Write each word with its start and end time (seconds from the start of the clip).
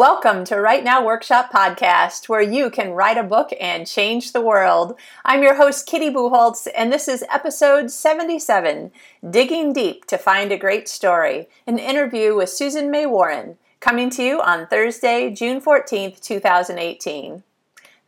Welcome 0.00 0.44
to 0.44 0.58
Write 0.58 0.82
Now 0.82 1.04
Workshop 1.04 1.52
Podcast, 1.52 2.26
where 2.26 2.40
you 2.40 2.70
can 2.70 2.92
write 2.92 3.18
a 3.18 3.22
book 3.22 3.50
and 3.60 3.86
change 3.86 4.32
the 4.32 4.40
world. 4.40 4.98
I'm 5.26 5.42
your 5.42 5.56
host, 5.56 5.86
Kitty 5.86 6.08
Bucholtz, 6.08 6.66
and 6.74 6.90
this 6.90 7.06
is 7.06 7.22
episode 7.30 7.90
77 7.90 8.92
Digging 9.28 9.74
Deep 9.74 10.06
to 10.06 10.16
Find 10.16 10.52
a 10.52 10.56
Great 10.56 10.88
Story, 10.88 11.50
an 11.66 11.78
interview 11.78 12.34
with 12.34 12.48
Susan 12.48 12.90
May 12.90 13.04
Warren, 13.04 13.58
coming 13.80 14.08
to 14.08 14.22
you 14.22 14.40
on 14.40 14.66
Thursday, 14.68 15.28
June 15.28 15.60
14th, 15.60 16.18
2018. 16.22 17.42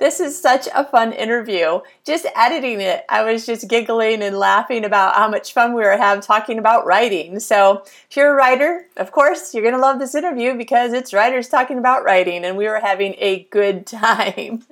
This 0.03 0.19
is 0.19 0.37
such 0.37 0.67
a 0.75 0.85
fun 0.85 1.13
interview. 1.13 1.79
Just 2.05 2.27
editing 2.35 2.81
it, 2.81 3.05
I 3.09 3.23
was 3.23 3.47
just 3.47 3.69
giggling 3.69 4.21
and 4.21 4.37
laughing 4.37 4.85
about 4.85 5.15
how 5.15 5.29
much 5.29 5.53
fun 5.53 5.75
we 5.75 5.83
were 5.83 5.97
having 5.97 6.21
talking 6.21 6.59
about 6.59 6.85
writing. 6.85 7.39
So, 7.39 7.85
if 8.11 8.17
you're 8.17 8.33
a 8.33 8.35
writer, 8.35 8.87
of 8.97 9.13
course, 9.13 9.55
you're 9.55 9.63
going 9.63 9.77
to 9.77 9.81
love 9.81 10.01
this 10.01 10.17
interview 10.17 10.59
because 10.59 10.93
it's 10.93 11.15
writers 11.15 11.49
talking 11.49 11.79
about 11.79 12.03
writing, 12.03 12.45
and 12.45 12.57
we 12.57 12.67
were 12.67 12.81
having 12.81 13.15
a 13.19 13.45
good 13.53 13.87
time. 13.87 14.65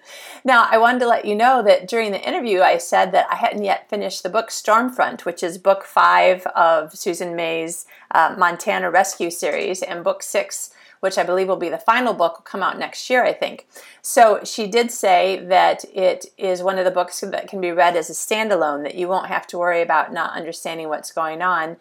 Now, 0.44 0.66
I 0.68 0.78
wanted 0.78 0.98
to 0.98 1.06
let 1.06 1.24
you 1.24 1.36
know 1.36 1.62
that 1.62 1.86
during 1.86 2.10
the 2.10 2.28
interview, 2.28 2.62
I 2.62 2.78
said 2.78 3.12
that 3.12 3.28
I 3.30 3.36
hadn't 3.36 3.62
yet 3.62 3.88
finished 3.88 4.24
the 4.24 4.30
book 4.30 4.48
Stormfront, 4.48 5.24
which 5.24 5.44
is 5.44 5.58
book 5.58 5.84
five 5.84 6.44
of 6.56 6.98
Susan 6.98 7.36
May's 7.36 7.86
uh, 8.10 8.34
Montana 8.36 8.90
Rescue 8.90 9.30
series, 9.30 9.80
and 9.80 10.02
book 10.02 10.24
six 10.24 10.70
which 11.00 11.18
I 11.18 11.22
believe 11.22 11.48
will 11.48 11.56
be 11.56 11.68
the 11.68 11.78
final 11.78 12.14
book, 12.14 12.38
will 12.38 12.42
come 12.42 12.62
out 12.62 12.78
next 12.78 13.10
year, 13.10 13.24
I 13.24 13.32
think. 13.32 13.66
So 14.02 14.40
she 14.44 14.66
did 14.66 14.90
say 14.90 15.44
that 15.46 15.84
it 15.94 16.26
is 16.38 16.62
one 16.62 16.78
of 16.78 16.84
the 16.84 16.90
books 16.90 17.20
that 17.20 17.48
can 17.48 17.60
be 17.60 17.72
read 17.72 17.96
as 17.96 18.08
a 18.08 18.12
standalone, 18.12 18.82
that 18.84 18.94
you 18.94 19.08
won't 19.08 19.26
have 19.26 19.46
to 19.48 19.58
worry 19.58 19.82
about 19.82 20.12
not 20.12 20.36
understanding 20.36 20.88
what's 20.88 21.12
going 21.12 21.42
on. 21.42 21.76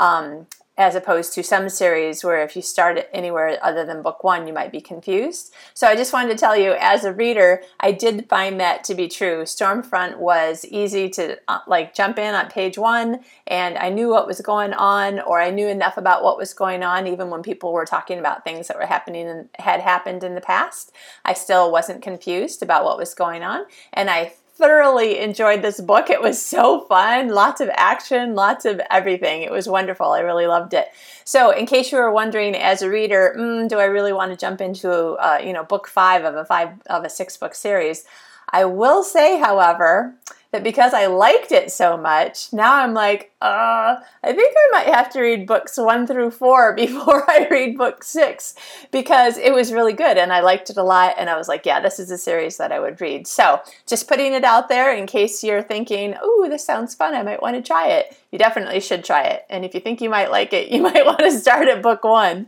Um, 0.00 0.46
as 0.78 0.94
opposed 0.94 1.34
to 1.34 1.42
some 1.42 1.68
series 1.68 2.24
where 2.24 2.42
if 2.42 2.56
you 2.56 2.62
start 2.62 2.96
it 2.96 3.10
anywhere 3.12 3.58
other 3.62 3.84
than 3.84 4.00
book 4.00 4.24
one, 4.24 4.46
you 4.46 4.54
might 4.54 4.72
be 4.72 4.80
confused. 4.80 5.52
So 5.74 5.86
I 5.86 5.94
just 5.94 6.14
wanted 6.14 6.30
to 6.30 6.38
tell 6.38 6.56
you, 6.56 6.72
as 6.80 7.04
a 7.04 7.12
reader, 7.12 7.62
I 7.78 7.92
did 7.92 8.26
find 8.28 8.58
that 8.58 8.82
to 8.84 8.94
be 8.94 9.06
true. 9.06 9.42
Stormfront 9.42 10.16
was 10.16 10.64
easy 10.64 11.10
to 11.10 11.38
uh, 11.46 11.58
like 11.66 11.94
jump 11.94 12.18
in 12.18 12.34
on 12.34 12.48
page 12.48 12.78
one, 12.78 13.20
and 13.46 13.76
I 13.76 13.90
knew 13.90 14.08
what 14.08 14.26
was 14.26 14.40
going 14.40 14.72
on, 14.72 15.20
or 15.20 15.40
I 15.40 15.50
knew 15.50 15.68
enough 15.68 15.98
about 15.98 16.24
what 16.24 16.38
was 16.38 16.54
going 16.54 16.82
on, 16.82 17.06
even 17.06 17.28
when 17.28 17.42
people 17.42 17.72
were 17.72 17.84
talking 17.84 18.18
about 18.18 18.42
things 18.42 18.68
that 18.68 18.78
were 18.78 18.86
happening 18.86 19.28
and 19.28 19.50
had 19.58 19.80
happened 19.80 20.24
in 20.24 20.34
the 20.34 20.40
past. 20.40 20.90
I 21.24 21.34
still 21.34 21.70
wasn't 21.70 22.02
confused 22.02 22.62
about 22.62 22.84
what 22.84 22.96
was 22.96 23.12
going 23.12 23.42
on, 23.42 23.66
and 23.92 24.08
I 24.08 24.32
thoroughly 24.54 25.18
enjoyed 25.18 25.62
this 25.62 25.80
book. 25.80 26.10
It 26.10 26.20
was 26.20 26.44
so 26.44 26.82
fun, 26.82 27.28
lots 27.28 27.60
of 27.60 27.70
action, 27.72 28.34
lots 28.34 28.64
of 28.64 28.80
everything. 28.90 29.42
It 29.42 29.50
was 29.50 29.68
wonderful. 29.68 30.10
I 30.10 30.20
really 30.20 30.46
loved 30.46 30.74
it. 30.74 30.88
So, 31.24 31.50
in 31.50 31.66
case 31.66 31.92
you 31.92 31.98
were 31.98 32.12
wondering, 32.12 32.54
as 32.54 32.82
a 32.82 32.90
reader, 32.90 33.34
mm, 33.38 33.68
do 33.68 33.78
I 33.78 33.84
really 33.84 34.12
want 34.12 34.32
to 34.32 34.36
jump 34.36 34.60
into 34.60 34.92
uh, 34.92 35.40
you 35.42 35.52
know 35.52 35.64
book 35.64 35.88
five 35.88 36.24
of 36.24 36.34
a 36.34 36.44
five 36.44 36.70
of 36.86 37.04
a 37.04 37.10
six 37.10 37.36
book 37.36 37.54
series? 37.54 38.04
I 38.50 38.66
will 38.66 39.02
say, 39.02 39.38
however, 39.38 40.14
that 40.52 40.62
because 40.62 40.94
I 40.94 41.06
liked 41.06 41.50
it 41.50 41.70
so 41.70 41.96
much, 41.96 42.52
now 42.52 42.74
I'm 42.74 42.94
like, 42.94 43.32
uh, 43.42 43.96
I 44.22 44.32
think 44.32 44.54
I 44.56 44.68
might 44.70 44.94
have 44.94 45.10
to 45.10 45.20
read 45.20 45.46
books 45.46 45.76
one 45.76 46.06
through 46.06 46.30
four 46.30 46.74
before 46.76 47.28
I 47.28 47.48
read 47.50 47.76
book 47.76 48.04
six 48.04 48.54
because 48.90 49.36
it 49.36 49.52
was 49.52 49.72
really 49.72 49.94
good 49.94 50.16
and 50.16 50.32
I 50.32 50.40
liked 50.40 50.70
it 50.70 50.76
a 50.76 50.82
lot. 50.82 51.14
And 51.18 51.28
I 51.28 51.36
was 51.36 51.48
like, 51.48 51.66
yeah, 51.66 51.80
this 51.80 51.98
is 51.98 52.10
a 52.10 52.18
series 52.18 52.58
that 52.58 52.70
I 52.70 52.78
would 52.78 53.00
read. 53.00 53.26
So 53.26 53.60
just 53.86 54.08
putting 54.08 54.32
it 54.32 54.44
out 54.44 54.68
there 54.68 54.94
in 54.94 55.06
case 55.06 55.42
you're 55.42 55.62
thinking, 55.62 56.14
oh, 56.22 56.46
this 56.48 56.64
sounds 56.64 56.94
fun, 56.94 57.14
I 57.14 57.22
might 57.22 57.42
want 57.42 57.56
to 57.56 57.62
try 57.62 57.88
it. 57.88 58.16
You 58.30 58.38
definitely 58.38 58.80
should 58.80 59.04
try 59.04 59.24
it. 59.24 59.44
And 59.50 59.64
if 59.64 59.74
you 59.74 59.80
think 59.80 60.00
you 60.00 60.08
might 60.08 60.30
like 60.30 60.52
it, 60.52 60.68
you 60.72 60.82
might 60.82 61.04
want 61.04 61.18
to 61.20 61.32
start 61.32 61.68
at 61.68 61.82
book 61.82 62.04
one. 62.04 62.46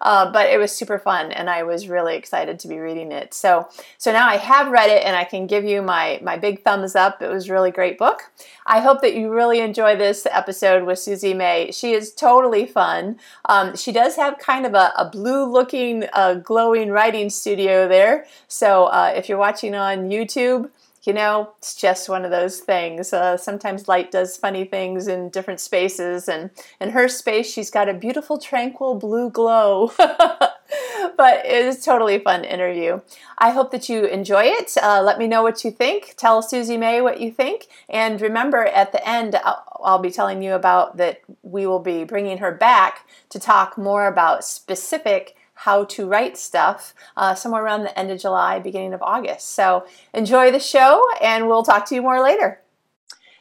Uh, 0.00 0.30
but 0.30 0.50
it 0.50 0.58
was 0.58 0.72
super 0.72 0.98
fun 0.98 1.32
and 1.32 1.50
I 1.50 1.62
was 1.62 1.88
really 1.88 2.16
excited 2.16 2.58
to 2.60 2.68
be 2.68 2.78
reading 2.78 3.12
it. 3.12 3.34
So, 3.34 3.68
so 3.98 4.12
now 4.12 4.28
I 4.28 4.36
have 4.36 4.70
read 4.70 4.90
it 4.90 5.04
and 5.04 5.16
I 5.16 5.24
can 5.24 5.46
give 5.46 5.64
you 5.64 5.82
my, 5.82 6.20
my 6.22 6.36
big 6.36 6.62
thumbs 6.62 6.94
up. 6.94 7.22
It 7.22 7.28
was 7.28 7.45
really 7.50 7.70
great 7.70 7.98
book. 7.98 8.30
I 8.66 8.80
hope 8.80 9.00
that 9.02 9.14
you 9.14 9.30
really 9.30 9.60
enjoy 9.60 9.96
this 9.96 10.26
episode 10.30 10.84
with 10.84 10.98
Susie 10.98 11.34
May. 11.34 11.70
She 11.72 11.92
is 11.92 12.12
totally 12.12 12.66
fun. 12.66 13.18
Um, 13.46 13.76
she 13.76 13.92
does 13.92 14.16
have 14.16 14.38
kind 14.38 14.66
of 14.66 14.74
a, 14.74 14.92
a 14.96 15.08
blue 15.10 15.44
looking, 15.44 16.04
uh, 16.12 16.34
glowing 16.34 16.90
writing 16.90 17.30
studio 17.30 17.88
there. 17.88 18.26
So 18.48 18.86
uh, 18.86 19.12
if 19.14 19.28
you're 19.28 19.38
watching 19.38 19.74
on 19.74 20.10
YouTube, 20.10 20.70
you 21.06 21.12
know, 21.12 21.52
it's 21.58 21.76
just 21.76 22.08
one 22.08 22.24
of 22.24 22.32
those 22.32 22.58
things. 22.58 23.12
Uh, 23.12 23.36
sometimes 23.36 23.86
light 23.86 24.10
does 24.10 24.36
funny 24.36 24.64
things 24.64 25.06
in 25.06 25.28
different 25.30 25.60
spaces, 25.60 26.28
and 26.28 26.50
in 26.80 26.90
her 26.90 27.06
space, 27.06 27.50
she's 27.50 27.70
got 27.70 27.88
a 27.88 27.94
beautiful, 27.94 28.38
tranquil 28.38 28.96
blue 28.96 29.30
glow. 29.30 29.92
but 31.16 31.44
it 31.44 31.64
is 31.64 31.84
totally 31.84 32.18
fun 32.18 32.44
interview. 32.44 33.00
I 33.38 33.50
hope 33.50 33.70
that 33.72 33.88
you 33.88 34.04
enjoy 34.04 34.44
it. 34.44 34.72
Uh, 34.80 35.02
let 35.02 35.18
me 35.18 35.26
know 35.26 35.42
what 35.42 35.64
you 35.64 35.70
think. 35.70 36.14
Tell 36.16 36.42
Susie 36.42 36.76
May 36.76 37.00
what 37.00 37.20
you 37.20 37.30
think. 37.30 37.66
And 37.88 38.20
remember, 38.20 38.64
at 38.64 38.92
the 38.92 39.06
end, 39.08 39.36
I'll, 39.36 39.80
I'll 39.82 39.98
be 39.98 40.10
telling 40.10 40.42
you 40.42 40.54
about 40.54 40.96
that 40.96 41.20
we 41.42 41.66
will 41.66 41.80
be 41.80 42.04
bringing 42.04 42.38
her 42.38 42.52
back 42.52 43.08
to 43.30 43.38
talk 43.38 43.76
more 43.76 44.06
about 44.06 44.44
specific 44.44 45.36
how 45.60 45.84
to 45.84 46.06
write 46.06 46.36
stuff 46.36 46.94
uh, 47.16 47.34
somewhere 47.34 47.64
around 47.64 47.82
the 47.82 47.98
end 47.98 48.10
of 48.10 48.20
July, 48.20 48.58
beginning 48.58 48.92
of 48.92 49.02
August. 49.02 49.52
So 49.52 49.86
enjoy 50.12 50.50
the 50.50 50.60
show, 50.60 51.02
and 51.22 51.48
we'll 51.48 51.62
talk 51.62 51.86
to 51.86 51.94
you 51.94 52.02
more 52.02 52.20
later. 52.20 52.60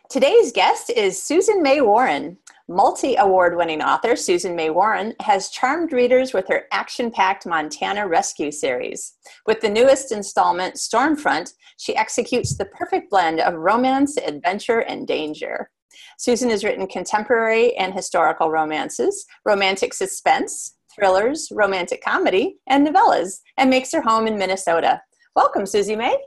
Today's 0.09 0.51
guest 0.53 0.89
is 0.89 1.21
Susan 1.21 1.61
May 1.61 1.81
Warren. 1.81 2.37
Multi 2.67 3.15
award 3.17 3.55
winning 3.55 3.83
author 3.83 4.15
Susan 4.15 4.55
May 4.55 4.71
Warren 4.71 5.13
has 5.19 5.49
charmed 5.49 5.93
readers 5.93 6.33
with 6.33 6.47
her 6.47 6.63
action 6.71 7.11
packed 7.11 7.45
Montana 7.45 8.07
Rescue 8.07 8.51
series. 8.51 9.13
With 9.45 9.61
the 9.61 9.69
newest 9.69 10.11
installment, 10.11 10.73
Stormfront, 10.73 11.53
she 11.77 11.95
executes 11.95 12.57
the 12.57 12.65
perfect 12.65 13.11
blend 13.11 13.39
of 13.39 13.53
romance, 13.53 14.17
adventure, 14.17 14.79
and 14.79 15.05
danger. 15.05 15.69
Susan 16.17 16.49
has 16.49 16.63
written 16.63 16.87
contemporary 16.87 17.77
and 17.77 17.93
historical 17.93 18.49
romances, 18.49 19.27
romantic 19.45 19.93
suspense, 19.93 20.75
thrillers, 20.91 21.49
romantic 21.51 22.03
comedy, 22.03 22.57
and 22.65 22.87
novellas, 22.87 23.41
and 23.59 23.69
makes 23.69 23.91
her 23.91 24.01
home 24.01 24.25
in 24.25 24.39
Minnesota. 24.39 24.99
Welcome, 25.35 25.67
Susie 25.67 25.95
May. 25.95 26.17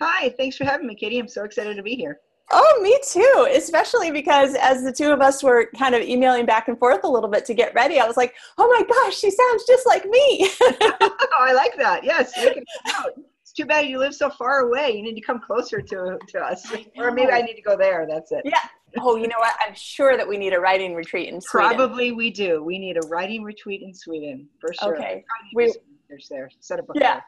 Hi, 0.00 0.30
thanks 0.38 0.56
for 0.56 0.64
having 0.64 0.86
me, 0.86 0.94
Katie. 0.94 1.18
I'm 1.18 1.28
so 1.28 1.44
excited 1.44 1.76
to 1.76 1.82
be 1.82 1.96
here. 1.96 2.18
Oh, 2.50 2.80
me 2.82 2.98
too. 3.06 3.48
Especially 3.54 4.10
because 4.10 4.54
as 4.56 4.82
the 4.82 4.92
two 4.92 5.10
of 5.10 5.20
us 5.20 5.42
were 5.42 5.70
kind 5.78 5.94
of 5.94 6.02
emailing 6.02 6.46
back 6.46 6.68
and 6.68 6.78
forth 6.78 7.04
a 7.04 7.08
little 7.08 7.30
bit 7.30 7.44
to 7.46 7.54
get 7.54 7.74
ready, 7.74 7.98
I 7.98 8.06
was 8.06 8.16
like, 8.16 8.34
"Oh 8.58 8.68
my 8.68 8.84
gosh, 8.86 9.18
she 9.18 9.30
sounds 9.30 9.64
just 9.66 9.86
like 9.86 10.04
me." 10.04 10.50
oh, 10.60 11.16
I 11.40 11.52
like 11.54 11.76
that. 11.78 12.04
Yes, 12.04 12.32
it's 12.36 13.52
too 13.52 13.64
bad 13.64 13.86
you 13.86 13.98
live 13.98 14.14
so 14.14 14.28
far 14.30 14.60
away. 14.60 14.90
You 14.90 15.02
need 15.02 15.14
to 15.14 15.20
come 15.20 15.40
closer 15.40 15.80
to 15.80 16.18
to 16.28 16.38
us, 16.40 16.70
or 16.96 17.10
maybe 17.10 17.32
I 17.32 17.42
need 17.42 17.54
to 17.54 17.62
go 17.62 17.76
there. 17.76 18.06
That's 18.08 18.32
it. 18.32 18.42
Yeah. 18.44 18.60
Oh, 18.98 19.16
you 19.16 19.26
know 19.26 19.38
what? 19.38 19.54
I'm 19.66 19.74
sure 19.74 20.18
that 20.18 20.28
we 20.28 20.36
need 20.36 20.52
a 20.52 20.60
writing 20.60 20.94
retreat 20.94 21.30
in 21.32 21.40
Sweden. 21.40 21.76
Probably 21.76 22.12
we 22.12 22.30
do. 22.30 22.62
We 22.62 22.78
need 22.78 22.98
a 23.02 23.06
writing 23.08 23.42
retreat 23.42 23.80
in 23.80 23.94
Sweden 23.94 24.48
for 24.60 24.74
sure. 24.74 24.96
Okay. 24.96 25.24
We, 25.54 25.72
there. 26.30 26.50
Set 26.60 26.78
up 26.78 26.90
a 26.90 26.92
yeah. 26.94 27.20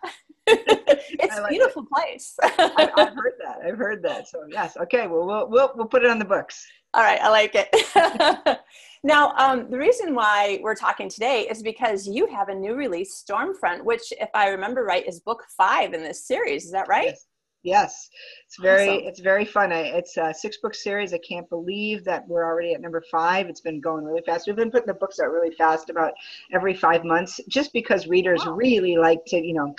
it's 0.47 1.38
a 1.38 1.47
beautiful 1.49 1.82
it. 1.82 1.88
place. 1.91 2.37
I, 2.43 2.91
have 2.97 3.15
heard 3.15 3.34
that. 3.43 3.59
I've 3.65 3.78
heard 3.78 4.03
that. 4.03 4.28
So 4.28 4.44
yes. 4.49 4.77
Okay. 4.77 5.06
Well, 5.06 5.27
we'll 5.27 5.49
we'll 5.49 5.72
we'll 5.75 5.87
put 5.87 6.05
it 6.05 6.10
on 6.10 6.19
the 6.19 6.25
books. 6.25 6.66
All 6.93 7.03
right. 7.03 7.21
I 7.21 7.28
like 7.28 7.55
it. 7.55 8.59
now, 9.05 9.32
um, 9.37 9.71
the 9.71 9.78
reason 9.78 10.15
why 10.15 10.60
we're 10.62 10.77
talking 10.77 11.09
today 11.09 11.47
is 11.50 11.62
because 11.62 12.06
you 12.06 12.27
have 12.28 12.49
a 12.49 12.55
new 12.55 12.75
release, 12.75 13.25
Stormfront, 13.28 13.82
which, 13.84 14.12
if 14.12 14.28
I 14.32 14.49
remember 14.49 14.84
right, 14.84 15.06
is 15.06 15.21
book 15.21 15.43
five 15.56 15.93
in 15.93 16.03
this 16.03 16.27
series. 16.27 16.65
Is 16.65 16.72
that 16.72 16.88
right? 16.88 17.06
Yes. 17.06 17.26
Yes, 17.65 18.11
it's 18.47 18.59
very 18.59 18.91
awesome. 18.91 19.09
it's 19.09 19.21
very 19.21 19.47
fun. 19.47 19.72
I, 19.72 19.81
it's 19.84 20.19
a 20.19 20.34
six 20.34 20.59
book 20.59 20.75
series. 20.75 21.15
I 21.15 21.19
can't 21.26 21.49
believe 21.49 22.05
that 22.05 22.28
we're 22.28 22.44
already 22.44 22.75
at 22.75 22.82
number 22.82 23.02
five. 23.11 23.49
It's 23.49 23.62
been 23.62 23.81
going 23.81 24.05
really 24.05 24.20
fast. 24.26 24.46
We've 24.46 24.55
been 24.55 24.70
putting 24.70 24.87
the 24.87 24.94
books 24.94 25.19
out 25.19 25.32
really 25.32 25.55
fast, 25.56 25.88
about 25.88 26.12
every 26.52 26.75
five 26.75 27.05
months, 27.05 27.41
just 27.49 27.73
because 27.73 28.06
readers 28.06 28.44
really 28.46 28.99
like 28.99 29.25
to, 29.29 29.38
you 29.38 29.55
know, 29.55 29.75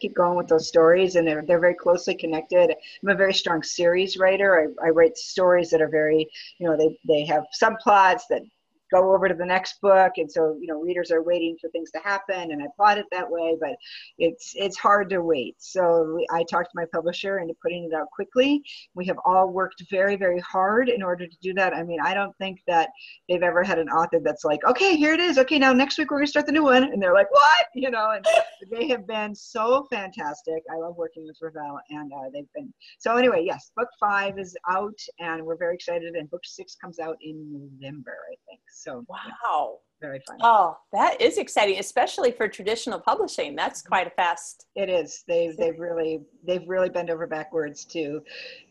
keep 0.00 0.14
going 0.14 0.36
with 0.36 0.48
those 0.48 0.68
stories, 0.68 1.16
and 1.16 1.26
they're 1.26 1.44
they're 1.46 1.60
very 1.60 1.74
closely 1.74 2.14
connected. 2.14 2.74
I'm 3.02 3.08
a 3.08 3.14
very 3.14 3.34
strong 3.34 3.62
series 3.62 4.16
writer. 4.16 4.74
I, 4.82 4.86
I 4.86 4.90
write 4.90 5.16
stories 5.16 5.70
that 5.70 5.82
are 5.82 5.88
very, 5.88 6.28
you 6.58 6.66
know, 6.66 6.76
they 6.76 6.98
they 7.06 7.24
have 7.26 7.44
subplots 7.60 8.22
that 8.30 8.42
go 8.90 9.14
over 9.14 9.28
to 9.28 9.34
the 9.34 9.44
next 9.44 9.80
book. 9.80 10.12
And 10.16 10.30
so 10.30 10.56
you 10.60 10.66
know 10.66 10.80
readers 10.80 11.10
are 11.10 11.22
waiting 11.22 11.56
for 11.60 11.68
things 11.70 11.90
to 11.92 12.00
happen 12.00 12.52
and 12.52 12.62
i 12.62 12.66
plot 12.76 12.98
it 12.98 13.06
that 13.10 13.30
way 13.30 13.56
but 13.60 13.76
it's 14.18 14.52
it's 14.56 14.78
hard 14.78 15.10
to 15.10 15.22
wait. 15.22 15.56
So 15.58 16.14
we, 16.16 16.26
i 16.30 16.44
talked 16.44 16.70
to 16.70 16.76
my 16.76 16.86
publisher 16.92 17.38
into 17.38 17.54
putting 17.62 17.84
it 17.84 17.94
out 17.94 18.10
quickly. 18.10 18.62
We 18.94 19.06
have 19.06 19.18
all 19.24 19.48
worked 19.48 19.82
very 19.90 20.16
very 20.16 20.40
hard 20.40 20.88
in 20.88 21.02
order 21.02 21.26
to 21.26 21.36
do 21.42 21.54
that. 21.54 21.74
I 21.74 21.82
mean 21.82 22.00
i 22.00 22.14
don't 22.14 22.36
think 22.38 22.60
that 22.66 22.90
they've 23.28 23.42
ever 23.42 23.62
had 23.62 23.78
an 23.78 23.88
author 23.88 24.20
that's 24.22 24.44
like 24.44 24.64
okay 24.64 24.96
here 24.96 25.12
it 25.12 25.20
is. 25.20 25.38
Okay 25.38 25.58
now 25.58 25.72
next 25.72 25.98
week 25.98 26.10
we're 26.10 26.18
going 26.18 26.26
to 26.26 26.30
start 26.30 26.46
the 26.46 26.52
new 26.52 26.64
one. 26.64 26.84
And 26.84 27.02
they're 27.02 27.14
like 27.14 27.30
what? 27.30 27.66
You 27.74 27.90
know 27.90 28.12
and 28.12 28.24
they 28.70 28.88
have 28.88 29.06
been 29.06 29.34
so 29.34 29.86
fantastic. 29.90 30.62
I 30.72 30.76
love 30.76 30.96
working 30.96 31.24
with 31.26 31.36
Revell 31.40 31.80
and 31.90 32.12
uh, 32.12 32.30
they've 32.32 32.52
been 32.54 32.72
so 32.98 33.16
anyway 33.16 33.42
yes 33.44 33.70
book 33.76 33.88
five 33.98 34.38
is 34.38 34.56
out 34.68 34.98
and 35.18 35.44
we're 35.44 35.56
very 35.56 35.74
excited 35.74 36.14
and 36.14 36.30
book 36.30 36.42
six 36.44 36.74
comes 36.74 36.98
out 36.98 37.16
in 37.22 37.52
november 37.52 38.16
i 38.32 38.36
think 38.48 38.60
So 38.80 39.04
wow. 39.08 39.18
Yeah 39.26 39.76
very 40.00 40.20
fun. 40.26 40.38
Oh, 40.42 40.76
that 40.92 41.20
is 41.20 41.38
exciting, 41.38 41.78
especially 41.78 42.32
for 42.32 42.48
traditional 42.48 42.98
publishing. 42.98 43.54
That's 43.54 43.82
quite 43.82 44.06
a 44.06 44.10
fast. 44.10 44.66
It 44.74 44.88
is. 44.88 45.24
They've 45.28 45.56
they've 45.56 45.78
really 45.78 46.22
they've 46.46 46.66
really 46.66 46.88
bent 46.88 47.10
over 47.10 47.26
backwards 47.26 47.84
to 47.86 48.22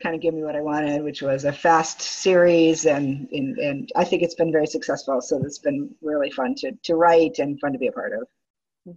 kind 0.02 0.16
of 0.16 0.22
give 0.22 0.34
me 0.34 0.44
what 0.44 0.56
I 0.56 0.62
wanted, 0.62 1.04
which 1.04 1.22
was 1.22 1.46
a 1.46 1.54
fast 1.54 2.02
series, 2.02 2.86
and 2.86 3.30
and, 3.32 3.58
and 3.58 3.90
I 3.96 4.04
think 4.04 4.24
it's 4.24 4.36
been 4.36 4.52
very 4.52 4.68
successful. 4.68 5.22
So 5.22 5.42
it's 5.44 5.60
been 5.60 5.94
really 6.02 6.32
fun 6.32 6.56
to 6.56 6.72
to 6.72 6.96
write 6.96 7.40
and 7.40 7.60
fun 7.60 7.74
to 7.74 7.80
be 7.80 7.88
a 7.88 7.92
part 7.92 8.14
of. 8.14 8.28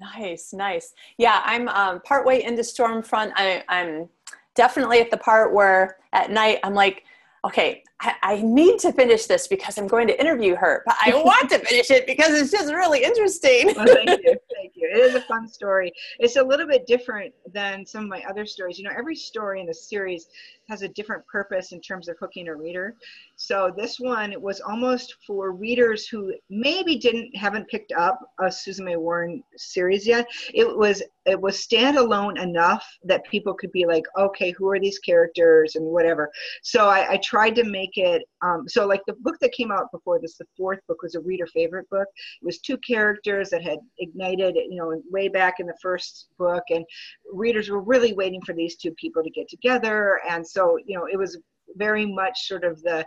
Nice, 0.01 0.53
nice. 0.53 0.95
Yeah, 1.19 1.43
I'm 1.45 1.69
um, 1.69 2.01
partway 2.01 2.43
into 2.43 2.63
Stormfront. 2.63 3.33
I, 3.37 3.63
I'm 3.69 4.09
definitely 4.55 5.01
at 5.01 5.11
the 5.11 5.19
part 5.19 5.53
where 5.53 5.97
at 6.13 6.31
night 6.31 6.61
I'm 6.63 6.75
like 6.75 7.05
okay, 7.45 7.83
I, 8.01 8.15
I, 8.23 8.43
need 8.43 8.79
to 8.81 8.93
finish 8.93 9.27
this 9.27 9.49
because 9.49 9.77
I'm 9.77 9.89
going 9.89 10.07
to 10.07 10.21
interview 10.21 10.55
her, 10.55 10.83
but 10.87 10.95
I 11.05 11.15
want 11.25 11.51
to 11.51 11.59
finish 11.59 11.91
it 11.91 12.07
because 12.07 12.31
it's 12.31 12.53
just 12.53 12.73
really 12.73 13.03
interesting. 13.03 13.75
well, 13.77 13.87
thank 13.87 14.23
you. 14.23 14.37
Thank 14.55 14.73
you. 14.77 14.89
It 14.93 14.99
is 14.99 15.15
a 15.15 15.23
fun 15.23 15.49
story. 15.49 15.93
It's 16.19 16.37
a 16.37 16.43
little 16.43 16.67
bit 16.67 16.87
different 16.87 17.35
than 17.53 17.85
some 17.85 18.05
of 18.05 18.09
my 18.09 18.23
other 18.29 18.47
stories. 18.47 18.79
You 18.79 18.85
know, 18.85 18.95
every 18.97 19.17
story 19.17 19.61
in 19.61 19.67
the 19.67 19.75
series 19.75 20.29
has 20.69 20.83
a 20.83 20.89
different 20.89 21.27
purpose 21.27 21.73
in 21.73 21.81
terms 21.81 22.09
of 22.09 22.17
hooking 22.19 22.49
a 22.49 22.55
reader. 22.55 22.95
So 23.37 23.73
this 23.77 23.99
one 23.99 24.35
was 24.41 24.61
almost 24.61 25.17
for 25.27 25.53
readers 25.53 26.07
who 26.07 26.33
maybe 26.51 26.97
didn't 26.97 27.35
haven't 27.37 27.69
picked 27.69 27.93
up 27.93 28.21
a 28.41 28.51
Susan 28.51 28.85
May 28.85 28.97
Warren 28.97 29.43
series 29.57 30.07
yet. 30.07 30.27
It 30.55 30.77
was 30.77 31.03
it 31.27 31.41
was 31.41 31.57
standalone 31.57 32.41
enough 32.41 32.87
that 33.05 33.25
people 33.25 33.55
could 33.55 33.73
be 33.73 33.87
like, 33.87 34.05
okay, 34.19 34.51
who 34.51 34.69
are 34.71 34.81
these 34.81 34.99
characters 34.99 35.77
and 35.77 35.85
whatever. 35.87 36.31
So 36.63 36.89
I, 36.89 37.13
I 37.13 37.17
tried 37.19 37.55
to 37.57 37.65
make 37.65 37.97
it 37.97 38.23
um, 38.43 38.69
so 38.69 38.87
like 38.87 39.03
the 39.07 39.15
book 39.15 39.37
that 39.41 39.53
came 39.53 39.71
out 39.71 39.93
before 39.93 40.19
this, 40.21 40.37
the 40.37 40.47
fourth 40.57 40.81
book 40.89 41.03
was 41.03 41.15
a 41.15 41.21
reader 41.21 41.47
favorite 41.47 41.89
book. 41.91 42.09
It 42.41 42.45
was 42.45 42.59
two 42.59 42.77
characters 42.79 43.51
that 43.51 43.63
had 43.63 43.79
ignited, 43.99 44.57
you 44.57 44.77
know, 44.77 45.01
way 45.11 45.29
back 45.29 45.55
in 45.61 45.67
the 45.67 45.77
first 45.81 46.27
book, 46.39 46.65
and 46.71 46.85
readers 47.33 47.71
were 47.71 47.81
really 47.81 48.13
waiting 48.13 48.43
for 48.43 48.53
these 48.53 48.77
two 48.77 48.93
people 48.93 49.23
to 49.23 49.31
get 49.31 49.49
together, 49.49 50.21
and 50.29 50.47
so 50.53 50.79
you 50.87 50.97
know 50.97 51.07
it 51.11 51.17
was 51.17 51.39
very 51.77 52.07
much 52.07 52.47
sort 52.47 52.65
of 52.65 52.81
the 52.83 53.05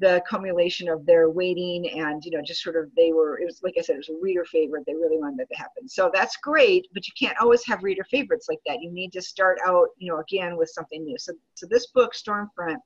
the 0.00 0.16
accumulation 0.16 0.88
of 0.88 1.04
their 1.06 1.28
waiting 1.28 1.90
and 1.98 2.24
you 2.24 2.30
know 2.30 2.42
just 2.42 2.62
sort 2.62 2.76
of 2.76 2.88
they 2.96 3.12
were 3.12 3.38
it 3.40 3.44
was 3.44 3.60
like 3.62 3.74
i 3.78 3.82
said 3.82 3.94
it 3.94 3.98
was 3.98 4.08
a 4.08 4.22
reader 4.22 4.44
favorite. 4.44 4.84
They 4.86 4.94
really 4.94 5.18
wanted 5.18 5.38
that 5.38 5.48
to 5.50 5.58
happen. 5.58 5.88
So 5.88 6.10
that's 6.12 6.36
great 6.36 6.86
but 6.92 7.06
you 7.06 7.12
can't 7.18 7.38
always 7.40 7.64
have 7.66 7.82
reader 7.82 8.04
favorites 8.04 8.46
like 8.48 8.60
that. 8.66 8.80
You 8.80 8.92
need 8.92 9.12
to 9.12 9.22
start 9.22 9.58
out 9.66 9.88
you 9.98 10.10
know 10.10 10.20
again 10.20 10.56
with 10.56 10.70
something 10.72 11.04
new. 11.04 11.16
So 11.18 11.32
so 11.54 11.66
this 11.68 11.88
book 11.88 12.12
stormfront 12.14 12.78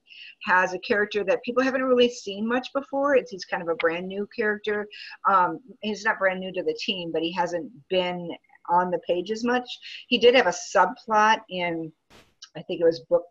has 0.45 0.73
a 0.73 0.79
character 0.79 1.25
that 1.25 1.43
people 1.43 1.63
haven't 1.63 1.83
really 1.83 2.09
seen 2.09 2.49
much 2.49 2.69
before. 2.75 3.15
It's 3.15 3.31
he's 3.31 3.45
kind 3.45 3.63
of 3.63 3.69
a 3.69 3.77
brand 3.77 4.07
new 4.07 4.27
character. 4.35 4.87
Um 5.29 5.61
he's 5.83 6.05
not 6.05 6.19
brand 6.19 6.41
new 6.41 6.53
to 6.53 6.63
the 6.63 6.79
team 6.81 7.11
but 7.13 7.23
he 7.23 7.33
hasn't 7.33 7.71
been 7.91 8.31
on 8.71 8.91
the 8.91 9.01
page 9.07 9.31
as 9.31 9.45
much. 9.45 9.69
He 10.09 10.19
did 10.19 10.35
have 10.35 10.47
a 10.47 10.55
subplot 10.75 11.41
in 11.51 11.93
i 12.57 12.63
think 12.63 12.81
it 12.81 12.85
was 12.85 13.01
book 13.09 13.25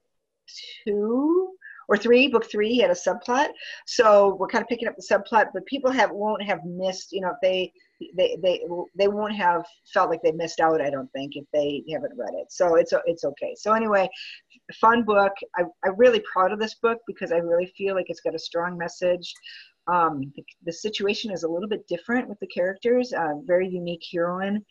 two 0.88 1.54
or 1.88 1.98
three, 1.98 2.28
book 2.28 2.50
three, 2.50 2.70
he 2.70 2.80
had 2.80 2.90
a 2.90 2.94
subplot. 2.94 3.50
So 3.86 4.38
we're 4.40 4.48
kind 4.48 4.62
of 4.62 4.70
picking 4.70 4.88
up 4.88 4.96
the 4.96 5.06
subplot, 5.06 5.48
but 5.54 5.66
people 5.66 5.92
have 5.92 6.12
won't 6.12 6.42
have 6.44 6.64
missed, 6.64 7.12
you 7.12 7.20
know, 7.22 7.32
if 7.32 7.38
they 7.42 7.74
they 8.16 8.38
they 8.42 8.62
they 8.98 9.08
won't 9.08 9.36
have 9.36 9.64
felt 9.94 10.10
like 10.10 10.22
they 10.24 10.32
missed 10.32 10.60
out. 10.60 10.82
I 10.82 10.90
don't 10.90 11.12
think 11.12 11.34
if 11.36 11.46
they 11.54 11.84
haven't 11.92 12.18
read 12.18 12.34
it. 12.34 12.52
So 12.52 12.76
it's 12.76 12.94
it's 13.06 13.26
okay. 13.26 13.56
So 13.58 13.74
anyway, 13.74 14.10
fun 14.80 15.04
book. 15.04 15.34
I 15.58 15.64
I'm 15.84 15.98
really 15.98 16.24
proud 16.32 16.52
of 16.52 16.60
this 16.60 16.76
book 16.76 17.00
because 17.08 17.32
I 17.32 17.38
really 17.38 17.72
feel 17.78 17.94
like 17.94 18.06
it's 18.10 18.22
got 18.22 18.36
a 18.36 18.40
strong 18.40 18.78
message. 18.78 19.34
Um, 19.88 20.32
the, 20.36 20.44
the, 20.64 20.72
situation 20.72 21.32
is 21.32 21.42
a 21.42 21.50
little 21.50 21.68
bit 21.68 21.88
different 21.88 22.30
with 22.30 22.40
the 22.40 22.48
characters. 22.48 23.14
Uh, 23.14 23.34
very 23.46 23.68
unique 23.68 24.04
heroine. 24.12 24.64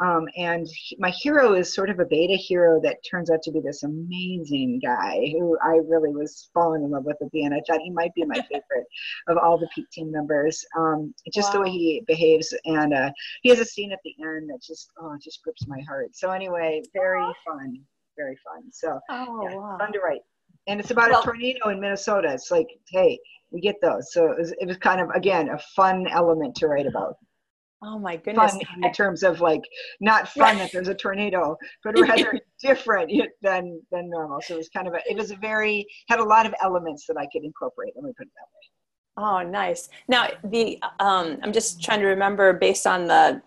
Um, 0.00 0.28
and 0.36 0.66
he, 0.72 0.96
my 0.98 1.10
hero 1.10 1.54
is 1.54 1.74
sort 1.74 1.90
of 1.90 1.98
a 1.98 2.04
beta 2.04 2.34
hero 2.34 2.80
that 2.82 2.98
turns 3.08 3.30
out 3.30 3.42
to 3.42 3.50
be 3.50 3.60
this 3.60 3.82
amazing 3.82 4.80
guy 4.84 5.32
who 5.32 5.58
I 5.62 5.80
really 5.88 6.14
was 6.14 6.48
falling 6.54 6.84
in 6.84 6.90
love 6.90 7.04
with 7.04 7.16
at 7.20 7.30
the 7.32 7.44
end. 7.44 7.54
I 7.54 7.60
thought 7.66 7.80
he 7.82 7.90
might 7.90 8.14
be 8.14 8.24
my 8.24 8.36
favorite 8.52 8.86
of 9.28 9.38
all 9.38 9.58
the 9.58 9.68
Peak 9.74 9.90
team 9.90 10.12
members. 10.12 10.64
Um, 10.76 11.12
just 11.32 11.48
wow. 11.48 11.52
the 11.54 11.60
way 11.62 11.70
he 11.70 12.02
behaves, 12.06 12.54
and 12.64 12.94
uh, 12.94 13.10
he 13.42 13.48
has 13.50 13.58
a 13.58 13.64
scene 13.64 13.92
at 13.92 13.98
the 14.04 14.14
end 14.22 14.50
that 14.50 14.62
just 14.62 14.90
oh, 15.00 15.16
just 15.22 15.42
grips 15.42 15.66
my 15.66 15.80
heart. 15.88 16.14
So 16.14 16.30
anyway, 16.30 16.82
very 16.94 17.24
fun, 17.44 17.80
very 18.16 18.36
fun. 18.44 18.70
So 18.70 19.00
oh, 19.10 19.48
yeah, 19.48 19.56
wow. 19.56 19.78
fun 19.78 19.92
to 19.92 19.98
write. 19.98 20.22
And 20.68 20.78
it's 20.78 20.90
about 20.90 21.10
well, 21.10 21.20
a 21.20 21.24
tornado 21.24 21.70
in 21.70 21.80
Minnesota. 21.80 22.30
It's 22.32 22.50
like, 22.50 22.68
hey, 22.90 23.18
we 23.50 23.60
get 23.60 23.76
those. 23.80 24.12
So 24.12 24.30
it 24.30 24.38
was, 24.38 24.52
it 24.60 24.66
was 24.66 24.76
kind 24.76 25.00
of 25.00 25.10
again 25.10 25.48
a 25.48 25.58
fun 25.74 26.06
element 26.08 26.54
to 26.56 26.68
write 26.68 26.86
about. 26.86 27.16
Oh 27.82 27.98
my 27.98 28.16
goodness. 28.16 28.52
Fun 28.52 28.84
in 28.84 28.92
terms 28.92 29.22
of 29.22 29.40
like 29.40 29.62
not 30.00 30.28
fun 30.38 30.58
that 30.58 30.72
there's 30.72 30.88
a 30.88 30.94
tornado, 30.94 31.56
but 31.84 31.98
rather 32.00 32.40
different 32.60 33.12
than 33.42 33.80
than 33.92 34.10
normal. 34.10 34.40
So 34.40 34.54
it 34.54 34.58
was 34.58 34.68
kind 34.68 34.88
of 34.88 34.94
a 34.94 35.00
it 35.08 35.16
was 35.16 35.30
a 35.30 35.36
very 35.36 35.86
had 36.08 36.18
a 36.18 36.24
lot 36.24 36.46
of 36.46 36.54
elements 36.62 37.06
that 37.06 37.16
I 37.16 37.26
could 37.32 37.44
incorporate. 37.44 37.92
Let 37.94 38.04
me 38.04 38.12
put 38.16 38.26
it 38.26 38.32
that 38.36 38.42
way. 38.42 39.24
Oh, 39.26 39.48
nice. 39.48 39.88
Now 40.08 40.28
the 40.44 40.82
um, 41.00 41.38
I'm 41.42 41.52
just 41.52 41.82
trying 41.82 42.00
to 42.00 42.06
remember 42.06 42.52
based 42.52 42.86
on 42.86 43.06
the 43.06 43.42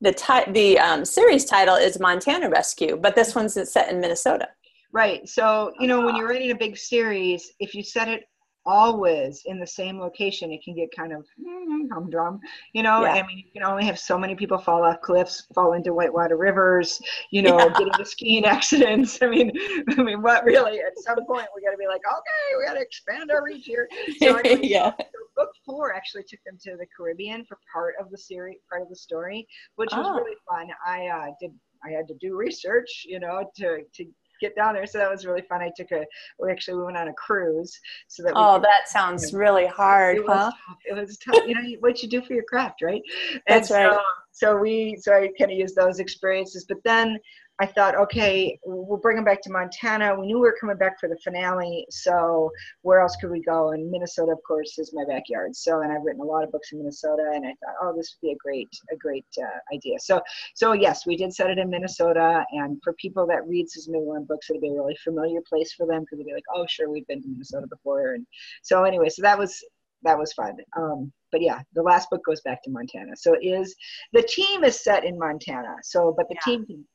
the 0.00 0.12
ti- 0.12 0.50
the 0.52 0.78
um, 0.78 1.04
series 1.04 1.44
title 1.44 1.74
is 1.74 1.98
Montana 1.98 2.48
Rescue, 2.48 2.96
but 2.96 3.14
this 3.16 3.34
one's 3.34 3.54
set 3.70 3.90
in 3.90 4.00
Minnesota. 4.00 4.48
Right. 4.92 5.28
So 5.28 5.72
you 5.78 5.86
know 5.86 6.00
when 6.00 6.16
you're 6.16 6.28
writing 6.28 6.50
a 6.50 6.56
big 6.56 6.76
series, 6.76 7.52
if 7.60 7.74
you 7.74 7.82
set 7.82 8.08
it 8.08 8.24
always 8.68 9.42
in 9.46 9.58
the 9.58 9.66
same 9.66 9.98
location, 9.98 10.52
it 10.52 10.62
can 10.62 10.74
get 10.74 10.94
kind 10.94 11.12
of 11.12 11.26
mm, 11.40 11.88
humdrum. 11.90 12.38
You 12.74 12.82
know, 12.82 13.00
yeah. 13.02 13.14
I 13.14 13.26
mean, 13.26 13.38
you 13.38 13.44
can 13.52 13.62
only 13.64 13.84
have 13.86 13.98
so 13.98 14.18
many 14.18 14.34
people 14.34 14.58
fall 14.58 14.84
off 14.84 15.00
cliffs, 15.00 15.46
fall 15.54 15.72
into 15.72 15.94
whitewater 15.94 16.36
rivers. 16.36 17.00
You 17.30 17.42
know, 17.42 17.58
yeah. 17.58 17.72
get 17.78 17.86
into 17.88 18.04
skiing 18.04 18.44
accidents. 18.56 19.18
I 19.22 19.26
mean, 19.26 19.50
I 19.96 20.02
mean, 20.02 20.22
what 20.22 20.44
really? 20.44 20.80
At 20.80 20.98
some 20.98 21.24
point, 21.26 21.46
we 21.56 21.62
got 21.62 21.72
to 21.72 21.78
be 21.78 21.86
like, 21.86 22.02
okay, 22.06 22.58
we 22.58 22.66
got 22.66 22.74
to 22.74 22.82
expand 22.82 23.30
our 23.30 23.42
reach 23.42 23.64
here. 23.64 23.88
So 24.18 24.36
anyway, 24.36 24.60
yeah. 24.68 24.92
So 24.98 25.06
book 25.34 25.50
four 25.64 25.94
actually 25.94 26.24
took 26.28 26.40
them 26.44 26.58
to 26.64 26.76
the 26.76 26.86
Caribbean 26.94 27.46
for 27.46 27.58
part 27.72 27.94
of 27.98 28.10
the 28.10 28.18
series, 28.18 28.58
part 28.68 28.82
of 28.82 28.90
the 28.90 28.96
story, 28.96 29.48
which 29.76 29.90
was 29.92 30.06
oh. 30.06 30.14
really 30.14 30.36
fun. 30.46 30.68
I 30.86 31.06
uh, 31.06 31.30
did 31.40 31.52
I 31.84 31.90
had 31.90 32.06
to 32.08 32.14
do 32.20 32.36
research, 32.36 33.06
you 33.08 33.18
know, 33.18 33.50
to 33.56 33.78
to 33.94 34.04
get 34.40 34.54
down 34.56 34.74
there. 34.74 34.86
So 34.86 34.98
that 34.98 35.10
was 35.10 35.26
really 35.26 35.42
fun. 35.42 35.62
I 35.62 35.70
took 35.76 35.90
a, 35.92 36.04
we 36.38 36.50
actually 36.50 36.78
we 36.78 36.84
went 36.84 36.96
on 36.96 37.08
a 37.08 37.14
cruise 37.14 37.78
so 38.06 38.22
that. 38.22 38.32
oh, 38.34 38.54
could, 38.54 38.64
that 38.64 38.88
sounds 38.88 39.30
you 39.30 39.38
know, 39.38 39.44
really 39.44 39.66
hard, 39.66 40.18
it 40.18 40.24
huh? 40.26 40.50
Was 40.68 40.76
it 40.86 40.94
was 40.94 41.18
tough. 41.18 41.42
you 41.46 41.54
know 41.54 41.76
what 41.80 42.02
you 42.02 42.08
do 42.08 42.22
for 42.22 42.34
your 42.34 42.44
craft, 42.44 42.82
right? 42.82 43.02
That's 43.46 43.70
and 43.70 43.86
right. 43.86 43.94
So, 43.94 44.00
so 44.32 44.56
we, 44.56 44.96
so 45.00 45.12
I 45.12 45.28
kind 45.38 45.50
of 45.50 45.58
used 45.58 45.74
those 45.76 45.98
experiences, 45.98 46.64
but 46.68 46.78
then 46.84 47.18
I 47.60 47.66
thought, 47.66 47.96
okay, 47.96 48.56
we'll 48.64 49.00
bring 49.00 49.16
them 49.16 49.24
back 49.24 49.42
to 49.42 49.50
Montana. 49.50 50.14
We 50.14 50.26
knew 50.26 50.36
we 50.36 50.42
were 50.42 50.56
coming 50.60 50.76
back 50.76 51.00
for 51.00 51.08
the 51.08 51.16
finale, 51.24 51.84
so 51.90 52.50
where 52.82 53.00
else 53.00 53.16
could 53.16 53.30
we 53.30 53.40
go? 53.40 53.70
And 53.70 53.90
Minnesota, 53.90 54.30
of 54.30 54.38
course, 54.46 54.78
is 54.78 54.94
my 54.94 55.04
backyard. 55.04 55.56
So, 55.56 55.80
and 55.80 55.92
I've 55.92 56.04
written 56.04 56.20
a 56.20 56.24
lot 56.24 56.44
of 56.44 56.52
books 56.52 56.70
in 56.70 56.78
Minnesota, 56.78 57.32
and 57.34 57.44
I 57.44 57.50
thought, 57.50 57.74
oh, 57.82 57.96
this 57.96 58.14
would 58.14 58.28
be 58.28 58.32
a 58.32 58.36
great, 58.36 58.68
a 58.92 58.96
great 58.96 59.26
uh, 59.42 59.74
idea. 59.74 59.98
So, 59.98 60.20
so 60.54 60.72
yes, 60.72 61.04
we 61.04 61.16
did 61.16 61.34
set 61.34 61.50
it 61.50 61.58
in 61.58 61.68
Minnesota, 61.68 62.44
and 62.52 62.80
for 62.84 62.92
people 62.92 63.26
that 63.26 63.46
read 63.48 63.68
Susan 63.68 63.92
May 63.92 64.00
Warren 64.00 64.24
books, 64.24 64.48
it'll 64.48 64.62
be 64.62 64.68
a 64.68 64.72
really 64.72 64.96
familiar 65.02 65.40
place 65.48 65.72
for 65.72 65.84
them 65.84 66.02
because 66.02 66.18
they'll 66.18 66.26
be 66.26 66.34
like, 66.34 66.44
oh, 66.54 66.64
sure, 66.68 66.88
we've 66.88 67.06
been 67.08 67.22
to 67.22 67.28
Minnesota 67.28 67.66
before. 67.66 68.14
And 68.14 68.26
so, 68.62 68.84
anyway, 68.84 69.08
so 69.08 69.22
that 69.22 69.38
was 69.38 69.64
that 70.02 70.18
was 70.18 70.32
fun. 70.32 70.56
Um, 70.76 71.12
but 71.32 71.42
yeah, 71.42 71.60
the 71.74 71.82
last 71.82 72.08
book 72.10 72.24
goes 72.24 72.40
back 72.42 72.62
to 72.62 72.70
Montana. 72.70 73.16
So 73.16 73.34
it 73.34 73.44
is 73.44 73.74
the 74.12 74.22
team 74.22 74.64
is 74.64 74.82
set 74.82 75.04
in 75.04 75.18
Montana. 75.18 75.76
So, 75.82 76.14
but 76.16 76.28
the 76.28 76.36
yeah. 76.46 76.56
team 76.56 76.86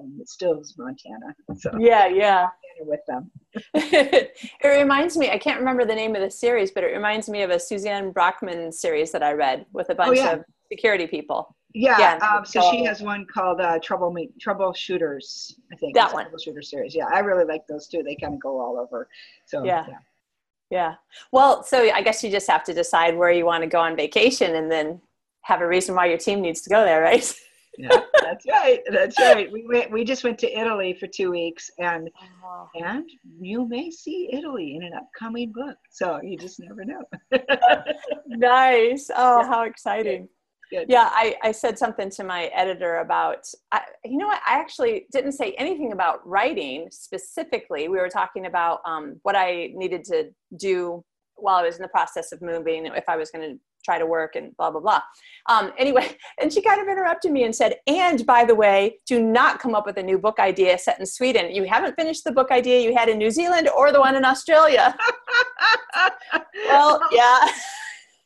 and 0.00 0.20
it 0.20 0.28
still 0.28 0.60
is 0.60 0.74
Montana. 0.78 1.34
So 1.58 1.70
yeah, 1.78 2.06
yeah, 2.06 2.48
with 2.80 3.00
them. 3.06 3.30
it 3.74 4.38
reminds 4.64 5.16
me. 5.16 5.30
I 5.30 5.38
can't 5.38 5.58
remember 5.58 5.84
the 5.84 5.94
name 5.94 6.14
of 6.14 6.22
the 6.22 6.30
series, 6.30 6.70
but 6.70 6.84
it 6.84 6.88
reminds 6.88 7.28
me 7.28 7.42
of 7.42 7.50
a 7.50 7.58
Suzanne 7.58 8.12
Brockmann 8.12 8.72
series 8.72 9.12
that 9.12 9.22
I 9.22 9.32
read 9.32 9.66
with 9.72 9.88
a 9.88 9.92
oh, 9.92 9.96
bunch 9.96 10.18
oh, 10.18 10.22
yeah. 10.22 10.32
of 10.32 10.44
security 10.70 11.06
people. 11.06 11.56
Yeah, 11.74 11.98
yeah 11.98 12.28
um, 12.28 12.44
so 12.44 12.70
she 12.70 12.84
has 12.84 13.02
one 13.02 13.26
called 13.26 13.60
uh, 13.60 13.78
Trouble 13.82 14.10
Me 14.12 14.30
Troubleshooters. 14.44 15.54
I 15.72 15.76
think 15.76 15.94
that 15.94 16.12
one 16.12 16.26
Troubleshooter 16.26 16.64
series. 16.64 16.94
Yeah, 16.94 17.06
I 17.12 17.20
really 17.20 17.44
like 17.44 17.66
those 17.66 17.86
too. 17.86 18.02
They 18.02 18.16
kind 18.16 18.34
of 18.34 18.40
go 18.40 18.60
all 18.60 18.78
over. 18.78 19.08
So 19.46 19.64
yeah. 19.64 19.84
yeah. 19.88 19.98
Yeah. 20.70 20.94
Well, 21.30 21.62
so 21.62 21.88
I 21.92 22.02
guess 22.02 22.24
you 22.24 22.30
just 22.30 22.50
have 22.50 22.64
to 22.64 22.74
decide 22.74 23.16
where 23.16 23.30
you 23.30 23.46
want 23.46 23.62
to 23.62 23.68
go 23.68 23.78
on 23.78 23.94
vacation 23.94 24.56
and 24.56 24.70
then 24.70 25.00
have 25.42 25.60
a 25.60 25.68
reason 25.68 25.94
why 25.94 26.06
your 26.06 26.18
team 26.18 26.40
needs 26.40 26.60
to 26.62 26.70
go 26.70 26.84
there, 26.84 27.02
right? 27.02 27.32
yeah, 27.78 28.00
that's 28.22 28.46
right. 28.46 28.80
That's 28.90 29.18
right. 29.18 29.50
We 29.50 29.66
went. 29.66 29.90
We 29.90 30.04
just 30.04 30.24
went 30.24 30.38
to 30.40 30.58
Italy 30.58 30.96
for 30.98 31.06
two 31.06 31.30
weeks, 31.30 31.70
and 31.78 32.10
oh. 32.44 32.68
and 32.74 33.08
you 33.40 33.68
may 33.68 33.90
see 33.90 34.30
Italy 34.32 34.76
in 34.76 34.82
an 34.82 34.92
upcoming 34.94 35.52
book. 35.52 35.76
So 35.90 36.20
you 36.22 36.36
just 36.36 36.60
never 36.60 36.84
know. 36.84 37.02
nice. 38.26 39.10
Oh, 39.14 39.40
yeah. 39.40 39.46
how 39.46 39.62
exciting! 39.62 40.28
Good. 40.70 40.86
Yeah, 40.88 41.10
I, 41.12 41.36
I 41.44 41.52
said 41.52 41.78
something 41.78 42.10
to 42.10 42.24
my 42.24 42.46
editor 42.46 42.96
about, 42.96 43.46
I, 43.70 43.82
you 44.04 44.18
know 44.18 44.26
what, 44.26 44.40
I 44.44 44.58
actually 44.58 45.06
didn't 45.12 45.32
say 45.32 45.52
anything 45.52 45.92
about 45.92 46.26
writing 46.26 46.88
specifically. 46.90 47.88
We 47.88 47.98
were 47.98 48.08
talking 48.08 48.46
about 48.46 48.80
um, 48.84 49.20
what 49.22 49.36
I 49.36 49.70
needed 49.74 50.02
to 50.06 50.30
do 50.58 51.04
while 51.36 51.56
I 51.56 51.62
was 51.62 51.76
in 51.76 51.82
the 51.82 51.88
process 51.88 52.32
of 52.32 52.42
moving, 52.42 52.86
if 52.86 53.04
I 53.08 53.16
was 53.16 53.30
going 53.30 53.48
to 53.48 53.60
try 53.86 53.98
to 53.98 54.06
work 54.06 54.36
and 54.36 54.54
blah 54.56 54.70
blah 54.70 54.80
blah. 54.80 55.00
Um, 55.52 55.72
anyway 55.78 56.06
and 56.40 56.52
she 56.52 56.60
kind 56.60 56.80
of 56.80 56.88
interrupted 56.88 57.30
me 57.32 57.44
and 57.44 57.54
said 57.54 57.76
and 57.86 58.26
by 58.26 58.44
the 58.44 58.54
way 58.54 58.98
do 59.06 59.22
not 59.22 59.60
come 59.60 59.74
up 59.76 59.86
with 59.86 59.96
a 59.96 60.02
new 60.02 60.18
book 60.18 60.38
idea 60.38 60.76
set 60.78 60.98
in 61.00 61.06
sweden. 61.06 61.54
You 61.54 61.64
haven't 61.64 61.94
finished 61.94 62.24
the 62.24 62.32
book 62.32 62.50
idea 62.50 62.80
you 62.80 62.94
had 62.94 63.08
in 63.08 63.16
new 63.18 63.30
zealand 63.30 63.68
or 63.68 63.92
the 63.92 64.00
one 64.00 64.16
in 64.16 64.24
australia. 64.24 64.96
Well 66.68 67.00
yeah 67.12 67.38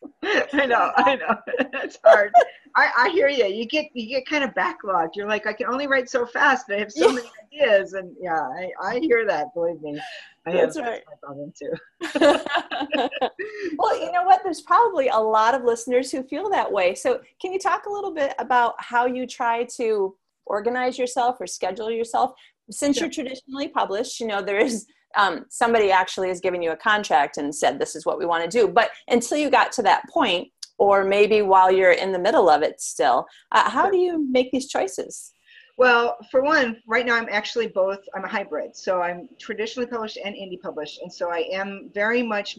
I 0.23 0.67
know, 0.67 0.93
I 0.97 1.17
know. 1.17 1.37
It's 1.83 1.99
hard. 2.05 2.33
I, 2.77 2.91
I 2.97 3.11
hear 3.11 3.29
you. 3.29 3.47
You 3.47 3.67
get 3.67 3.91
you 3.95 4.07
get 4.07 4.27
kind 4.27 4.45
of 4.45 4.51
backlogged. 4.51 5.17
You're 5.17 5.27
like, 5.27 5.47
I 5.47 5.53
can 5.53 5.67
only 5.67 5.87
write 5.87 6.09
so 6.09 6.27
fast. 6.27 6.67
I 6.71 6.79
have 6.79 6.93
so 6.93 7.09
yeah. 7.09 7.15
many 7.15 7.31
ideas, 7.53 7.95
and 7.95 8.15
yeah, 8.21 8.41
I, 8.41 8.71
I 8.83 8.99
hear 8.99 9.27
that. 9.27 9.53
Believe 9.55 9.81
me, 9.81 10.01
I 10.47 10.53
that's 10.53 10.77
have, 10.77 10.87
right. 10.87 11.03
That's 11.09 11.23
my 11.23 11.27
problem 11.27 11.53
too. 11.59 13.19
well, 13.79 14.01
you 14.01 14.13
know 14.13 14.25
what? 14.25 14.43
There's 14.45 14.61
probably 14.61 15.09
a 15.09 15.19
lot 15.19 15.55
of 15.55 15.65
listeners 15.65 16.13
who 16.13 16.23
feel 16.23 16.49
that 16.51 16.71
way. 16.71 16.95
So, 16.95 17.21
can 17.41 17.53
you 17.53 17.59
talk 17.59 17.87
a 17.87 17.91
little 17.91 18.13
bit 18.13 18.35
about 18.39 18.75
how 18.79 19.07
you 19.07 19.27
try 19.27 19.65
to 19.77 20.15
organize 20.47 20.99
yourself 20.99 21.37
or 21.41 21.47
schedule 21.47 21.91
yourself? 21.91 22.33
Since 22.71 22.97
sure. 22.97 23.07
you're 23.07 23.13
traditionally 23.13 23.69
published, 23.69 24.21
you 24.21 24.27
know 24.27 24.43
there 24.43 24.59
is 24.59 24.87
um, 25.17 25.47
somebody 25.49 25.91
actually 25.91 26.29
has 26.29 26.41
given 26.41 26.63
you 26.63 26.71
a 26.71 26.77
contract 26.77 27.37
and 27.37 27.55
said 27.55 27.79
this 27.79 27.97
is 27.97 28.07
what 28.07 28.19
we 28.19 28.27
want 28.27 28.49
to 28.49 28.51
do 28.51 28.69
but 28.69 28.91
until 29.09 29.39
you 29.39 29.51
got 29.51 29.73
to 29.73 29.83
that 29.83 30.09
point 30.09 30.49
or 30.79 31.05
maybe 31.05 31.43
while 31.43 31.71
you're 31.71 31.93
in 31.93 32.13
the 32.13 32.19
middle 32.19 32.49
of 32.49 32.63
it 32.63 32.81
still 32.81 33.27
uh, 33.53 33.69
how 33.69 33.91
do 33.91 33.99
you 33.99 34.31
make 34.31 34.51
these 34.53 34.69
choices 34.69 35.33
well 35.79 36.17
for 36.31 36.43
one 36.43 36.77
right 36.87 37.07
now 37.07 37.17
i'm 37.17 37.29
actually 37.31 37.67
both 37.67 37.99
i'm 38.15 38.25
a 38.25 38.29
hybrid 38.29 38.77
so 38.77 39.03
i'm 39.03 39.29
traditionally 39.39 39.87
published 39.87 40.19
and 40.25 40.35
indie 40.35 40.61
published 40.61 41.01
and 41.03 41.13
so 41.13 41.31
i 41.31 41.45
am 41.53 41.91
very 41.93 42.23
much 42.23 42.59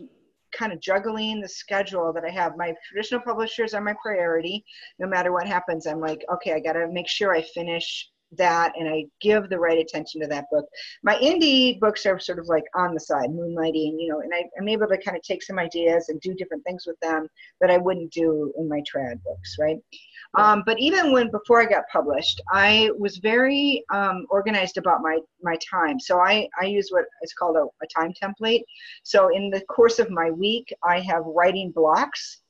kind 0.52 0.74
of 0.74 0.82
juggling 0.82 1.40
the 1.40 1.48
schedule 1.48 2.12
that 2.12 2.26
I 2.26 2.30
have. 2.30 2.58
My 2.58 2.74
traditional 2.86 3.22
publishers 3.22 3.74
are 3.74 3.80
my 3.80 3.96
priority. 4.04 4.66
No 5.00 5.08
matter 5.08 5.32
what 5.32 5.48
happens, 5.48 5.88
I'm 5.88 6.02
like, 6.02 6.26
okay, 6.30 6.52
I 6.52 6.60
got 6.60 6.74
to 6.74 6.90
make 6.92 7.08
sure 7.08 7.34
I 7.34 7.42
finish 7.42 8.11
that 8.38 8.74
and 8.78 8.88
I 8.88 9.06
give 9.20 9.50
the 9.50 9.60
right 9.60 9.78
attention 9.78 10.22
to 10.22 10.28
that 10.28 10.46
book. 10.52 10.66
My 11.04 11.16
indie 11.18 11.80
books 11.80 12.06
are 12.06 12.20
sort 12.20 12.40
of 12.40 12.48
like 12.48 12.64
on 12.76 12.94
the 12.94 13.00
side, 13.00 13.30
moonlighting, 13.30 14.00
you 14.00 14.08
know, 14.10 14.22
and 14.22 14.32
I, 14.34 14.44
am 14.58 14.68
able 14.68 14.88
to 14.88 14.98
kind 14.98 15.18
of 15.18 15.24
take 15.24 15.44
some 15.44 15.60
ideas 15.60 16.10
and 16.10 16.20
do 16.22 16.34
different 16.34 16.64
things 16.64 16.86
with 16.86 17.00
them 17.00 17.28
that 17.60 17.70
I 17.70 17.78
wouldn't 17.78 18.12
do 18.12 18.54
in 18.58 18.68
my 18.68 18.82
trad 18.82 19.22
books, 19.24 19.58
right? 19.60 19.78
Um, 20.38 20.64
but 20.66 20.80
even 20.80 21.12
when 21.12 21.30
before 21.30 21.62
I 21.62 21.66
got 21.66 21.84
published, 21.92 22.42
I 22.52 22.90
was 22.98 23.18
very 23.18 23.84
um, 23.94 24.26
organized 24.30 24.78
about 24.78 25.02
my 25.02 25.20
my 25.42 25.58
time. 25.70 26.00
So 26.00 26.20
I 26.20 26.48
I 26.62 26.66
use 26.66 26.90
what 26.90 27.06
is 27.22 27.34
called 27.34 27.58
a, 27.58 27.66
a 27.84 27.88
time 27.94 28.14
template. 28.22 28.64
So 29.04 29.30
in 29.36 29.50
the 29.50 29.62
course 29.62 30.00
of 30.00 30.10
my 30.10 30.32
week, 30.32 30.74
I 30.84 31.02
have 31.02 31.24
writing 31.26 31.72
blocks 31.72 32.42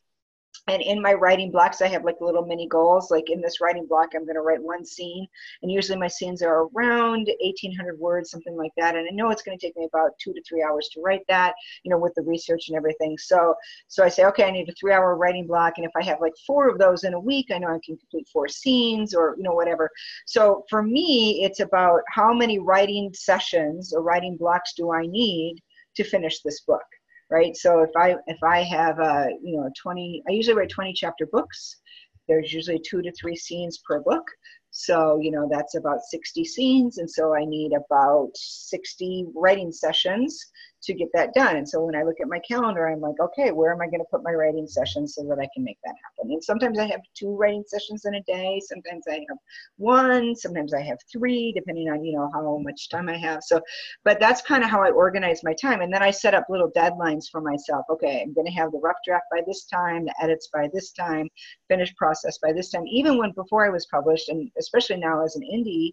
and 0.67 0.81
in 0.81 1.01
my 1.01 1.13
writing 1.13 1.51
blocks 1.51 1.81
i 1.81 1.87
have 1.87 2.03
like 2.03 2.17
little 2.21 2.45
mini 2.45 2.67
goals. 2.67 3.09
Like 3.09 3.29
in 3.29 3.41
this 3.41 3.59
writing 3.61 3.85
block 3.87 4.09
i'm 4.15 4.25
going 4.25 4.35
to 4.35 4.41
write 4.41 4.61
one 4.61 4.85
scene 4.85 5.27
and 5.61 5.71
usually 5.71 5.97
my 5.97 6.07
scenes 6.07 6.41
are 6.41 6.67
around 6.75 7.29
1800 7.41 7.99
words 7.99 8.29
something 8.29 8.55
like 8.55 8.71
that. 8.77 8.95
And 8.95 9.07
i 9.07 9.13
know 9.13 9.31
it's 9.31 9.41
going 9.41 9.57
to 9.57 9.65
take 9.65 9.75
me 9.75 9.85
about 9.85 10.11
two 10.19 10.33
to 10.33 10.41
three 10.43 10.63
hours 10.63 10.89
to 10.93 11.01
write 11.01 11.25
that 11.27 11.53
you 11.83 11.89
know 11.89 11.97
with 11.97 12.13
the 12.15 12.21
research 12.23 12.67
and 12.67 12.77
everything. 12.77 13.17
So 13.17 13.55
so 13.87 14.03
i 14.03 14.09
say 14.09 14.25
okay 14.25 14.43
i 14.43 14.51
need 14.51 14.69
a 14.69 14.73
three 14.73 14.93
hour 14.93 15.15
writing 15.15 15.47
block 15.47 15.73
and 15.77 15.85
if 15.85 15.91
i 15.95 16.03
have 16.03 16.21
like 16.21 16.33
four 16.45 16.69
of 16.69 16.77
those 16.77 17.03
in 17.03 17.13
a 17.13 17.19
week 17.19 17.47
i 17.51 17.57
know 17.57 17.67
i 17.67 17.79
can 17.83 17.97
complete 17.97 18.27
four 18.31 18.47
scenes 18.47 19.13
or 19.13 19.35
you 19.37 19.43
know 19.43 19.53
whatever. 19.53 19.89
So 20.25 20.65
for 20.69 20.83
me 20.83 21.43
it's 21.43 21.59
about 21.59 22.01
how 22.07 22.33
many 22.33 22.59
writing 22.59 23.11
sessions 23.13 23.93
or 23.93 24.01
writing 24.01 24.37
blocks 24.37 24.73
do 24.73 24.91
i 24.91 25.05
need 25.05 25.57
to 25.95 26.03
finish 26.03 26.41
this 26.41 26.61
book 26.61 26.83
right? 27.31 27.55
So 27.55 27.79
if 27.79 27.89
I 27.97 28.15
if 28.27 28.37
I 28.43 28.61
have 28.63 28.99
a 28.99 29.29
you 29.41 29.57
know 29.57 29.69
20, 29.81 30.23
I 30.27 30.31
usually 30.31 30.57
write 30.57 30.69
20 30.69 30.93
chapter 30.93 31.25
books. 31.31 31.77
There's 32.27 32.53
usually 32.53 32.79
two 32.79 33.01
to 33.01 33.11
three 33.13 33.35
scenes 33.35 33.81
per 33.87 34.01
book. 34.01 34.23
So, 34.71 35.19
you 35.21 35.31
know, 35.31 35.47
that's 35.51 35.75
about 35.75 35.99
60 36.09 36.45
scenes. 36.45 36.97
And 36.97 37.09
so 37.09 37.35
I 37.35 37.45
need 37.45 37.73
about 37.73 38.31
60 38.35 39.27
writing 39.35 39.71
sessions 39.71 40.51
to 40.83 40.93
get 40.93 41.09
that 41.13 41.33
done. 41.33 41.57
And 41.57 41.67
so 41.67 41.83
when 41.83 41.95
I 41.95 42.03
look 42.03 42.15
at 42.19 42.27
my 42.27 42.39
calendar, 42.39 42.87
I'm 42.87 43.01
like, 43.01 43.19
okay, 43.19 43.51
where 43.51 43.71
am 43.71 43.81
I 43.81 43.85
going 43.85 43.99
to 43.99 44.07
put 44.09 44.23
my 44.23 44.31
writing 44.31 44.67
sessions 44.67 45.15
so 45.15 45.23
that 45.23 45.37
I 45.39 45.47
can 45.53 45.63
make 45.63 45.77
that 45.83 45.95
happen? 46.03 46.31
And 46.31 46.43
sometimes 46.43 46.79
I 46.79 46.87
have 46.87 47.01
two 47.13 47.35
writing 47.35 47.63
sessions 47.67 48.05
in 48.05 48.15
a 48.15 48.23
day. 48.23 48.59
Sometimes 48.65 49.03
I 49.07 49.23
have 49.29 49.37
one. 49.77 50.35
Sometimes 50.35 50.73
I 50.73 50.81
have 50.81 50.97
three, 51.11 51.53
depending 51.55 51.89
on, 51.89 52.03
you 52.03 52.13
know, 52.13 52.29
how 52.33 52.57
much 52.63 52.89
time 52.89 53.09
I 53.09 53.17
have. 53.17 53.43
So, 53.43 53.61
but 54.03 54.19
that's 54.19 54.41
kind 54.41 54.63
of 54.63 54.69
how 54.69 54.81
I 54.81 54.89
organize 54.89 55.43
my 55.43 55.53
time. 55.53 55.81
And 55.81 55.93
then 55.93 56.01
I 56.01 56.09
set 56.09 56.33
up 56.33 56.47
little 56.49 56.71
deadlines 56.71 57.25
for 57.31 57.41
myself. 57.41 57.85
Okay, 57.91 58.21
I'm 58.23 58.33
going 58.33 58.47
to 58.47 58.53
have 58.53 58.71
the 58.71 58.79
rough 58.79 58.97
draft 59.05 59.25
by 59.31 59.41
this 59.45 59.65
time, 59.65 60.05
the 60.05 60.15
edits 60.21 60.49
by 60.51 60.67
this 60.73 60.91
time, 60.91 61.29
finished 61.67 61.95
process 61.95 62.39
by 62.39 62.53
this 62.53 62.71
time. 62.71 62.87
Even 62.87 63.17
when 63.17 63.31
before 63.33 63.65
I 63.65 63.69
was 63.69 63.85
published, 63.85 64.29
and 64.29 64.49
especially 64.61 64.97
now 64.97 65.23
as 65.25 65.35
an 65.35 65.41
indie 65.41 65.91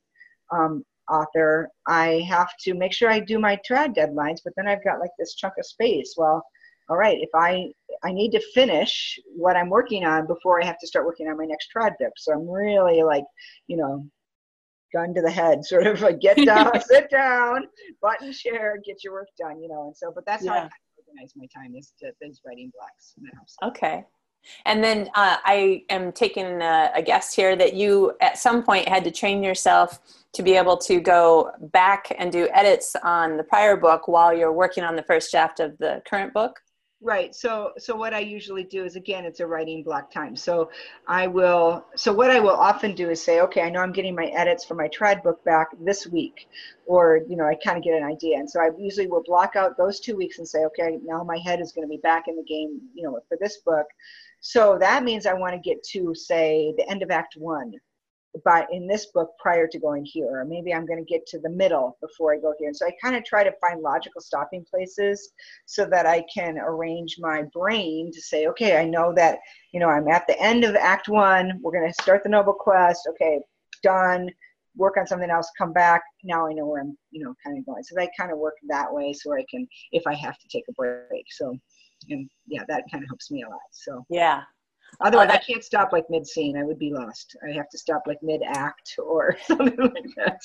um, 0.52 0.84
author, 1.10 1.68
I 1.86 2.24
have 2.28 2.50
to 2.60 2.74
make 2.74 2.92
sure 2.92 3.10
I 3.10 3.20
do 3.20 3.38
my 3.38 3.58
trad 3.68 3.96
deadlines, 3.96 4.38
but 4.44 4.52
then 4.56 4.68
I've 4.68 4.84
got 4.84 5.00
like 5.00 5.10
this 5.18 5.34
chunk 5.34 5.54
of 5.58 5.66
space. 5.66 6.14
Well, 6.16 6.44
all 6.88 6.96
right, 6.96 7.18
if 7.20 7.30
I 7.34 7.70
I 8.02 8.12
need 8.12 8.30
to 8.32 8.40
finish 8.54 9.18
what 9.34 9.56
I'm 9.56 9.68
working 9.68 10.04
on 10.04 10.26
before 10.26 10.62
I 10.62 10.66
have 10.66 10.78
to 10.78 10.86
start 10.86 11.06
working 11.06 11.28
on 11.28 11.36
my 11.36 11.44
next 11.44 11.68
trad 11.74 11.92
book. 11.98 12.12
So 12.16 12.32
I'm 12.32 12.48
really 12.48 13.02
like, 13.02 13.24
you 13.66 13.76
know, 13.76 14.06
gun 14.92 15.14
to 15.14 15.22
the 15.22 15.30
head, 15.30 15.64
sort 15.64 15.86
of 15.86 16.00
like 16.00 16.20
get 16.20 16.36
down, 16.44 16.80
sit 16.86 17.10
down, 17.10 17.66
button 18.00 18.32
share, 18.32 18.78
get 18.84 19.04
your 19.04 19.14
work 19.14 19.28
done, 19.38 19.60
you 19.60 19.68
know. 19.68 19.86
And 19.86 19.96
so, 19.96 20.12
but 20.14 20.24
that's 20.26 20.44
yeah. 20.44 20.52
how 20.52 20.58
I 20.58 20.70
organize 21.06 21.32
my 21.36 21.46
time 21.54 21.74
is 21.74 21.92
to 22.00 22.12
those 22.22 22.40
writing 22.46 22.72
blocks. 22.74 23.14
Okay. 23.62 24.04
And 24.64 24.82
then 24.82 25.08
uh, 25.14 25.36
I 25.44 25.84
am 25.90 26.12
taking 26.12 26.62
a, 26.62 26.90
a 26.94 27.02
guess 27.02 27.34
here 27.34 27.56
that 27.56 27.74
you 27.74 28.12
at 28.20 28.38
some 28.38 28.62
point 28.62 28.88
had 28.88 29.04
to 29.04 29.10
train 29.10 29.42
yourself 29.42 30.00
to 30.32 30.42
be 30.42 30.54
able 30.54 30.76
to 30.76 31.00
go 31.00 31.50
back 31.72 32.14
and 32.18 32.30
do 32.30 32.48
edits 32.52 32.94
on 33.02 33.36
the 33.36 33.44
prior 33.44 33.76
book 33.76 34.08
while 34.08 34.32
you're 34.34 34.52
working 34.52 34.84
on 34.84 34.96
the 34.96 35.02
first 35.02 35.30
draft 35.30 35.60
of 35.60 35.76
the 35.78 36.02
current 36.08 36.32
book. 36.32 36.60
Right. 37.00 37.32
So 37.32 37.74
so 37.78 37.94
what 37.94 38.12
I 38.12 38.18
usually 38.18 38.64
do 38.64 38.84
is 38.84 38.96
again 38.96 39.24
it's 39.24 39.38
a 39.38 39.46
writing 39.46 39.84
block 39.84 40.10
time. 40.10 40.34
So 40.34 40.68
I 41.06 41.28
will 41.28 41.86
so 41.94 42.12
what 42.12 42.28
I 42.28 42.40
will 42.40 42.56
often 42.56 42.92
do 42.96 43.08
is 43.10 43.22
say, 43.22 43.40
okay, 43.42 43.62
I 43.62 43.70
know 43.70 43.80
I'm 43.80 43.92
getting 43.92 44.16
my 44.16 44.26
edits 44.26 44.64
for 44.64 44.74
my 44.74 44.88
trad 44.88 45.22
book 45.22 45.44
back 45.44 45.68
this 45.78 46.08
week. 46.08 46.48
Or, 46.86 47.20
you 47.28 47.36
know, 47.36 47.46
I 47.46 47.54
kind 47.54 47.78
of 47.78 47.84
get 47.84 47.94
an 47.94 48.02
idea. 48.02 48.38
And 48.38 48.50
so 48.50 48.60
I 48.60 48.70
usually 48.76 49.06
will 49.06 49.22
block 49.22 49.54
out 49.54 49.76
those 49.76 50.00
two 50.00 50.16
weeks 50.16 50.38
and 50.38 50.48
say, 50.48 50.64
okay, 50.64 50.98
now 51.04 51.22
my 51.22 51.38
head 51.38 51.60
is 51.60 51.70
going 51.70 51.86
to 51.86 51.88
be 51.88 52.00
back 52.02 52.24
in 52.26 52.34
the 52.34 52.42
game, 52.42 52.80
you 52.94 53.04
know, 53.04 53.20
for 53.28 53.38
this 53.40 53.58
book. 53.58 53.86
So 54.40 54.78
that 54.78 55.04
means 55.04 55.26
I 55.26 55.34
want 55.34 55.54
to 55.54 55.68
get 55.68 55.82
to, 55.92 56.14
say, 56.14 56.74
the 56.76 56.88
end 56.90 57.02
of 57.02 57.10
Act 57.10 57.34
One 57.36 57.72
by 58.44 58.66
in 58.70 58.86
this 58.86 59.06
book 59.06 59.30
prior 59.38 59.66
to 59.66 59.78
going 59.78 60.04
here 60.04 60.40
or 60.40 60.44
maybe 60.44 60.72
i'm 60.72 60.86
going 60.86 60.98
to 60.98 61.12
get 61.12 61.26
to 61.26 61.38
the 61.40 61.48
middle 61.48 61.96
before 62.00 62.34
i 62.34 62.38
go 62.38 62.52
here. 62.58 62.68
And 62.68 62.76
so 62.76 62.86
i 62.86 62.92
kind 63.02 63.16
of 63.16 63.24
try 63.24 63.42
to 63.42 63.52
find 63.60 63.80
logical 63.80 64.20
stopping 64.20 64.64
places 64.68 65.32
so 65.66 65.86
that 65.86 66.06
i 66.06 66.24
can 66.32 66.58
arrange 66.58 67.16
my 67.18 67.42
brain 67.52 68.10
to 68.12 68.20
say 68.20 68.46
okay 68.48 68.76
i 68.76 68.84
know 68.84 69.12
that 69.14 69.38
you 69.72 69.80
know 69.80 69.88
i'm 69.88 70.08
at 70.08 70.26
the 70.26 70.40
end 70.40 70.64
of 70.64 70.74
act 70.76 71.08
one 71.08 71.58
we're 71.62 71.72
going 71.72 71.88
to 71.88 72.02
start 72.02 72.22
the 72.22 72.28
noble 72.28 72.52
quest 72.52 73.08
okay 73.08 73.40
done 73.82 74.28
work 74.76 74.96
on 74.96 75.06
something 75.06 75.30
else 75.30 75.50
come 75.56 75.72
back 75.72 76.02
now 76.22 76.46
i 76.46 76.52
know 76.52 76.66
where 76.66 76.82
i'm 76.82 76.96
you 77.10 77.24
know 77.24 77.34
kind 77.44 77.58
of 77.58 77.66
going. 77.66 77.82
So 77.82 78.00
i 78.00 78.08
kind 78.18 78.32
of 78.32 78.38
work 78.38 78.54
that 78.68 78.92
way 78.92 79.12
so 79.12 79.32
i 79.34 79.44
can 79.50 79.66
if 79.92 80.06
i 80.06 80.14
have 80.14 80.38
to 80.38 80.48
take 80.48 80.64
a 80.68 80.72
break 80.72 81.24
so 81.30 81.56
and 82.10 82.28
yeah, 82.46 82.62
that 82.68 82.84
kind 82.90 83.02
of 83.04 83.08
helps 83.08 83.30
me 83.30 83.42
a 83.42 83.48
lot. 83.48 83.60
So 83.72 84.04
yeah. 84.10 84.42
Otherwise, 85.00 85.30
I 85.30 85.38
can't 85.38 85.62
stop 85.62 85.92
like 85.92 86.04
mid 86.08 86.26
scene. 86.26 86.56
I 86.56 86.64
would 86.64 86.78
be 86.78 86.92
lost. 86.92 87.36
I 87.46 87.52
have 87.52 87.68
to 87.70 87.78
stop 87.78 88.02
like 88.06 88.18
mid 88.22 88.42
act 88.42 88.94
or 88.98 89.36
something 89.46 89.76
like 89.78 90.14
that. 90.16 90.40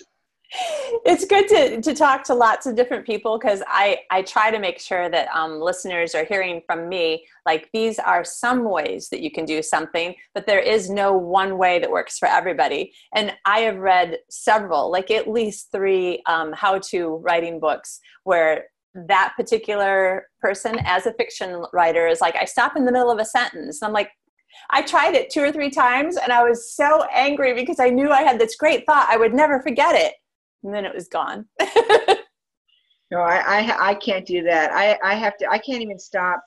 It's 1.05 1.25
good 1.25 1.48
to, 1.48 1.81
to 1.81 1.95
talk 1.95 2.24
to 2.25 2.36
lots 2.36 2.67
of 2.67 2.75
different 2.75 3.05
people 3.07 3.39
because 3.39 3.63
I, 3.67 4.01
I 4.12 4.22
try 4.22 4.51
to 4.51 4.60
make 4.60 4.79
sure 4.79 5.10
that 5.10 5.27
um, 5.29 5.60
listeners 5.60 6.13
are 6.13 6.25
hearing 6.25 6.62
from 6.67 6.88
me 6.88 7.25
like 7.45 7.69
these 7.74 7.98
are 7.98 8.24
some 8.24 8.69
ways 8.69 9.10
that 9.10 9.22
you 9.22 9.31
can 9.31 9.45
do 9.45 9.63
something, 9.63 10.13
but 10.36 10.45
there 10.45 10.60
is 10.60 10.89
no 10.89 11.13
one 11.13 11.57
way 11.57 11.79
that 11.79 11.89
works 11.89 12.19
for 12.19 12.27
everybody. 12.27 12.93
And 13.15 13.33
I 13.45 13.62
have 13.62 13.77
read 13.77 14.19
several, 14.29 14.91
like 14.91 15.10
at 15.10 15.27
least 15.27 15.72
three 15.72 16.22
um, 16.27 16.53
how 16.53 16.79
to 16.89 17.15
writing 17.15 17.60
books 17.60 18.00
where 18.24 18.65
that 18.93 19.33
particular 19.35 20.27
person 20.39 20.77
as 20.85 21.05
a 21.05 21.13
fiction 21.13 21.63
writer 21.73 22.07
is 22.07 22.21
like 22.21 22.35
i 22.35 22.45
stop 22.45 22.75
in 22.77 22.85
the 22.85 22.91
middle 22.91 23.12
of 23.12 23.19
a 23.19 23.25
sentence. 23.25 23.81
I'm 23.81 23.91
like 23.93 24.12
i 24.69 24.81
tried 24.81 25.15
it 25.15 25.31
two 25.31 25.41
or 25.41 25.51
three 25.51 25.71
times 25.71 26.15
and 26.15 26.31
i 26.31 26.43
was 26.43 26.75
so 26.75 27.03
angry 27.12 27.53
because 27.55 27.79
i 27.79 27.89
knew 27.89 28.12
i 28.12 28.21
had 28.21 28.39
this 28.39 28.55
great 28.55 28.85
thought. 28.85 29.07
I 29.09 29.17
would 29.17 29.33
never 29.33 29.62
forget 29.62 29.95
it. 29.95 30.13
And 30.63 30.73
then 30.73 30.85
it 30.85 30.93
was 30.93 31.07
gone. 31.07 31.45
No 33.13 33.19
I, 33.19 33.59
I 33.59 33.89
i 33.89 33.93
can't 33.93 34.25
do 34.25 34.41
that. 34.43 34.71
I 34.71 34.97
i 35.03 35.13
have 35.13 35.38
to 35.38 35.47
i 35.50 35.59
can't 35.59 35.83
even 35.83 36.00
stop. 36.00 36.43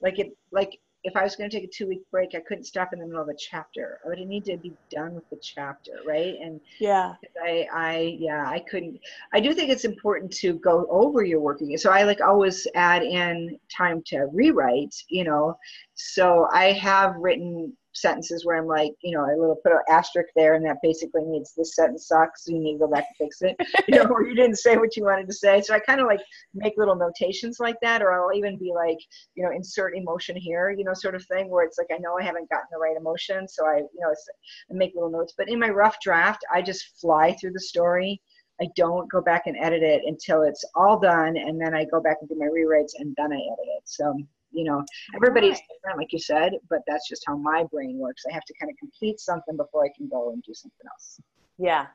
Like 0.00 0.18
it 0.18 0.36
like 0.50 0.76
if 1.08 1.16
I 1.16 1.24
was 1.24 1.34
going 1.34 1.50
to 1.50 1.56
take 1.56 1.64
a 1.64 1.72
two 1.72 1.88
week 1.88 2.02
break, 2.10 2.34
I 2.34 2.40
couldn't 2.40 2.64
stop 2.64 2.92
in 2.92 3.00
the 3.00 3.06
middle 3.06 3.22
of 3.22 3.28
a 3.28 3.34
chapter. 3.36 3.98
I 4.04 4.08
would 4.08 4.18
need 4.18 4.44
to 4.44 4.56
be 4.56 4.72
done 4.90 5.14
with 5.14 5.28
the 5.30 5.38
chapter, 5.42 5.92
right? 6.06 6.36
And 6.40 6.60
yeah, 6.78 7.14
I, 7.42 7.66
I, 7.72 8.16
yeah, 8.18 8.48
I 8.48 8.60
couldn't. 8.60 9.00
I 9.32 9.40
do 9.40 9.52
think 9.54 9.70
it's 9.70 9.84
important 9.84 10.32
to 10.34 10.54
go 10.54 10.86
over 10.90 11.24
your 11.24 11.40
working. 11.40 11.76
So 11.76 11.90
I 11.90 12.04
like 12.04 12.20
always 12.20 12.66
add 12.74 13.02
in 13.02 13.58
time 13.74 14.02
to 14.06 14.28
rewrite, 14.32 14.94
you 15.08 15.24
know. 15.24 15.58
So 15.94 16.48
I 16.52 16.72
have 16.72 17.16
written 17.16 17.76
sentences 18.00 18.44
where 18.44 18.56
I'm 18.56 18.66
like, 18.66 18.92
you 19.02 19.16
know, 19.16 19.24
a 19.24 19.34
little 19.38 19.56
put 19.62 19.72
an 19.72 19.80
asterisk 19.88 20.30
there, 20.34 20.54
and 20.54 20.64
that 20.66 20.78
basically 20.82 21.24
means 21.24 21.52
this 21.56 21.74
sentence 21.74 22.08
sucks. 22.08 22.44
So 22.44 22.52
you 22.52 22.58
need 22.58 22.74
to 22.74 22.78
go 22.78 22.88
back 22.88 23.06
and 23.08 23.28
fix 23.28 23.42
it, 23.42 23.56
you 23.88 23.98
know, 23.98 24.10
or 24.10 24.26
you 24.26 24.34
didn't 24.34 24.56
say 24.56 24.76
what 24.76 24.96
you 24.96 25.04
wanted 25.04 25.26
to 25.26 25.34
say. 25.34 25.60
So 25.60 25.74
I 25.74 25.80
kind 25.80 26.00
of 26.00 26.06
like 26.06 26.20
make 26.54 26.74
little 26.76 26.96
notations 26.96 27.58
like 27.60 27.76
that, 27.82 28.02
or 28.02 28.12
I'll 28.12 28.36
even 28.36 28.58
be 28.58 28.72
like, 28.74 28.98
you 29.34 29.44
know, 29.44 29.50
insert 29.50 29.96
emotion 29.96 30.36
here, 30.36 30.70
you 30.70 30.84
know, 30.84 30.94
sort 30.94 31.14
of 31.14 31.24
thing, 31.26 31.48
where 31.50 31.64
it's 31.64 31.78
like 31.78 31.88
I 31.92 31.98
know 31.98 32.18
I 32.18 32.24
haven't 32.24 32.50
gotten 32.50 32.68
the 32.70 32.78
right 32.78 32.96
emotion, 32.96 33.48
so 33.48 33.66
I, 33.66 33.78
you 33.78 34.00
know, 34.00 34.10
I 34.10 34.74
make 34.74 34.94
little 34.94 35.10
notes. 35.10 35.34
But 35.36 35.48
in 35.48 35.58
my 35.58 35.70
rough 35.70 35.96
draft, 36.00 36.44
I 36.52 36.62
just 36.62 37.00
fly 37.00 37.34
through 37.34 37.52
the 37.52 37.60
story. 37.60 38.20
I 38.60 38.66
don't 38.74 39.10
go 39.10 39.20
back 39.20 39.46
and 39.46 39.56
edit 39.56 39.82
it 39.82 40.02
until 40.06 40.42
it's 40.42 40.64
all 40.74 40.98
done, 40.98 41.36
and 41.36 41.60
then 41.60 41.74
I 41.74 41.84
go 41.84 42.00
back 42.00 42.16
and 42.20 42.28
do 42.28 42.36
my 42.36 42.46
rewrites, 42.46 42.92
and 42.98 43.14
then 43.16 43.32
I 43.32 43.36
edit 43.36 43.68
it. 43.76 43.82
So 43.84 44.18
you 44.50 44.64
know 44.64 44.82
everybody's 45.14 45.52
right. 45.52 45.62
different 45.74 45.98
like 45.98 46.12
you 46.12 46.18
said 46.18 46.52
but 46.70 46.80
that's 46.86 47.08
just 47.08 47.22
how 47.26 47.36
my 47.36 47.64
brain 47.70 47.98
works 47.98 48.22
i 48.28 48.32
have 48.32 48.44
to 48.44 48.54
kind 48.60 48.70
of 48.70 48.76
complete 48.78 49.20
something 49.20 49.56
before 49.56 49.84
i 49.84 49.90
can 49.96 50.08
go 50.08 50.30
and 50.30 50.42
do 50.42 50.54
something 50.54 50.86
else 50.92 51.20
yeah 51.58 51.86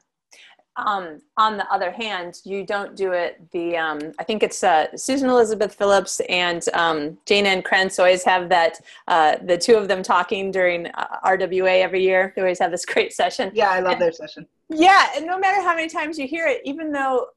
um, 0.76 1.22
on 1.38 1.58
the 1.58 1.72
other 1.72 1.92
hand, 1.92 2.40
you 2.44 2.66
don't 2.66 2.96
do 2.96 3.12
it. 3.12 3.40
The 3.52 3.78
um, 3.78 4.00
I 4.18 4.24
think 4.24 4.42
it's 4.42 4.64
uh, 4.64 4.88
Susan 4.98 5.30
Elizabeth 5.30 5.76
Phillips 5.76 6.20
and 6.30 6.68
um, 6.74 7.18
Jayne 7.26 7.46
Ann 7.46 7.62
Krentz 7.62 8.00
always 8.00 8.24
have 8.24 8.50
that 8.50 8.80
uh, 9.08 9.38
the 9.44 9.58
two 9.58 9.76
of 9.76 9.88
them 9.88 10.02
talking 10.02 10.52
during 10.52 10.88
uh, 10.88 11.20
RWA 11.24 11.82
every 11.82 12.04
year. 12.04 12.34
They 12.36 12.42
always 12.42 12.60
have 12.60 12.72
this 12.72 12.86
great 12.94 13.14
session. 13.14 13.52
Yeah, 13.54 13.70
I 13.70 13.82
love 13.82 13.94
and, 13.94 14.02
their 14.02 14.12
session. 14.12 14.48
Yeah, 14.70 15.10
and 15.16 15.28
no 15.28 15.38
matter 15.38 15.62
how 15.62 15.76
many 15.76 15.90
times 15.90 16.18
you 16.18 16.28
hear 16.28 16.48
it, 16.48 16.62
even 16.66 16.92
though 16.92 17.28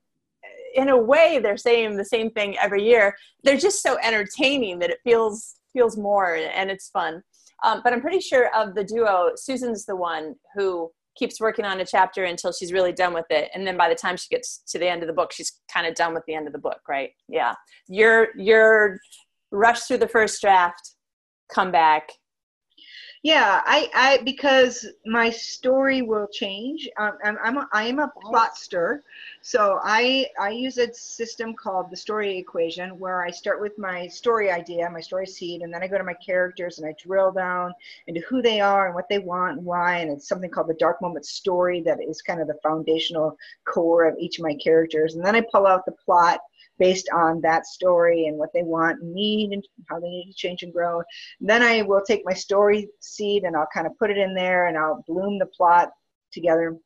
in 0.76 0.90
a 0.90 0.96
way 0.96 1.40
they're 1.42 1.56
saying 1.56 1.96
the 1.96 2.04
same 2.04 2.30
thing 2.30 2.56
every 2.58 2.84
year. 2.84 3.16
They're 3.42 3.56
just 3.56 3.82
so 3.82 3.98
entertaining 4.02 4.78
that 4.80 4.90
it 4.90 4.98
feels 5.02 5.56
feels 5.72 5.96
more 5.96 6.36
and 6.36 6.70
it's 6.70 6.88
fun. 6.88 7.22
Um, 7.64 7.80
but 7.82 7.94
i'm 7.94 8.02
pretty 8.02 8.20
sure 8.20 8.54
of 8.54 8.74
the 8.74 8.84
duo 8.84 9.30
susan's 9.34 9.86
the 9.86 9.96
one 9.96 10.34
who 10.54 10.90
keeps 11.16 11.40
working 11.40 11.64
on 11.64 11.80
a 11.80 11.86
chapter 11.86 12.24
until 12.24 12.52
she's 12.52 12.72
really 12.72 12.92
done 12.92 13.14
with 13.14 13.24
it. 13.30 13.50
And 13.54 13.66
then 13.66 13.78
by 13.78 13.88
the 13.88 13.94
time 13.94 14.18
she 14.18 14.28
gets 14.28 14.58
to 14.68 14.78
the 14.78 14.86
end 14.86 15.02
of 15.02 15.06
the 15.06 15.14
book 15.14 15.32
she's 15.32 15.60
kind 15.72 15.86
of 15.86 15.94
done 15.94 16.12
with 16.12 16.22
the 16.26 16.34
end 16.34 16.46
of 16.46 16.52
the 16.52 16.58
book 16.58 16.80
right? 16.88 17.10
Yeah. 17.28 17.54
You're 17.88 18.28
you're 18.36 18.98
rush 19.50 19.80
through 19.82 19.98
the 19.98 20.08
first 20.08 20.40
draft 20.40 20.92
come 21.52 21.70
back 21.70 22.10
yeah, 23.22 23.62
I, 23.64 23.90
I 23.94 24.18
because 24.24 24.86
my 25.04 25.30
story 25.30 26.02
will 26.02 26.28
change. 26.32 26.88
Um, 26.98 27.18
I'm, 27.24 27.38
I'm 27.42 27.56
a, 27.58 27.68
I 27.72 27.84
am 27.84 27.98
a 27.98 28.12
plotster, 28.22 29.00
so 29.40 29.80
I 29.82 30.26
I 30.40 30.50
use 30.50 30.78
a 30.78 30.92
system 30.94 31.54
called 31.54 31.90
the 31.90 31.96
story 31.96 32.38
equation 32.38 32.98
where 32.98 33.24
I 33.24 33.30
start 33.30 33.60
with 33.60 33.76
my 33.78 34.06
story 34.06 34.50
idea, 34.50 34.88
my 34.90 35.00
story 35.00 35.26
seed, 35.26 35.62
and 35.62 35.72
then 35.72 35.82
I 35.82 35.88
go 35.88 35.98
to 35.98 36.04
my 36.04 36.14
characters 36.14 36.78
and 36.78 36.86
I 36.86 36.94
drill 37.02 37.32
down 37.32 37.72
into 38.06 38.20
who 38.28 38.42
they 38.42 38.60
are 38.60 38.86
and 38.86 38.94
what 38.94 39.08
they 39.08 39.18
want 39.18 39.58
and 39.58 39.66
why. 39.66 39.98
And 39.98 40.10
it's 40.10 40.28
something 40.28 40.50
called 40.50 40.68
the 40.68 40.74
dark 40.74 41.02
moment 41.02 41.26
story 41.26 41.80
that 41.82 41.98
is 42.06 42.22
kind 42.22 42.40
of 42.40 42.46
the 42.46 42.58
foundational 42.62 43.36
core 43.64 44.06
of 44.06 44.18
each 44.18 44.38
of 44.38 44.44
my 44.44 44.54
characters. 44.54 45.14
And 45.14 45.24
then 45.24 45.34
I 45.34 45.40
pull 45.40 45.66
out 45.66 45.84
the 45.84 45.92
plot 45.92 46.40
based 46.78 47.08
on 47.14 47.40
that 47.40 47.66
story 47.66 48.26
and 48.26 48.36
what 48.36 48.50
they 48.52 48.62
want 48.62 49.00
and 49.00 49.12
need 49.12 49.52
and 49.52 49.66
how 49.88 49.98
they 49.98 50.08
need 50.08 50.30
to 50.30 50.34
change 50.36 50.62
and 50.62 50.72
grow. 50.72 50.98
And 51.40 51.48
then 51.48 51.62
I 51.62 51.82
will 51.82 52.02
take 52.06 52.22
my 52.24 52.34
story 52.34 52.88
seed 53.00 53.44
and 53.44 53.56
I'll 53.56 53.68
kind 53.72 53.86
of 53.86 53.98
put 53.98 54.10
it 54.10 54.18
in 54.18 54.34
there 54.34 54.66
and 54.66 54.76
I'll 54.76 55.04
bloom 55.06 55.38
the 55.38 55.46
plot 55.46 55.90
together. 56.32 56.76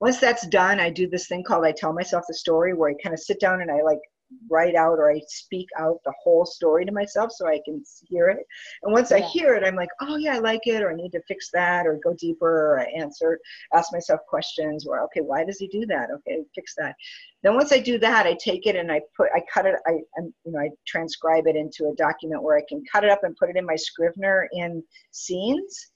Once 0.00 0.18
that's 0.18 0.46
done, 0.48 0.80
I 0.80 0.90
do 0.90 1.08
this 1.08 1.28
thing 1.28 1.44
called 1.44 1.64
I 1.64 1.72
tell 1.72 1.92
myself 1.92 2.24
the 2.26 2.34
story 2.34 2.74
where 2.74 2.90
I 2.90 3.02
kind 3.02 3.12
of 3.14 3.20
sit 3.20 3.38
down 3.38 3.60
and 3.60 3.70
I 3.70 3.82
like 3.82 4.00
write 4.48 4.74
out 4.74 4.98
or 4.98 5.10
I 5.10 5.20
speak 5.26 5.68
out 5.78 5.98
the 6.04 6.12
whole 6.22 6.44
story 6.44 6.84
to 6.84 6.92
myself 6.92 7.32
so 7.32 7.46
I 7.46 7.60
can 7.64 7.82
hear 8.08 8.28
it. 8.28 8.44
And 8.82 8.92
once 8.92 9.10
yeah. 9.10 9.18
I 9.18 9.20
hear 9.20 9.54
it, 9.54 9.64
I'm 9.64 9.76
like, 9.76 9.90
oh 10.00 10.16
yeah, 10.16 10.36
I 10.36 10.38
like 10.38 10.66
it, 10.66 10.82
or 10.82 10.92
I 10.92 10.94
need 10.94 11.12
to 11.12 11.22
fix 11.26 11.50
that, 11.52 11.86
or 11.86 11.98
go 12.02 12.14
deeper, 12.18 12.74
or 12.74 12.80
I 12.80 12.84
answer, 12.96 13.38
ask 13.74 13.92
myself 13.92 14.20
questions, 14.28 14.86
or 14.86 15.02
okay, 15.04 15.20
why 15.20 15.44
does 15.44 15.58
he 15.58 15.68
do 15.68 15.86
that? 15.86 16.08
Okay, 16.10 16.42
fix 16.54 16.74
that. 16.78 16.94
Then 17.42 17.54
once 17.54 17.72
I 17.72 17.78
do 17.78 17.98
that, 17.98 18.26
I 18.26 18.36
take 18.42 18.66
it 18.66 18.76
and 18.76 18.90
I 18.92 19.00
put, 19.16 19.28
I 19.34 19.42
cut 19.52 19.66
it, 19.66 19.76
I, 19.86 19.92
I'm, 20.18 20.34
you 20.44 20.52
know, 20.52 20.60
I 20.60 20.68
transcribe 20.86 21.46
it 21.46 21.56
into 21.56 21.88
a 21.88 21.94
document 21.96 22.42
where 22.42 22.56
I 22.56 22.62
can 22.68 22.82
cut 22.90 23.04
it 23.04 23.10
up 23.10 23.20
and 23.22 23.36
put 23.36 23.50
it 23.50 23.56
in 23.56 23.66
my 23.66 23.76
Scrivener 23.76 24.48
in 24.52 24.82
scenes 25.10 25.90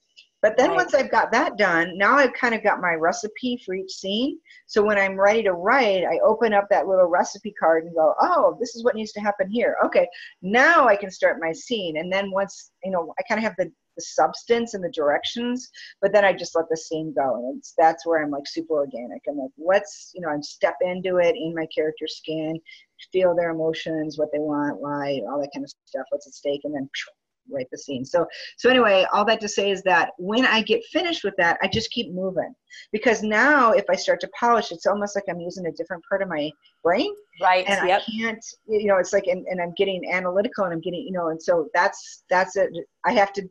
but 0.45 0.59
then 0.59 0.69
right. 0.69 0.77
once 0.77 0.93
I've 0.93 1.11
got 1.11 1.33
that 1.33 1.57
done, 1.57 1.97
now 1.97 2.17
I've 2.17 2.35
kind 2.35 2.55
of 2.55 2.63
got 2.63 2.83
my 2.83 2.93
recipe 2.93 3.63
for 3.65 3.75
each 3.75 3.93
scene. 3.93 4.39
So 4.67 4.85
when 4.85 4.99
I'm 4.99 5.19
ready 5.19 5.43
to 5.43 5.55
write, 5.55 6.05
I 6.05 6.19
open 6.23 6.53
up 6.53 6.67
that 6.69 6.87
little 6.87 7.07
recipe 7.07 7.55
card 7.59 7.85
and 7.87 7.95
go, 7.95 8.13
oh, 8.21 8.55
this 8.61 8.77
is 8.77 8.85
what 8.85 8.95
needs 8.95 9.13
to 9.13 9.23
happen 9.23 9.49
here. 9.49 9.77
Okay, 9.87 10.07
now 10.43 10.87
I 10.87 10.97
can 10.97 11.11
start 11.11 11.39
my 11.41 11.51
scene. 11.51 11.97
And 11.97 12.13
then 12.13 12.31
once, 12.31 12.73
you 12.85 12.91
know, 12.91 13.15
I 13.19 13.23
kind 13.27 13.39
of 13.39 13.45
have 13.45 13.55
the, 13.57 13.73
the 13.97 14.03
substance 14.03 14.75
and 14.75 14.85
the 14.85 14.91
directions, 14.91 15.71
but 16.03 16.13
then 16.13 16.27
I 16.27 16.35
just 16.35 16.55
let 16.55 16.69
the 16.69 16.77
scene 16.77 17.15
go. 17.17 17.37
And 17.37 17.57
it's, 17.57 17.73
that's 17.79 18.05
where 18.05 18.23
I'm 18.23 18.31
like 18.31 18.47
super 18.47 18.75
organic. 18.75 19.23
I'm 19.27 19.39
like, 19.39 19.51
let's, 19.57 20.11
you 20.15 20.21
know, 20.21 20.29
I 20.29 20.37
step 20.43 20.77
into 20.83 21.17
it 21.17 21.37
in 21.37 21.55
my 21.55 21.67
character 21.75 22.07
skin, 22.07 22.61
feel 23.11 23.35
their 23.35 23.53
emotions, 23.53 24.19
what 24.19 24.29
they 24.31 24.41
want, 24.41 24.79
why, 24.79 25.23
all 25.27 25.41
that 25.41 25.53
kind 25.55 25.65
of 25.65 25.73
stuff, 25.87 26.05
what's 26.11 26.27
at 26.27 26.35
stake, 26.35 26.61
and 26.65 26.75
then 26.75 26.91
write 27.51 27.69
the 27.71 27.79
scene. 27.79 28.05
So 28.05 28.27
so 28.57 28.71
anyway, 28.71 29.07
all 29.13 29.25
that 29.27 29.41
to 29.41 29.49
say 29.49 29.71
is 29.71 29.83
that 29.83 30.11
when 30.19 30.47
I 30.47 30.63
get 30.63 30.85
finished 30.87 31.25
with 31.25 31.35
that, 31.39 31.59
I 31.63 31.69
just 31.69 31.91
keep 31.91 32.13
moving 32.13 32.55
because 32.93 33.23
now 33.23 33.73
if 33.73 33.85
I 33.91 33.97
start 33.97 34.21
to 34.21 34.31
polish, 34.39 34.73
it's 34.73 34.87
almost 34.87 35.17
like 35.17 35.25
I'm 35.29 35.41
using 35.41 35.67
a 35.67 35.73
different 35.73 36.03
part 36.09 36.23
of 36.23 36.29
my 36.29 36.51
brain. 36.83 37.15
Right. 37.41 37.65
And 37.69 37.89
yep. 37.89 38.03
I 38.07 38.11
can't, 38.11 38.45
you 38.67 38.87
know, 38.87 38.99
it's 38.99 39.13
like 39.13 39.27
and, 39.27 39.47
and 39.47 39.61
I'm 39.61 39.75
getting 39.77 40.11
analytical 40.13 40.65
and 40.65 40.73
I'm 40.73 40.81
getting, 40.81 41.01
you 41.01 41.13
know, 41.13 41.29
and 41.29 41.43
so 41.43 41.69
that's 41.75 42.25
that's 42.31 42.57
it. 42.57 42.71
I 43.05 43.13
have 43.13 43.33
to 43.35 43.49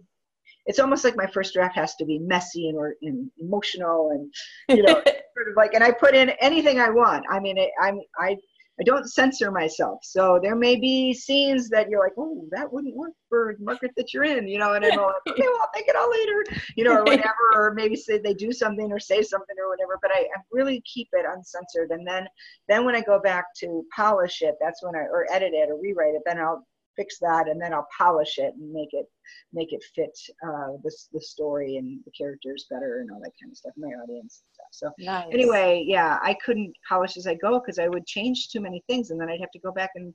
it's 0.66 0.80
almost 0.80 1.04
like 1.04 1.18
my 1.18 1.28
first 1.28 1.54
draft 1.54 1.76
has 1.76 1.96
to 1.96 2.06
be 2.06 2.20
messy 2.20 2.70
and, 2.70 2.78
or, 2.78 2.96
and 3.02 3.30
emotional 3.40 4.12
and 4.12 4.34
you 4.78 4.84
know 4.84 4.94
sort 5.04 5.50
of 5.50 5.56
like 5.58 5.74
and 5.74 5.84
I 5.84 5.92
put 5.92 6.16
in 6.16 6.30
anything 6.42 6.80
I 6.80 6.90
want. 6.90 7.26
I 7.30 7.40
mean, 7.40 7.58
it, 7.58 7.72
I'm 7.82 8.00
I 8.20 8.38
I 8.80 8.84
don't 8.84 9.08
censor 9.08 9.52
myself. 9.52 10.00
So 10.04 10.40
there 10.42 10.56
may 10.56 10.76
be 10.76 11.14
scenes 11.14 11.70
that 11.70 11.90
you're 11.90 12.00
like, 12.00 12.14
oh, 12.18 12.48
that 12.52 12.72
wouldn't 12.74 12.96
work 12.96 13.14
for 13.30 13.56
the 13.58 13.64
market 13.64 13.92
that 13.98 14.14
you're 14.14 14.24
in, 14.24 14.48
you 14.48 14.58
know, 14.58 14.74
and 14.74 14.84
I'm 14.84 14.98
like, 14.98 15.16
okay, 15.30 15.44
well, 15.44 15.60
I'll 15.62 15.70
take 15.76 15.88
it 15.88 15.96
all 15.96 16.10
later, 16.10 16.44
you 16.76 16.84
know, 16.84 16.98
or 16.98 17.04
whatever, 17.06 17.54
or 17.54 17.74
maybe 17.76 17.96
say 17.96 18.18
they 18.18 18.34
do 18.34 18.52
something 18.52 18.92
or 18.92 19.00
say 19.00 19.22
something 19.22 19.56
or 19.60 19.70
whatever. 19.70 20.00
But 20.02 20.12
I, 20.12 20.22
I 20.22 20.42
really 20.52 20.82
keep 20.82 21.10
it 21.14 21.26
uncensored, 21.30 21.92
and 21.92 22.08
then 22.08 22.28
then 22.68 22.84
when 22.84 22.96
I 22.96 23.02
go 23.02 23.20
back 23.20 23.54
to 23.60 23.86
polish 23.96 24.42
it, 24.42 24.56
that's 24.60 24.82
when 24.82 24.96
I 24.96 25.02
or 25.02 25.28
edit 25.32 25.54
it 25.54 25.70
or 25.70 25.80
rewrite 25.80 26.16
it, 26.16 26.24
then 26.26 26.40
I'll 26.40 26.66
fix 26.96 27.20
that 27.20 27.48
and 27.48 27.62
then 27.62 27.74
I'll 27.74 27.88
polish 27.98 28.38
it 28.38 28.54
and 28.56 28.72
make 28.72 28.90
it 28.92 29.06
make 29.52 29.74
it 29.74 29.84
fit 29.96 30.18
uh, 30.46 30.78
the, 30.84 30.92
the 31.14 31.22
story 31.22 31.78
and 31.78 32.00
the 32.06 32.12
characters 32.12 32.66
better 32.70 33.00
and 33.00 33.12
all 33.12 33.20
that 33.20 33.32
kind 33.42 33.52
of 33.52 33.58
stuff, 33.58 33.74
my 33.78 33.88
audience 33.88 34.44
stuff. 34.54 34.68
So 34.72 34.92
nice. 35.00 35.28
anyway, 35.32 35.84
yeah, 35.88 36.20
I 36.22 36.36
couldn't 36.46 36.74
polish 36.88 37.18
as 37.18 37.28
I 37.28 37.36
go 37.36 37.60
because 37.60 37.80
I 37.80 37.88
would 37.88 38.06
change 38.06 38.50
too 38.50 38.62
many 38.62 38.84
things 38.88 39.12
and 39.12 39.20
then 39.20 39.30
I'd 39.30 39.40
have 39.40 39.52
to 39.52 39.60
go 39.60 39.72
back 39.72 39.92
and 39.96 40.14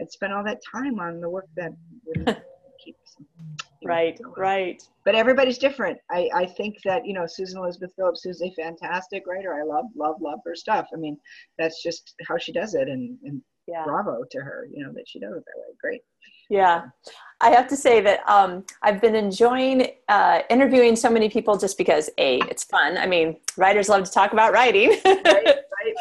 I'd 0.00 0.10
spend 0.10 0.32
all 0.32 0.44
that 0.44 0.60
time 0.70 0.98
on 1.00 1.20
the 1.20 1.28
work 1.28 1.46
that 1.56 1.72
would 2.06 2.26
keep. 2.84 2.96
right, 3.84 4.18
right. 4.36 4.82
But 5.04 5.14
everybody's 5.14 5.58
different. 5.58 5.98
I, 6.10 6.28
I 6.34 6.46
think 6.46 6.76
that, 6.84 7.06
you 7.06 7.14
know, 7.14 7.26
Susan 7.26 7.58
Elizabeth 7.58 7.92
Phillips 7.96 8.26
is 8.26 8.42
a 8.42 8.50
fantastic 8.52 9.26
writer. 9.26 9.54
I 9.54 9.64
love, 9.64 9.86
love, 9.96 10.16
love 10.20 10.40
her 10.44 10.54
stuff. 10.54 10.88
I 10.92 10.96
mean, 10.96 11.16
that's 11.58 11.82
just 11.82 12.14
how 12.28 12.36
she 12.36 12.52
does 12.52 12.74
it. 12.74 12.88
And, 12.88 13.18
and 13.24 13.42
yeah. 13.66 13.84
bravo 13.84 14.24
to 14.30 14.38
her, 14.38 14.68
you 14.72 14.84
know, 14.84 14.92
that 14.92 15.08
she 15.08 15.18
does 15.18 15.32
it 15.32 15.44
that 15.44 15.58
way. 15.58 15.74
Great. 15.80 16.02
Yeah. 16.48 16.86
I 17.40 17.50
have 17.50 17.68
to 17.68 17.76
say 17.76 18.00
that 18.00 18.20
um, 18.28 18.64
I've 18.82 19.00
been 19.00 19.14
enjoying 19.14 19.88
uh, 20.08 20.40
interviewing 20.48 20.96
so 20.96 21.10
many 21.10 21.28
people 21.28 21.58
just 21.58 21.76
because 21.76 22.08
A, 22.18 22.38
it's 22.48 22.64
fun. 22.64 22.96
I 22.96 23.06
mean, 23.06 23.36
writers 23.56 23.88
love 23.88 24.04
to 24.04 24.10
talk 24.10 24.32
about 24.32 24.52
writing. 24.52 24.90
right, 25.04 25.24
right. 25.24 25.94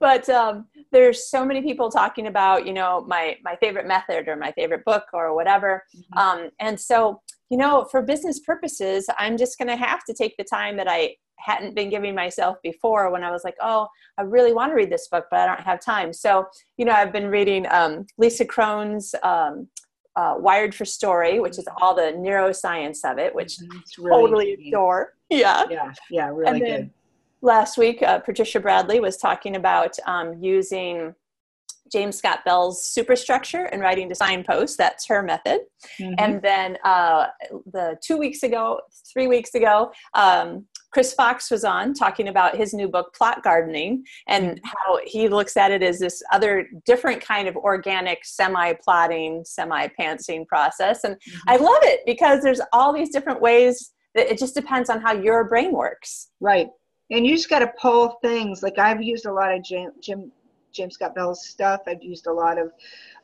but 0.00 0.28
um, 0.28 0.66
there's 0.92 1.28
so 1.30 1.44
many 1.44 1.62
people 1.62 1.90
talking 1.90 2.26
about, 2.26 2.66
you 2.66 2.72
know, 2.72 3.04
my, 3.06 3.36
my 3.42 3.56
favorite 3.56 3.86
method 3.86 4.28
or 4.28 4.36
my 4.36 4.52
favorite 4.52 4.84
book 4.84 5.04
or 5.12 5.34
whatever. 5.34 5.84
Mm-hmm. 5.96 6.18
Um, 6.18 6.50
and 6.58 6.78
so, 6.78 7.22
you 7.48 7.56
know, 7.56 7.86
for 7.90 8.02
business 8.02 8.40
purposes, 8.40 9.08
I'm 9.18 9.36
just 9.36 9.56
going 9.56 9.68
to 9.68 9.76
have 9.76 10.04
to 10.04 10.14
take 10.14 10.36
the 10.36 10.44
time 10.44 10.76
that 10.76 10.88
I 10.88 11.16
hadn't 11.44 11.74
been 11.74 11.90
giving 11.90 12.14
myself 12.14 12.56
before 12.62 13.10
when 13.10 13.24
I 13.24 13.30
was 13.30 13.44
like, 13.44 13.56
oh, 13.60 13.88
I 14.18 14.22
really 14.22 14.52
want 14.52 14.70
to 14.70 14.76
read 14.76 14.90
this 14.90 15.08
book, 15.08 15.26
but 15.30 15.40
I 15.40 15.46
don't 15.46 15.60
have 15.60 15.80
time. 15.80 16.12
So, 16.12 16.46
you 16.76 16.84
know, 16.84 16.92
I've 16.92 17.12
been 17.12 17.28
reading 17.28 17.66
um, 17.70 18.06
Lisa 18.18 18.44
Cron's 18.44 19.14
um, 19.22 19.68
uh, 20.16 20.34
Wired 20.36 20.74
for 20.74 20.84
Story, 20.84 21.40
which 21.40 21.58
is 21.58 21.66
all 21.80 21.94
the 21.94 22.12
neuroscience 22.16 22.98
of 23.04 23.18
it, 23.18 23.34
which 23.34 23.58
mm-hmm. 23.58 24.04
really 24.04 24.22
totally 24.22 24.56
neat. 24.56 24.68
adore. 24.68 25.14
Yeah. 25.32 25.62
Yeah. 25.70 25.92
Yeah. 26.10 26.30
Really 26.34 26.58
good. 26.58 26.90
Last 27.40 27.78
week, 27.78 28.02
uh, 28.02 28.18
Patricia 28.18 28.58
Bradley 28.58 28.98
was 28.98 29.16
talking 29.16 29.54
about 29.54 29.96
um, 30.04 30.42
using 30.42 31.14
James 31.90 32.16
Scott 32.16 32.40
Bell's 32.44 32.84
superstructure 32.84 33.64
and 33.66 33.80
writing 33.80 34.08
to 34.08 34.14
signposts. 34.14 34.76
That's 34.76 35.06
her 35.06 35.22
method. 35.22 35.60
Mm-hmm. 36.00 36.14
And 36.18 36.42
then 36.42 36.78
uh, 36.84 37.26
the 37.72 37.96
two 38.02 38.16
weeks 38.16 38.42
ago, 38.42 38.80
three 39.12 39.26
weeks 39.26 39.54
ago, 39.54 39.92
um, 40.14 40.66
Chris 40.92 41.14
Fox 41.14 41.50
was 41.50 41.64
on 41.64 41.94
talking 41.94 42.28
about 42.28 42.56
his 42.56 42.74
new 42.74 42.88
book, 42.88 43.14
Plot 43.14 43.42
Gardening, 43.42 44.04
and 44.26 44.56
mm-hmm. 44.56 44.64
how 44.64 44.98
he 45.04 45.28
looks 45.28 45.56
at 45.56 45.70
it 45.70 45.82
as 45.82 45.98
this 45.98 46.22
other 46.32 46.68
different 46.84 47.20
kind 47.20 47.48
of 47.48 47.56
organic 47.56 48.24
semi 48.24 48.72
plotting, 48.74 49.44
semi 49.44 49.88
pantsing 49.98 50.46
process. 50.46 51.04
And 51.04 51.14
mm-hmm. 51.16 51.48
I 51.48 51.56
love 51.56 51.82
it 51.82 52.00
because 52.06 52.42
there's 52.42 52.60
all 52.72 52.92
these 52.92 53.10
different 53.10 53.40
ways 53.40 53.92
that 54.14 54.30
it 54.30 54.38
just 54.38 54.54
depends 54.54 54.90
on 54.90 55.00
how 55.00 55.12
your 55.12 55.44
brain 55.44 55.72
works. 55.72 56.30
Right. 56.40 56.68
And 57.10 57.26
you 57.26 57.36
just 57.36 57.50
got 57.50 57.60
to 57.60 57.72
pull 57.80 58.18
things. 58.22 58.62
Like 58.62 58.78
I've 58.78 59.02
used 59.02 59.26
a 59.26 59.32
lot 59.32 59.54
of 59.54 59.62
Jim, 59.62 59.90
Jim 60.00 60.32
James 60.72 60.94
Scott 60.94 61.14
Bell's 61.14 61.46
stuff. 61.46 61.80
I've 61.86 62.02
used 62.02 62.26
a 62.26 62.32
lot 62.32 62.58
of 62.58 62.70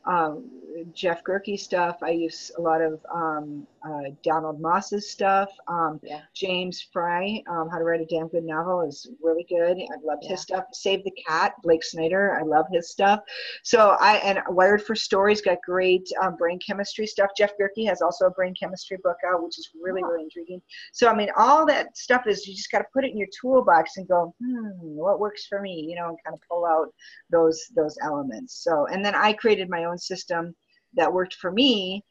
um, 0.07 0.51
Jeff 0.92 1.23
Gerke 1.25 1.59
stuff. 1.59 1.99
I 2.03 2.11
use 2.11 2.51
a 2.59 2.61
lot 2.61 2.81
of 2.81 3.01
um, 3.12 3.66
uh, 3.85 4.11
Donald 4.23 4.61
Maass's 4.61 5.11
stuff. 5.11 5.51
Um, 5.69 6.01
yeah. 6.03 6.21
James 6.35 6.87
Frey, 6.92 7.42
um, 7.49 7.69
How 7.71 7.79
to 7.79 7.85
Write 7.85 8.01
a 8.01 8.07
Damn 8.07 8.29
Good 8.29 8.45
Novel, 8.45 8.83
is 8.83 9.09
really 9.23 9.47
good. 9.49 9.79
I've 9.79 10.03
loved 10.05 10.25
yeah. 10.25 10.31
his 10.31 10.40
stuff. 10.40 10.64
Save 10.73 11.05
the 11.05 11.12
Cat, 11.27 11.55
Blake 11.62 11.85
Snyder, 11.85 12.38
I 12.38 12.42
love 12.42 12.66
his 12.73 12.90
stuff. 12.90 13.21
So 13.62 13.97
I 14.01 14.16
and 14.16 14.40
Wired 14.49 14.83
for 14.83 14.95
Stories 14.95 15.40
got 15.40 15.59
great 15.64 16.09
um, 16.23 16.37
brain 16.37 16.59
chemistry 16.66 17.07
stuff. 17.07 17.31
Jeff 17.37 17.53
Gerke 17.61 17.87
has 17.87 18.03
also 18.03 18.27
a 18.27 18.31
brain 18.31 18.55
chemistry 18.59 18.99
book 19.03 19.19
out, 19.27 19.42
which 19.42 19.59
is 19.59 19.71
really 19.81 20.03
really 20.03 20.25
intriguing. 20.25 20.61
So 20.92 21.09
I 21.09 21.14
mean, 21.14 21.29
all 21.37 21.66
that 21.66 21.97
stuff 21.97 22.27
is 22.27 22.47
you 22.47 22.55
just 22.55 22.71
got 22.71 22.79
to 22.79 22.85
put 22.92 23.05
it 23.05 23.12
in 23.12 23.19
your 23.19 23.29
toolbox 23.40 23.97
and 23.97 24.09
go, 24.09 24.35
hmm, 24.40 24.71
what 24.81 25.21
works 25.21 25.47
for 25.47 25.61
me, 25.61 25.87
you 25.88 25.97
know, 25.97 26.09
and 26.09 26.19
kind 26.25 26.35
of 26.35 26.40
pull 26.51 26.64
out 26.66 26.88
those 27.31 27.71
those 27.75 27.97
elements. 28.03 28.62
So 28.62 28.87
and 28.87 29.05
then 29.05 29.14
I 29.14 29.33
created 29.33 29.69
my 29.71 29.85
own 29.85 29.95
system 29.98 30.54
that 30.94 31.12
worked 31.12 31.35
for 31.35 31.52
me 31.52 32.02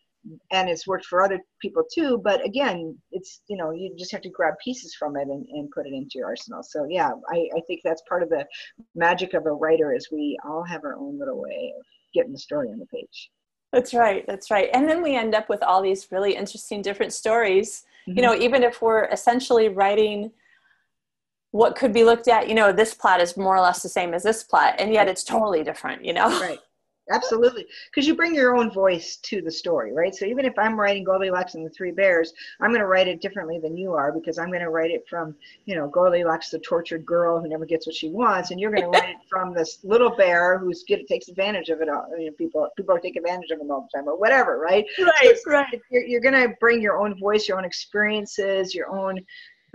and 0.51 0.69
it's 0.69 0.87
worked 0.87 1.05
for 1.05 1.23
other 1.23 1.39
people 1.61 1.83
too 1.93 2.19
but 2.23 2.43
again 2.43 2.97
it's 3.11 3.41
you 3.47 3.57
know 3.57 3.71
you 3.71 3.93
just 3.97 4.11
have 4.11 4.21
to 4.21 4.29
grab 4.29 4.53
pieces 4.63 4.95
from 4.95 5.15
it 5.15 5.27
and, 5.27 5.45
and 5.49 5.69
put 5.71 5.85
it 5.85 5.93
into 5.93 6.17
your 6.17 6.27
arsenal. 6.27 6.63
So 6.63 6.85
yeah 6.89 7.11
I, 7.29 7.47
I 7.55 7.61
think 7.67 7.81
that's 7.83 8.01
part 8.07 8.23
of 8.23 8.29
the 8.29 8.45
magic 8.95 9.33
of 9.33 9.45
a 9.45 9.51
writer 9.51 9.93
is 9.93 10.09
we 10.11 10.37
all 10.47 10.63
have 10.63 10.83
our 10.83 10.95
own 10.95 11.19
little 11.19 11.41
way 11.41 11.73
of 11.77 11.85
getting 12.13 12.31
the 12.31 12.39
story 12.39 12.69
on 12.69 12.79
the 12.79 12.85
page. 12.87 13.29
That's 13.71 13.93
right 13.93 14.25
that's 14.27 14.49
right. 14.49 14.69
And 14.73 14.89
then 14.89 15.01
we 15.03 15.15
end 15.15 15.35
up 15.35 15.49
with 15.49 15.61
all 15.63 15.81
these 15.81 16.11
really 16.11 16.35
interesting 16.35 16.81
different 16.81 17.13
stories. 17.13 17.83
Mm-hmm. 18.07 18.17
you 18.17 18.23
know 18.23 18.35
even 18.35 18.63
if 18.63 18.81
we're 18.81 19.05
essentially 19.05 19.69
writing 19.69 20.31
what 21.51 21.75
could 21.75 21.93
be 21.93 22.03
looked 22.03 22.27
at 22.27 22.47
you 22.49 22.53
know 22.53 22.71
this 22.71 22.93
plot 22.93 23.21
is 23.21 23.37
more 23.37 23.55
or 23.55 23.61
less 23.61 23.81
the 23.81 23.89
same 23.89 24.13
as 24.13 24.23
this 24.23 24.43
plot 24.43 24.75
and 24.77 24.93
yet 24.93 25.07
it's 25.07 25.23
totally 25.23 25.63
different 25.63 26.03
you 26.05 26.13
know? 26.13 26.27
Right 26.41 26.59
absolutely. 27.11 27.65
Because 27.89 28.07
you 28.07 28.15
bring 28.15 28.35
your 28.35 28.55
own 28.55 28.71
voice 28.71 29.17
to 29.17 29.41
the 29.41 29.51
story 29.51 29.93
right? 29.93 30.13
So 30.13 30.25
even 30.25 30.45
if 30.45 30.53
i'm 30.57 30.79
writing 30.79 31.03
goldilocks 31.03 31.55
and 31.55 31.65
the 31.65 31.69
three 31.69 31.91
bears 31.91 32.33
i'm 32.61 32.69
going 32.69 32.81
to 32.81 32.87
write 32.87 33.07
it 33.07 33.21
differently 33.21 33.59
than 33.59 33.75
you 33.77 33.93
are 33.93 34.11
because 34.11 34.37
i'm 34.37 34.49
going 34.49 34.61
to 34.61 34.69
write 34.69 34.91
it 34.91 35.05
from 35.09 35.35
you 35.65 35.75
know 35.75 35.87
goldilocks 35.87 36.49
the 36.49 36.59
tortured 36.59 37.05
girl 37.05 37.39
who 37.39 37.47
never 37.47 37.65
gets 37.65 37.87
what 37.87 37.95
she 37.95 38.09
wants 38.09 38.51
and 38.51 38.59
you're 38.59 38.71
going 38.71 38.83
to 38.83 38.89
write 38.89 39.09
it 39.09 39.17
from 39.29 39.53
this 39.53 39.79
little 39.83 40.15
bear 40.15 40.57
who's 40.57 40.83
get 40.83 41.05
takes 41.07 41.27
advantage 41.27 41.69
of 41.69 41.81
it 41.81 41.89
all 41.89 42.07
you 42.17 42.27
know, 42.27 42.31
people 42.33 42.67
people 42.77 42.97
take 43.01 43.15
advantage 43.15 43.51
of 43.51 43.59
him 43.59 43.71
all 43.71 43.87
the 43.91 43.97
time 43.97 44.07
or 44.07 44.17
whatever 44.17 44.59
right? 44.59 44.85
Right 44.99 45.37
so 45.37 45.51
right. 45.51 45.81
you're, 45.89 46.05
you're 46.05 46.21
going 46.21 46.33
to 46.33 46.53
bring 46.59 46.81
your 46.81 46.99
own 46.99 47.17
voice 47.19 47.47
your 47.47 47.57
own 47.57 47.65
experiences 47.65 48.73
your 48.73 48.89
own 48.89 49.19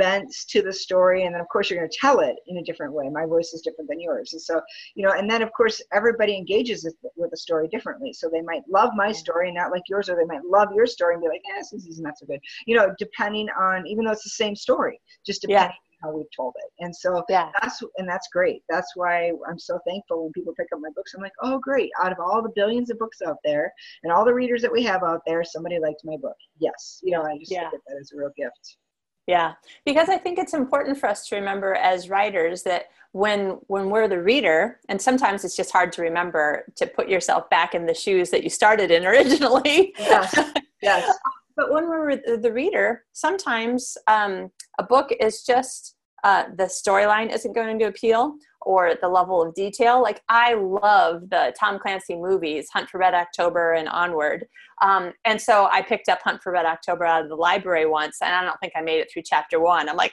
bents 0.00 0.46
to 0.46 0.62
the 0.62 0.72
story 0.72 1.24
and 1.24 1.34
then 1.34 1.40
of 1.40 1.48
course 1.48 1.68
you're 1.68 1.78
going 1.78 1.90
to 1.90 1.98
tell 2.00 2.20
it 2.20 2.36
in 2.46 2.56
a 2.56 2.62
different 2.62 2.92
way 2.92 3.08
my 3.10 3.26
voice 3.26 3.52
is 3.52 3.60
different 3.60 3.88
than 3.88 4.00
yours 4.00 4.32
and 4.32 4.40
so 4.40 4.58
you 4.94 5.06
know 5.06 5.12
and 5.12 5.30
then 5.30 5.42
of 5.42 5.52
course 5.52 5.82
everybody 5.92 6.34
engages 6.34 6.88
with 7.16 7.30
the 7.30 7.36
story 7.36 7.68
differently 7.68 8.12
so 8.12 8.30
they 8.32 8.40
might 8.40 8.62
love 8.68 8.90
my 8.96 9.12
story 9.12 9.48
and 9.48 9.56
not 9.56 9.70
like 9.70 9.82
yours 9.88 10.08
or 10.08 10.16
they 10.16 10.24
might 10.24 10.44
love 10.44 10.68
your 10.74 10.86
story 10.86 11.14
and 11.14 11.22
be 11.22 11.28
like 11.28 11.42
yes 11.46 11.68
this 11.70 11.86
is 11.86 12.00
not 12.00 12.18
so 12.18 12.24
good 12.24 12.40
you 12.66 12.74
know 12.74 12.94
depending 12.98 13.46
on 13.60 13.86
even 13.86 14.04
though 14.04 14.12
it's 14.12 14.24
the 14.24 14.30
same 14.30 14.56
story 14.56 14.98
just 15.26 15.42
depending 15.42 15.68
yeah 15.68 15.74
how 16.02 16.12
we've 16.12 16.30
told 16.34 16.54
it. 16.58 16.84
And 16.84 16.94
so 16.94 17.22
yeah. 17.28 17.50
that's 17.60 17.82
and 17.98 18.08
that's 18.08 18.28
great. 18.32 18.62
That's 18.68 18.92
why 18.96 19.32
I'm 19.48 19.58
so 19.58 19.78
thankful 19.86 20.24
when 20.24 20.32
people 20.32 20.54
pick 20.56 20.68
up 20.72 20.80
my 20.80 20.90
books. 20.94 21.14
I'm 21.14 21.22
like, 21.22 21.32
oh 21.42 21.58
great! 21.58 21.90
Out 22.02 22.12
of 22.12 22.18
all 22.20 22.42
the 22.42 22.52
billions 22.54 22.90
of 22.90 22.98
books 22.98 23.18
out 23.26 23.36
there 23.44 23.72
and 24.02 24.12
all 24.12 24.24
the 24.24 24.34
readers 24.34 24.62
that 24.62 24.72
we 24.72 24.82
have 24.84 25.02
out 25.02 25.22
there, 25.26 25.44
somebody 25.44 25.78
liked 25.78 26.00
my 26.04 26.16
book. 26.16 26.36
Yes, 26.58 27.00
you 27.02 27.12
know, 27.12 27.22
I 27.22 27.38
just 27.38 27.50
yeah. 27.50 27.64
look 27.64 27.74
at 27.74 27.80
that 27.88 27.98
as 28.00 28.12
a 28.12 28.16
real 28.16 28.30
gift. 28.36 28.76
Yeah, 29.26 29.52
because 29.84 30.08
I 30.08 30.16
think 30.16 30.38
it's 30.38 30.54
important 30.54 30.98
for 30.98 31.08
us 31.08 31.28
to 31.28 31.36
remember 31.36 31.74
as 31.74 32.08
writers 32.08 32.62
that 32.64 32.86
when 33.12 33.58
when 33.66 33.90
we're 33.90 34.08
the 34.08 34.22
reader, 34.22 34.80
and 34.88 35.00
sometimes 35.00 35.44
it's 35.44 35.56
just 35.56 35.70
hard 35.70 35.92
to 35.92 36.02
remember 36.02 36.64
to 36.76 36.86
put 36.86 37.08
yourself 37.08 37.48
back 37.50 37.74
in 37.74 37.86
the 37.86 37.94
shoes 37.94 38.30
that 38.30 38.42
you 38.42 38.50
started 38.50 38.90
in 38.90 39.06
originally. 39.12 39.94
Yes. 39.98 40.52
yes. 40.82 41.18
but 41.56 41.72
when 41.72 41.88
we're 41.88 42.16
the 42.16 42.52
reader, 42.52 43.04
sometimes 43.12 43.96
um, 44.06 44.50
a 44.78 44.82
book 44.82 45.12
is 45.20 45.42
just 45.42 45.96
uh, 46.24 46.44
the 46.56 46.64
storyline 46.64 47.32
isn't 47.32 47.54
going 47.54 47.78
to 47.78 47.86
appeal 47.86 48.34
or 48.62 48.94
the 49.00 49.08
level 49.08 49.42
of 49.42 49.54
detail. 49.54 50.02
Like 50.02 50.22
I 50.28 50.54
love 50.54 51.30
the 51.30 51.54
Tom 51.58 51.78
Clancy 51.78 52.16
movies, 52.16 52.68
Hunt 52.72 52.88
for 52.88 52.98
Red 52.98 53.14
October 53.14 53.72
and 53.72 53.88
onward. 53.88 54.46
Um, 54.82 55.12
and 55.24 55.40
so 55.40 55.68
I 55.70 55.82
picked 55.82 56.08
up 56.08 56.20
Hunt 56.22 56.42
for 56.42 56.52
Red 56.52 56.66
October 56.66 57.04
out 57.04 57.22
of 57.22 57.28
the 57.28 57.36
library 57.36 57.86
once, 57.86 58.18
and 58.22 58.32
I 58.34 58.42
don't 58.44 58.58
think 58.60 58.72
I 58.76 58.80
made 58.80 59.00
it 59.00 59.10
through 59.12 59.22
chapter 59.24 59.60
one. 59.60 59.88
I'm 59.88 59.96
like, 59.96 60.12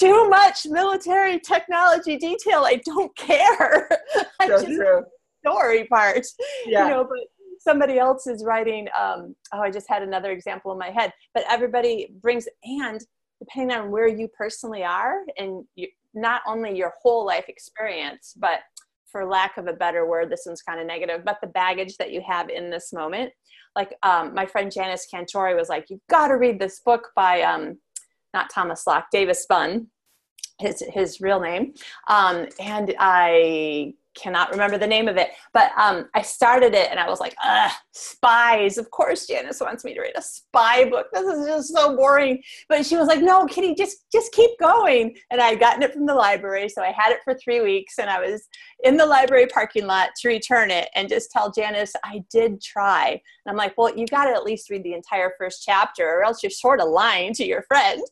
too 0.00 0.28
much 0.28 0.66
military 0.66 1.38
technology 1.38 2.16
detail. 2.16 2.64
I 2.64 2.80
don't 2.84 3.14
care. 3.16 3.88
I 4.40 4.46
so 4.46 4.52
just 4.52 4.66
true. 4.66 5.04
story 5.44 5.84
part. 5.84 6.26
Yeah. 6.66 6.84
You 6.84 6.90
know, 6.90 7.04
but 7.04 7.18
somebody 7.58 7.98
else 7.98 8.26
is 8.26 8.42
writing. 8.44 8.88
Um, 8.98 9.36
oh, 9.52 9.60
I 9.60 9.70
just 9.70 9.88
had 9.88 10.02
another 10.02 10.30
example 10.32 10.72
in 10.72 10.78
my 10.78 10.90
head. 10.90 11.12
But 11.34 11.44
everybody 11.48 12.14
brings 12.22 12.48
and 12.64 13.00
depending 13.40 13.76
on 13.76 13.90
where 13.90 14.06
you 14.06 14.28
personally 14.28 14.84
are 14.84 15.22
and 15.36 15.64
you, 15.74 15.88
not 16.14 16.42
only 16.46 16.76
your 16.76 16.92
whole 17.02 17.26
life 17.26 17.46
experience, 17.48 18.34
but 18.36 18.60
for 19.10 19.24
lack 19.24 19.56
of 19.56 19.66
a 19.66 19.72
better 19.72 20.06
word, 20.06 20.30
this 20.30 20.44
one's 20.46 20.62
kind 20.62 20.80
of 20.80 20.86
negative, 20.86 21.22
but 21.24 21.38
the 21.40 21.48
baggage 21.48 21.96
that 21.96 22.12
you 22.12 22.22
have 22.26 22.48
in 22.48 22.70
this 22.70 22.92
moment. 22.92 23.32
Like 23.74 23.94
um, 24.02 24.34
my 24.34 24.46
friend 24.46 24.70
Janice 24.70 25.06
Cantore 25.12 25.56
was 25.56 25.68
like, 25.68 25.86
you've 25.88 26.06
got 26.08 26.28
to 26.28 26.34
read 26.34 26.60
this 26.60 26.80
book 26.84 27.10
by 27.16 27.42
um, 27.42 27.78
not 28.34 28.50
Thomas 28.50 28.86
Locke, 28.86 29.06
Davis 29.10 29.46
Bunn, 29.48 29.88
his 30.58 30.82
his 30.92 31.20
real 31.20 31.40
name. 31.40 31.72
Um, 32.08 32.46
and 32.60 32.94
I 32.98 33.94
cannot 34.14 34.50
remember 34.50 34.78
the 34.78 34.86
name 34.86 35.08
of 35.08 35.16
it, 35.16 35.30
but 35.52 35.72
um, 35.78 36.08
I 36.14 36.22
started 36.22 36.74
it 36.74 36.90
and 36.90 36.98
I 36.98 37.08
was 37.08 37.20
like, 37.20 37.34
Ugh, 37.44 37.70
spies. 37.92 38.78
Of 38.78 38.90
course, 38.90 39.26
Janice 39.26 39.60
wants 39.60 39.84
me 39.84 39.94
to 39.94 40.00
read 40.00 40.16
a 40.16 40.22
spy 40.22 40.88
book. 40.88 41.06
This 41.12 41.26
is 41.26 41.46
just 41.46 41.74
so 41.74 41.96
boring. 41.96 42.42
But 42.68 42.86
she 42.86 42.96
was 42.96 43.08
like, 43.08 43.20
no, 43.20 43.46
Kitty, 43.46 43.74
just 43.74 44.10
just 44.12 44.32
keep 44.32 44.50
going. 44.58 45.16
And 45.30 45.40
I 45.40 45.48
had 45.48 45.60
gotten 45.60 45.82
it 45.82 45.92
from 45.92 46.06
the 46.06 46.14
library, 46.14 46.68
so 46.68 46.82
I 46.82 46.92
had 46.92 47.12
it 47.12 47.20
for 47.24 47.34
three 47.34 47.60
weeks, 47.60 47.98
and 47.98 48.10
I 48.10 48.20
was 48.20 48.48
in 48.82 48.96
the 48.96 49.06
library 49.06 49.46
parking 49.46 49.86
lot 49.86 50.10
to 50.20 50.28
return 50.28 50.70
it 50.70 50.88
and 50.94 51.08
just 51.08 51.30
tell 51.30 51.50
Janice 51.50 51.92
I 52.04 52.24
did 52.30 52.60
try. 52.62 53.10
And 53.10 53.50
I'm 53.50 53.56
like, 53.56 53.76
well, 53.76 53.94
you 53.94 54.06
got 54.06 54.24
to 54.24 54.32
at 54.32 54.44
least 54.44 54.70
read 54.70 54.82
the 54.82 54.94
entire 54.94 55.34
first 55.38 55.62
chapter, 55.64 56.08
or 56.08 56.24
else 56.24 56.42
you're 56.42 56.50
sort 56.50 56.80
of 56.80 56.88
lying 56.88 57.34
to 57.34 57.44
your 57.44 57.62
friend. 57.62 58.02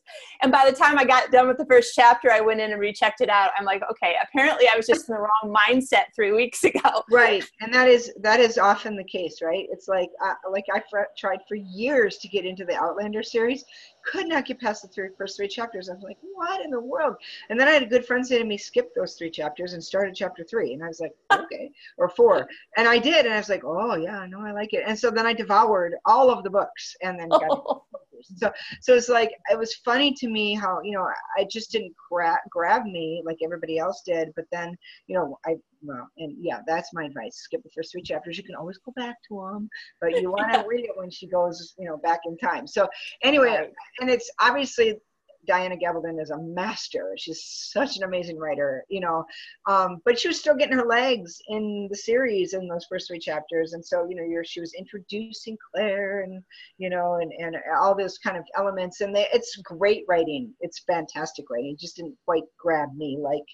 And 0.41 0.51
by 0.51 0.69
the 0.69 0.75
time 0.75 0.97
I 0.97 1.05
got 1.05 1.31
done 1.31 1.47
with 1.47 1.57
the 1.57 1.65
first 1.65 1.93
chapter, 1.95 2.31
I 2.31 2.41
went 2.41 2.61
in 2.61 2.71
and 2.71 2.79
rechecked 2.79 3.21
it 3.21 3.29
out. 3.29 3.51
I'm 3.57 3.65
like, 3.65 3.81
okay, 3.91 4.15
apparently 4.21 4.67
I 4.71 4.77
was 4.77 4.87
just 4.87 5.09
in 5.09 5.15
the 5.15 5.21
wrong 5.21 5.55
mindset 5.55 5.88
set 5.89 6.13
three 6.15 6.31
weeks 6.31 6.63
ago. 6.63 7.03
Right, 7.09 7.43
and 7.61 7.73
that 7.73 7.87
is 7.87 8.13
that 8.21 8.39
is 8.39 8.57
often 8.57 8.95
the 8.95 9.03
case, 9.03 9.41
right? 9.41 9.67
It's 9.71 9.87
like 9.87 10.09
uh, 10.23 10.33
like 10.51 10.65
I 10.73 10.81
tried 11.17 11.39
for 11.47 11.55
years 11.55 12.17
to 12.19 12.27
get 12.27 12.45
into 12.45 12.65
the 12.65 12.75
Outlander 12.75 13.23
series, 13.23 13.65
could 14.05 14.27
not 14.27 14.45
get 14.45 14.59
past 14.59 14.81
the 14.81 14.87
three, 14.87 15.09
first 15.17 15.37
three 15.37 15.47
chapters. 15.47 15.89
I 15.89 15.93
was 15.93 16.03
like, 16.03 16.17
what 16.21 16.63
in 16.63 16.71
the 16.71 16.79
world? 16.79 17.15
And 17.49 17.59
then 17.59 17.67
I 17.67 17.71
had 17.71 17.83
a 17.83 17.87
good 17.87 18.05
friend 18.05 18.25
say 18.25 18.37
to 18.37 18.43
me, 18.43 18.57
skip 18.57 18.93
those 18.95 19.15
three 19.15 19.29
chapters 19.29 19.73
and 19.73 19.83
start 19.83 20.07
at 20.07 20.15
chapter 20.15 20.43
three. 20.43 20.73
And 20.73 20.83
I 20.83 20.87
was 20.87 20.99
like, 20.99 21.13
okay, 21.31 21.71
or 21.97 22.09
four. 22.09 22.47
And 22.77 22.87
I 22.87 22.97
did, 22.97 23.25
and 23.25 23.33
I 23.33 23.37
was 23.37 23.49
like, 23.49 23.63
oh 23.65 23.95
yeah, 23.95 24.25
no, 24.27 24.41
I 24.41 24.51
like 24.51 24.73
it. 24.73 24.83
And 24.85 24.97
so 24.97 25.09
then 25.09 25.25
I 25.25 25.33
devoured 25.33 25.95
all 26.05 26.29
of 26.29 26.43
the 26.43 26.49
books, 26.49 26.95
and 27.01 27.19
then 27.19 27.29
got. 27.29 27.81
so 28.21 28.51
so 28.81 28.95
it's 28.95 29.09
like 29.09 29.31
it 29.51 29.57
was 29.57 29.73
funny 29.85 30.13
to 30.13 30.27
me 30.27 30.53
how 30.53 30.79
you 30.83 30.91
know 30.91 31.07
I 31.37 31.45
just 31.49 31.71
didn't 31.71 31.93
grab 32.09 32.39
grab 32.49 32.85
me 32.85 33.21
like 33.25 33.37
everybody 33.43 33.77
else 33.77 34.01
did 34.05 34.29
but 34.35 34.45
then 34.51 34.75
you 35.07 35.15
know 35.15 35.37
I 35.45 35.55
well 35.81 36.09
and 36.17 36.35
yeah 36.39 36.59
that's 36.67 36.93
my 36.93 37.05
advice. 37.05 37.37
Skip 37.37 37.63
the 37.63 37.69
first 37.75 37.91
three 37.91 38.01
chapters. 38.01 38.37
You 38.37 38.43
can 38.43 38.55
always 38.55 38.77
go 38.77 38.91
back 38.95 39.15
to 39.29 39.49
them 39.51 39.69
but 40.01 40.21
you 40.21 40.31
want 40.31 40.53
to 40.53 40.65
read 40.67 40.85
it 40.85 40.95
when 40.95 41.09
she 41.09 41.27
goes 41.27 41.73
you 41.77 41.85
know 41.85 41.97
back 41.97 42.21
in 42.25 42.37
time. 42.37 42.67
So 42.67 42.87
anyway 43.23 43.49
right. 43.49 43.73
and 44.01 44.09
it's 44.09 44.29
obviously 44.41 44.99
Diana 45.47 45.75
Gabaldon 45.75 46.21
is 46.21 46.29
a 46.29 46.37
master. 46.37 47.13
She's 47.17 47.43
such 47.73 47.97
an 47.97 48.03
amazing 48.03 48.37
writer, 48.37 48.83
you 48.89 48.99
know. 48.99 49.25
Um, 49.67 50.01
but 50.05 50.19
she 50.19 50.27
was 50.27 50.39
still 50.39 50.55
getting 50.55 50.77
her 50.77 50.85
legs 50.85 51.41
in 51.47 51.87
the 51.89 51.97
series 51.97 52.53
in 52.53 52.67
those 52.67 52.85
first 52.89 53.07
three 53.07 53.19
chapters, 53.19 53.73
and 53.73 53.85
so 53.85 54.07
you 54.09 54.15
know, 54.15 54.41
she 54.43 54.59
was 54.59 54.73
introducing 54.73 55.57
Claire 55.71 56.21
and 56.21 56.43
you 56.77 56.89
know, 56.89 57.19
and 57.21 57.31
and 57.37 57.55
all 57.79 57.95
those 57.95 58.17
kind 58.17 58.37
of 58.37 58.43
elements, 58.55 59.01
and 59.01 59.15
they, 59.15 59.27
it's 59.33 59.55
great 59.57 60.03
writing. 60.07 60.53
It's 60.61 60.83
fantastic 60.87 61.49
writing. 61.49 61.71
It 61.71 61.79
just 61.79 61.95
didn't 61.95 62.17
quite 62.25 62.43
grab 62.57 62.89
me 62.95 63.17
like 63.19 63.45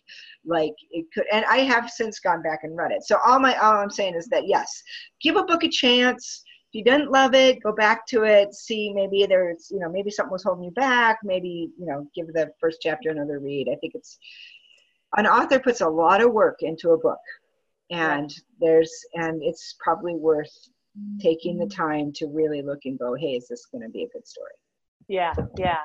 like 0.46 0.74
it 0.92 1.06
could. 1.14 1.26
And 1.32 1.46
I 1.46 1.58
have 1.60 1.90
since 1.90 2.20
gone 2.20 2.42
back 2.42 2.60
and 2.64 2.76
read 2.76 2.92
it. 2.92 3.04
So 3.04 3.18
all 3.26 3.40
my 3.40 3.56
all 3.56 3.74
I'm 3.74 3.90
saying 3.90 4.16
is 4.16 4.28
that 4.28 4.48
yes, 4.48 4.82
give 5.22 5.36
a 5.36 5.44
book 5.44 5.64
a 5.64 5.70
chance 5.70 6.44
you 6.76 6.84
didn't 6.84 7.10
love 7.10 7.34
it, 7.34 7.64
go 7.64 7.72
back 7.72 8.06
to 8.06 8.24
it, 8.24 8.54
see 8.54 8.92
maybe 8.94 9.26
there's, 9.26 9.70
you 9.72 9.80
know, 9.80 9.90
maybe 9.90 10.12
something 10.12 10.34
was 10.34 10.44
holding 10.44 10.66
you 10.66 10.72
back, 10.72 11.20
maybe, 11.24 11.70
you 11.80 11.86
know, 11.86 12.06
give 12.14 12.28
the 12.28 12.52
first 12.60 12.80
chapter 12.82 13.10
another 13.10 13.40
read. 13.40 13.70
I 13.72 13.76
think 13.78 13.96
it's, 13.96 14.20
an 15.16 15.26
author 15.26 15.58
puts 15.58 15.80
a 15.80 15.88
lot 15.88 16.22
of 16.22 16.34
work 16.34 16.58
into 16.64 16.90
a 16.90 16.98
book 16.98 17.22
and 17.92 18.30
there's, 18.60 18.92
and 19.14 19.42
it's 19.42 19.76
probably 19.80 20.16
worth 20.16 20.54
taking 21.22 21.58
the 21.58 21.68
time 21.68 22.12
to 22.12 22.28
really 22.28 22.62
look 22.62 22.80
and 22.84 23.00
go, 23.00 23.14
hey, 23.14 23.38
is 23.38 23.48
this 23.48 23.68
going 23.68 23.84
to 23.84 23.90
be 23.90 24.04
a 24.04 24.10
good 24.10 24.28
story? 24.28 24.52
Yeah, 25.08 25.34
yeah 25.58 25.78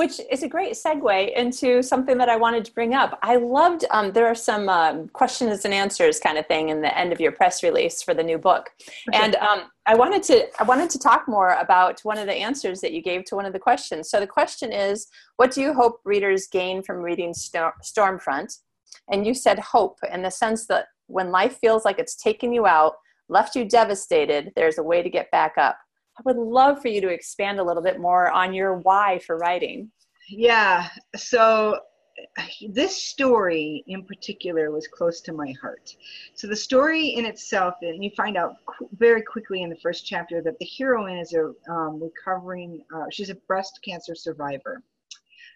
which 0.00 0.18
is 0.30 0.42
a 0.42 0.48
great 0.48 0.72
segue 0.72 1.36
into 1.36 1.82
something 1.82 2.16
that 2.16 2.30
I 2.30 2.36
wanted 2.36 2.64
to 2.64 2.72
bring 2.72 2.94
up. 2.94 3.18
I 3.22 3.36
loved, 3.36 3.84
um, 3.90 4.12
there 4.12 4.26
are 4.26 4.34
some 4.34 4.66
um, 4.70 5.08
questions 5.08 5.66
and 5.66 5.74
answers 5.74 6.18
kind 6.18 6.38
of 6.38 6.46
thing 6.46 6.70
in 6.70 6.80
the 6.80 6.96
end 6.96 7.12
of 7.12 7.20
your 7.20 7.32
press 7.32 7.62
release 7.62 8.00
for 8.00 8.14
the 8.14 8.22
new 8.22 8.38
book. 8.38 8.70
Okay. 9.10 9.22
And 9.22 9.36
um, 9.36 9.64
I 9.84 9.94
wanted 9.94 10.22
to, 10.22 10.48
I 10.58 10.62
wanted 10.62 10.88
to 10.88 10.98
talk 10.98 11.28
more 11.28 11.50
about 11.50 12.00
one 12.02 12.16
of 12.16 12.26
the 12.26 12.32
answers 12.32 12.80
that 12.80 12.92
you 12.94 13.02
gave 13.02 13.26
to 13.26 13.36
one 13.36 13.44
of 13.44 13.52
the 13.52 13.58
questions. 13.58 14.08
So 14.08 14.20
the 14.20 14.26
question 14.26 14.72
is, 14.72 15.06
what 15.36 15.50
do 15.50 15.60
you 15.60 15.74
hope 15.74 16.00
readers 16.06 16.48
gain 16.50 16.82
from 16.82 17.02
reading 17.02 17.34
Stormfront? 17.34 18.56
And 19.10 19.26
you 19.26 19.34
said 19.34 19.58
hope 19.58 19.98
in 20.10 20.22
the 20.22 20.30
sense 20.30 20.66
that 20.68 20.86
when 21.08 21.30
life 21.30 21.58
feels 21.60 21.84
like 21.84 21.98
it's 21.98 22.16
taken 22.16 22.54
you 22.54 22.64
out, 22.66 22.94
left 23.28 23.54
you 23.54 23.66
devastated, 23.66 24.52
there's 24.56 24.78
a 24.78 24.82
way 24.82 25.02
to 25.02 25.10
get 25.10 25.30
back 25.30 25.58
up. 25.58 25.76
I 26.20 26.22
would 26.24 26.36
love 26.36 26.82
for 26.82 26.88
you 26.88 27.00
to 27.00 27.08
expand 27.08 27.58
a 27.58 27.64
little 27.64 27.82
bit 27.82 27.98
more 27.98 28.30
on 28.30 28.52
your 28.52 28.74
why 28.74 29.20
for 29.20 29.38
writing. 29.38 29.90
Yeah. 30.28 30.88
So 31.16 31.80
this 32.68 33.02
story 33.02 33.82
in 33.86 34.04
particular 34.04 34.70
was 34.70 34.86
close 34.86 35.22
to 35.22 35.32
my 35.32 35.54
heart. 35.62 35.96
So 36.34 36.46
the 36.46 36.56
story 36.56 37.08
in 37.08 37.24
itself, 37.24 37.74
and 37.80 38.04
you 38.04 38.10
find 38.14 38.36
out 38.36 38.56
very 38.98 39.22
quickly 39.22 39.62
in 39.62 39.70
the 39.70 39.78
first 39.82 40.06
chapter 40.06 40.42
that 40.42 40.58
the 40.58 40.68
heroine 40.78 41.16
is 41.16 41.32
a 41.32 41.52
um, 41.72 42.02
recovering. 42.02 42.84
Uh, 42.94 43.06
she's 43.10 43.30
a 43.30 43.34
breast 43.34 43.80
cancer 43.82 44.14
survivor, 44.14 44.82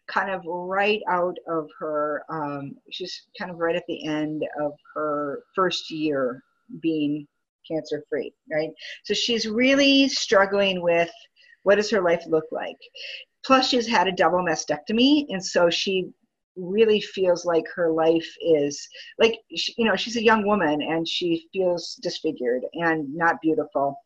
kind 0.06 0.30
of 0.30 0.42
right 0.46 1.02
out 1.10 1.36
of 1.46 1.68
her. 1.78 2.22
Um, 2.30 2.76
she's 2.90 3.26
kind 3.38 3.50
of 3.50 3.58
right 3.58 3.76
at 3.76 3.84
the 3.86 4.06
end 4.06 4.46
of 4.62 4.72
her 4.94 5.42
first 5.54 5.90
year 5.90 6.42
being 6.80 7.26
cancer 7.70 8.02
free, 8.08 8.32
right? 8.50 8.70
So 9.04 9.14
she's 9.14 9.48
really 9.48 10.08
struggling 10.08 10.82
with 10.82 11.10
what 11.62 11.76
does 11.76 11.90
her 11.90 12.02
life 12.02 12.24
look 12.26 12.44
like. 12.52 12.76
Plus, 13.44 13.68
she's 13.68 13.86
had 13.86 14.08
a 14.08 14.12
double 14.12 14.38
mastectomy, 14.38 15.26
and 15.28 15.44
so 15.44 15.68
she 15.68 16.08
really 16.56 17.00
feels 17.00 17.44
like 17.44 17.64
her 17.74 17.90
life 17.90 18.28
is 18.40 18.88
like 19.18 19.38
you 19.50 19.84
know 19.84 19.96
she's 19.96 20.16
a 20.16 20.22
young 20.22 20.46
woman 20.46 20.80
and 20.82 21.06
she 21.06 21.48
feels 21.52 21.98
disfigured 22.02 22.62
and 22.74 23.12
not 23.14 23.40
beautiful 23.42 23.96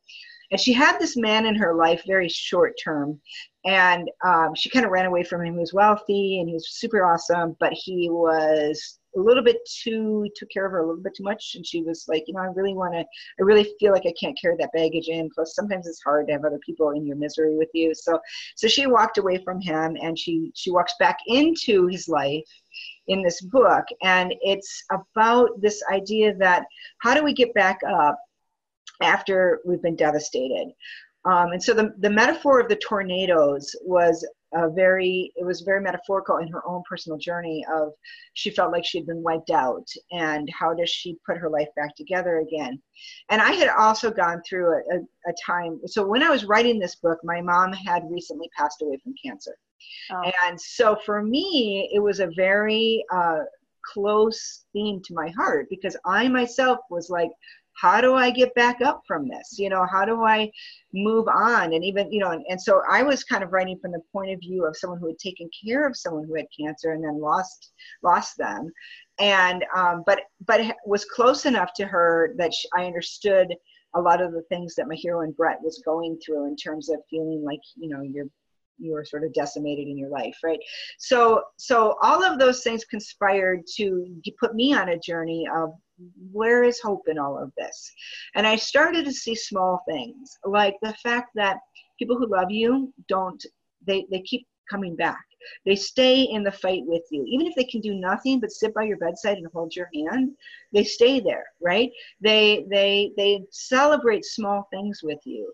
and 0.51 0.61
she 0.61 0.73
had 0.73 0.99
this 0.99 1.17
man 1.17 1.45
in 1.45 1.55
her 1.55 1.75
life 1.75 2.03
very 2.07 2.29
short 2.29 2.73
term 2.83 3.21
and 3.67 4.09
um, 4.25 4.55
she 4.55 4.71
kind 4.71 4.87
of 4.87 4.91
ran 4.91 5.07
away 5.07 5.23
from 5.23 5.45
him 5.45 5.55
he 5.55 5.61
was 5.61 5.75
wealthy 5.75 6.41
and 6.41 6.49
he 6.49 6.55
was 6.55 6.71
super 6.71 7.05
awesome 7.05 7.55
but 7.61 7.73
he 7.73 8.09
was 8.11 8.98
a 9.17 9.21
little 9.21 9.43
bit 9.43 9.59
too 9.83 10.27
took 10.37 10.51
care 10.51 10.67
of 10.67 10.73
her 10.73 10.81
a 10.81 10.87
little 10.87 11.03
bit 11.03 11.15
too 11.17 11.25
much. 11.25 11.53
And 11.55 11.67
she 11.67 11.83
was 11.83 12.05
like 12.09 12.25
you 12.27 12.35
know 12.35 12.41
i 12.41 12.47
really 12.47 12.75
want 12.75 12.95
to 12.95 13.01
i 13.01 13.43
really 13.43 13.73
feel 13.79 13.93
like 13.93 14.07
i 14.07 14.15
can't 14.21 14.39
carry 14.41 14.57
that 14.59 14.73
baggage 14.73 15.09
in. 15.09 15.31
Plus 15.35 15.55
sometimes 15.55 15.87
it's 15.87 16.03
hard 16.03 16.27
to 16.27 16.33
have 16.35 16.45
other 16.45 16.61
people 16.65 16.91
in 16.91 17.07
your 17.07 17.17
misery 17.17 17.57
with 17.57 17.71
you. 17.75 17.95
So 17.95 18.19
so 18.57 18.69
she 18.69 18.87
walked 18.87 19.19
away 19.19 19.39
from 19.45 19.61
him 19.61 19.97
and 20.01 20.19
she 20.19 20.53
she 20.55 20.71
walks 20.71 20.95
back 20.99 21.19
into 21.27 21.87
his 21.87 22.09
life 22.09 22.45
in 23.09 23.23
this 23.23 23.41
book. 23.41 23.85
And 24.03 24.35
it's 24.41 24.85
about 24.91 25.61
this 25.61 25.83
idea 25.91 26.35
that 26.37 26.65
how 27.01 27.15
do 27.15 27.25
we 27.25 27.33
get 27.33 27.53
back 27.55 27.81
up 27.89 28.19
after 29.03 29.61
we've 29.65 29.83
been 29.83 29.97
devastated? 29.97 30.73
Um, 31.25 31.53
and 31.53 31.63
so 31.63 31.75
the, 31.75 31.95
the 31.99 32.11
metaphor 32.11 32.61
of 32.61 32.69
the 32.69 32.77
tornadoes 32.77 33.75
was 33.83 34.27
a 34.55 34.71
very 34.71 35.33
it 35.37 35.45
was 35.45 35.61
very 35.61 35.81
metaphorical 35.81 36.39
in 36.39 36.49
her 36.49 36.67
own 36.67 36.83
personal 36.89 37.19
journey 37.19 37.65
of 37.71 37.93
she 38.35 38.51
felt 38.51 38.73
like 38.73 38.85
she 38.85 38.99
had 38.99 39.07
been 39.07 39.23
wiped 39.23 39.51
out 39.51 39.87
and 40.11 40.49
how 40.59 40.73
does 40.73 40.89
she 40.89 41.17
put 41.27 41.37
her 41.37 41.51
life 41.51 41.69
back 41.77 41.95
together 41.97 42.39
again 42.39 42.81
and 43.31 43.43
i 43.43 43.53
had 43.53 43.69
also 43.69 44.11
gone 44.11 44.41
through 44.49 44.73
a, 44.73 44.79
a, 44.97 45.31
a 45.31 45.35
time 45.45 45.79
so 45.87 46.07
when 46.07 46.23
i 46.23 46.31
was 46.31 46.47
writing 46.47 46.79
this 46.79 46.97
book 46.97 47.19
my 47.25 47.41
mom 47.41 47.73
had 47.73 48.03
recently 48.11 48.49
passed 48.57 48.81
away 48.83 48.99
from 49.03 49.15
cancer 49.23 49.55
oh. 50.13 50.31
and 50.47 50.59
so 50.59 50.97
for 51.05 51.23
me 51.23 51.91
it 51.93 52.01
was 52.01 52.21
a 52.21 52.31
very 52.35 53.05
uh, 53.13 53.41
close 53.93 54.65
theme 54.73 55.01
to 55.05 55.15
my 55.15 55.29
heart 55.31 55.67
because 55.69 55.97
i 56.07 56.27
myself 56.27 56.79
was 56.91 57.11
like 57.11 57.31
how 57.81 58.01
do 58.01 58.15
I 58.15 58.31
get 58.31 58.55
back 58.55 58.81
up 58.81 59.03
from 59.07 59.29
this? 59.29 59.57
You 59.59 59.69
know, 59.69 59.87
how 59.91 60.05
do 60.05 60.25
I 60.25 60.51
move 60.93 61.29
on? 61.29 61.73
And 61.75 61.85
even, 61.85 62.11
you 62.11 62.19
know, 62.21 62.31
and, 62.31 62.45
and 62.49 62.61
so 62.61 62.83
I 62.91 63.03
was 63.03 63.23
kind 63.25 63.45
of 63.45 63.53
writing 63.53 63.79
from 63.81 63.93
the 63.93 64.03
point 64.13 64.33
of 64.33 64.41
view 64.41 64.67
of 64.67 64.77
someone 64.77 64.99
who 64.99 65.07
had 65.07 65.19
taken 65.19 65.49
care 65.65 65.87
of 65.87 65.97
someone 65.97 66.25
who 66.25 66.35
had 66.35 66.47
cancer 66.59 66.93
and 66.93 67.05
then 67.05 67.21
lost 67.21 67.73
lost 68.03 68.37
them, 68.37 68.71
and 69.19 69.65
um, 69.77 70.03
but 70.07 70.21
but 70.47 70.61
was 70.87 71.05
close 71.05 71.47
enough 71.47 71.73
to 71.75 71.87
her 71.87 72.35
that 72.37 72.53
she, 72.53 72.69
I 72.77 72.85
understood 72.87 73.55
a 73.95 74.01
lot 74.01 74.21
of 74.21 74.33
the 74.33 74.43
things 74.49 74.75
that 74.75 74.89
my 74.89 74.97
heroine 75.03 75.33
Brett 75.33 75.63
was 75.63 75.83
going 75.85 76.19
through 76.25 76.47
in 76.47 76.57
terms 76.57 76.91
of 76.91 76.99
feeling 77.09 77.43
like 77.45 77.61
you 77.77 77.89
know 77.89 78.03
you're 78.03 78.29
you 78.79 78.93
were 78.93 79.05
sort 79.05 79.25
of 79.25 79.33
decimated 79.33 79.89
in 79.89 79.99
your 79.99 80.11
life 80.11 80.37
right 80.45 80.61
so 80.99 81.43
so 81.57 81.97
all 82.03 82.23
of 82.23 82.39
those 82.39 82.63
things 82.63 82.85
conspired 82.85 83.61
to 83.67 84.07
put 84.39 84.55
me 84.55 84.73
on 84.73 84.91
a 84.91 84.99
journey 84.99 85.47
of 85.55 85.73
where 86.33 86.63
is 86.63 86.81
hope 86.81 87.03
in 87.09 87.19
all 87.19 87.39
of 87.39 87.53
this? 87.57 87.93
And 88.35 88.47
I 88.47 88.57
started 88.57 89.05
to 89.05 89.13
see 89.13 89.35
small 89.35 89.83
things 89.89 90.37
like 90.45 90.77
the 90.83 90.95
fact 90.95 91.31
that 91.35 91.59
people 91.99 92.17
who 92.17 92.31
love 92.31 92.51
you 92.51 92.93
don't, 93.09 93.43
they, 93.87 94.07
they 94.11 94.21
keep 94.23 94.47
coming 94.71 94.97
back. 94.97 95.25
They 95.65 95.77
stay 95.77 96.23
in 96.23 96.43
the 96.43 96.53
fight 96.53 96.83
with 96.85 97.05
you. 97.11 97.25
Even 97.27 97.47
if 97.47 97.55
they 97.55 97.65
can 97.65 97.81
do 97.81 97.95
nothing 97.95 98.41
but 98.41 98.51
sit 98.51 98.75
by 98.75 98.83
your 98.85 98.99
bedside 98.99 99.39
and 99.39 99.47
hold 99.53 99.75
your 99.75 99.89
hand, 99.95 100.37
they 100.73 100.85
stay 100.85 101.21
there, 101.21 101.47
right? 101.61 101.91
They 102.21 102.67
they 102.69 103.13
they 103.17 103.45
celebrate 103.51 104.25
small 104.25 104.69
things 104.71 105.01
with 105.03 105.21
you. 105.25 105.53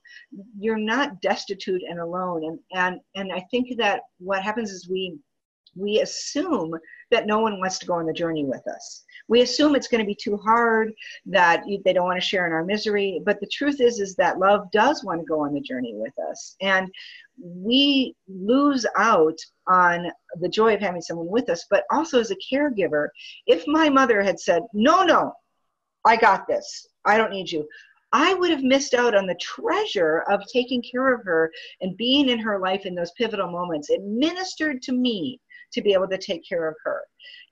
You're 0.59 0.79
not 0.79 1.21
destitute 1.21 1.83
and 1.89 2.01
alone. 2.01 2.45
And 2.45 2.59
and 2.73 3.01
and 3.15 3.33
I 3.33 3.47
think 3.51 3.77
that 3.79 4.01
what 4.19 4.43
happens 4.43 4.71
is 4.71 4.89
we 4.89 5.19
we 5.77 6.01
assume 6.01 6.75
that 7.11 7.27
no 7.27 7.41
one 7.41 7.59
wants 7.59 7.79
to 7.79 7.87
go 7.87 7.95
on 7.95 8.07
the 8.07 8.13
journey 8.13 8.45
with 8.45 8.67
us. 8.69 9.05
We 9.29 9.43
assume 9.43 9.75
it's 9.75 9.89
going 9.89 10.03
to 10.03 10.07
be 10.07 10.15
too 10.15 10.37
hard, 10.37 10.93
that 11.27 11.65
they 11.85 11.93
don't 11.93 12.05
want 12.05 12.21
to 12.21 12.27
share 12.27 12.47
in 12.47 12.53
our 12.53 12.65
misery. 12.65 13.21
But 13.25 13.41
the 13.41 13.49
truth 13.49 13.81
is, 13.81 14.01
is 14.01 14.15
that 14.17 14.39
love 14.39 14.71
does 14.71 15.05
want 15.05 15.21
to 15.21 15.27
go 15.27 15.41
on 15.41 15.55
the 15.55 15.61
journey 15.61 15.95
with 15.95 16.13
us, 16.31 16.57
and 16.61 16.91
we 17.41 18.15
lose 18.29 18.87
out 18.97 19.39
on 19.67 20.11
the 20.41 20.49
joy 20.49 20.75
of 20.75 20.81
having 20.81 21.03
someone 21.03 21.29
with 21.29 21.49
us. 21.49 21.65
But 21.71 21.85
also, 21.91 22.21
as 22.21 22.31
a 22.31 22.37
caregiver, 22.53 23.09
if 23.47 23.67
my 23.67 23.89
mother 23.89 24.23
had 24.23 24.39
said, 24.39 24.63
"No, 24.73 25.03
no, 25.05 25.33
I 26.05 26.17
got 26.17 26.47
this. 26.47 26.87
I 27.05 27.17
don't 27.17 27.33
need 27.33 27.51
you," 27.51 27.69
I 28.13 28.35
would 28.35 28.51
have 28.51 28.63
missed 28.63 28.95
out 28.95 29.15
on 29.15 29.27
the 29.27 29.35
treasure 29.37 30.21
of 30.29 30.47
taking 30.53 30.83
care 30.83 31.13
of 31.13 31.25
her 31.25 31.53
and 31.81 31.97
being 31.97 32.29
in 32.29 32.39
her 32.39 32.59
life 32.61 32.87
in 32.87 32.95
those 32.95 33.13
pivotal 33.13 33.51
moments. 33.51 33.91
It 33.91 34.03
ministered 34.03 34.83
to 34.83 34.93
me 34.93 35.41
to 35.73 35.83
be 35.83 35.93
able 35.93 36.09
to 36.09 36.19
take 36.19 36.47
care 36.49 36.69
of 36.69 36.77
her 36.85 37.03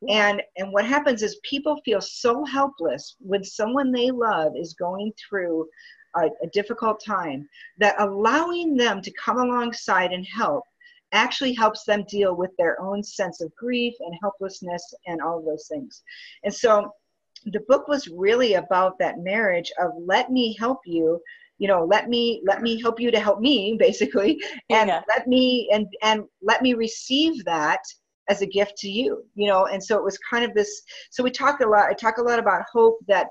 and 0.08 0.42
and 0.56 0.72
what 0.72 0.84
happens 0.84 1.22
is 1.22 1.38
people 1.42 1.80
feel 1.84 2.00
so 2.00 2.44
helpless 2.44 3.16
when 3.20 3.44
someone 3.44 3.92
they 3.92 4.10
love 4.10 4.52
is 4.56 4.74
going 4.74 5.12
through 5.12 5.68
a, 6.16 6.26
a 6.42 6.46
difficult 6.52 7.02
time 7.04 7.48
that 7.78 8.00
allowing 8.00 8.76
them 8.76 9.00
to 9.02 9.12
come 9.12 9.38
alongside 9.38 10.12
and 10.12 10.26
help 10.26 10.64
actually 11.12 11.52
helps 11.52 11.84
them 11.84 12.04
deal 12.08 12.34
with 12.34 12.50
their 12.56 12.80
own 12.80 13.02
sense 13.02 13.40
of 13.40 13.54
grief 13.54 13.94
and 14.00 14.14
helplessness 14.22 14.94
and 15.06 15.20
all 15.20 15.38
of 15.38 15.44
those 15.44 15.66
things 15.68 16.02
and 16.44 16.54
so 16.54 16.90
the 17.46 17.60
book 17.68 17.88
was 17.88 18.08
really 18.08 18.54
about 18.54 18.98
that 18.98 19.18
marriage 19.18 19.70
of 19.80 19.90
let 19.98 20.30
me 20.30 20.56
help 20.58 20.78
you 20.86 21.20
you 21.58 21.68
know 21.68 21.84
let 21.84 22.08
me 22.08 22.42
let 22.44 22.62
me 22.62 22.80
help 22.80 23.00
you 23.00 23.10
to 23.10 23.20
help 23.20 23.40
me 23.40 23.76
basically 23.78 24.42
and 24.70 24.88
yeah. 24.88 25.02
let 25.08 25.26
me 25.26 25.68
and 25.72 25.86
and 26.02 26.24
let 26.42 26.62
me 26.62 26.74
receive 26.74 27.44
that 27.44 27.80
as 28.28 28.40
a 28.40 28.46
gift 28.46 28.76
to 28.76 28.88
you 28.88 29.24
you 29.34 29.46
know 29.46 29.66
and 29.66 29.82
so 29.82 29.96
it 29.96 30.04
was 30.04 30.18
kind 30.30 30.44
of 30.44 30.54
this 30.54 30.82
so 31.10 31.22
we 31.22 31.30
talk 31.30 31.60
a 31.60 31.66
lot 31.66 31.88
i 31.88 31.92
talk 31.92 32.18
a 32.18 32.22
lot 32.22 32.38
about 32.38 32.62
hope 32.72 32.98
that 33.06 33.28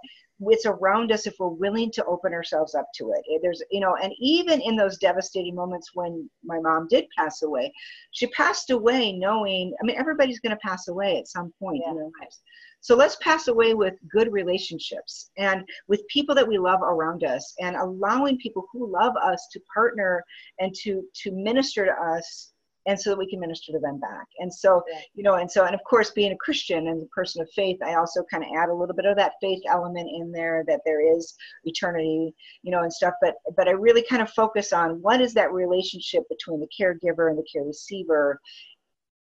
it's 0.49 0.65
around 0.65 1.11
us 1.11 1.27
if 1.27 1.35
we're 1.39 1.47
willing 1.47 1.91
to 1.91 2.05
open 2.05 2.33
ourselves 2.33 2.75
up 2.75 2.87
to 2.95 3.11
it. 3.11 3.39
There's, 3.41 3.61
you 3.71 3.79
know, 3.79 3.95
and 4.01 4.13
even 4.19 4.61
in 4.61 4.75
those 4.75 4.97
devastating 4.97 5.55
moments 5.55 5.91
when 5.93 6.29
my 6.43 6.59
mom 6.59 6.87
did 6.89 7.05
pass 7.17 7.43
away, 7.43 7.73
she 8.11 8.27
passed 8.27 8.69
away 8.69 9.13
knowing, 9.13 9.73
I 9.81 9.85
mean, 9.85 9.97
everybody's 9.97 10.39
going 10.39 10.55
to 10.55 10.67
pass 10.67 10.87
away 10.87 11.17
at 11.17 11.27
some 11.27 11.53
point 11.59 11.81
yeah. 11.83 11.91
in 11.91 11.97
their 11.97 12.09
lives. 12.19 12.41
So 12.83 12.95
let's 12.95 13.17
pass 13.17 13.47
away 13.47 13.75
with 13.75 13.93
good 14.11 14.31
relationships 14.33 15.29
and 15.37 15.63
with 15.87 16.07
people 16.07 16.33
that 16.33 16.47
we 16.47 16.57
love 16.57 16.81
around 16.81 17.23
us 17.23 17.53
and 17.59 17.75
allowing 17.75 18.39
people 18.39 18.65
who 18.73 18.91
love 18.91 19.13
us 19.23 19.47
to 19.51 19.61
partner 19.71 20.23
and 20.59 20.73
to, 20.81 21.03
to 21.21 21.31
minister 21.31 21.85
to 21.85 21.91
us 21.91 22.50
and 22.85 22.99
so 22.99 23.11
that 23.11 23.19
we 23.19 23.29
can 23.29 23.39
minister 23.39 23.71
to 23.71 23.79
them 23.79 23.99
back. 23.99 24.27
And 24.39 24.53
so 24.53 24.83
you 25.13 25.23
know 25.23 25.35
and 25.35 25.49
so 25.49 25.65
and 25.65 25.75
of 25.75 25.81
course 25.89 26.11
being 26.11 26.31
a 26.31 26.37
christian 26.37 26.87
and 26.87 27.01
a 27.01 27.05
person 27.07 27.41
of 27.41 27.49
faith 27.51 27.77
i 27.83 27.95
also 27.95 28.23
kind 28.31 28.43
of 28.43 28.49
add 28.57 28.69
a 28.69 28.73
little 28.73 28.95
bit 28.95 29.05
of 29.05 29.15
that 29.17 29.33
faith 29.41 29.61
element 29.67 30.09
in 30.13 30.31
there 30.31 30.63
that 30.67 30.81
there 30.85 31.15
is 31.15 31.35
eternity 31.63 32.33
you 32.63 32.71
know 32.71 32.81
and 32.81 32.93
stuff. 32.93 33.13
But 33.21 33.35
but 33.55 33.67
i 33.67 33.71
really 33.71 34.03
kind 34.03 34.21
of 34.21 34.29
focus 34.31 34.73
on 34.73 35.01
what 35.01 35.21
is 35.21 35.33
that 35.33 35.53
relationship 35.53 36.23
between 36.29 36.59
the 36.59 36.67
caregiver 36.79 37.29
and 37.29 37.37
the 37.37 37.45
care 37.51 37.63
receiver. 37.63 38.39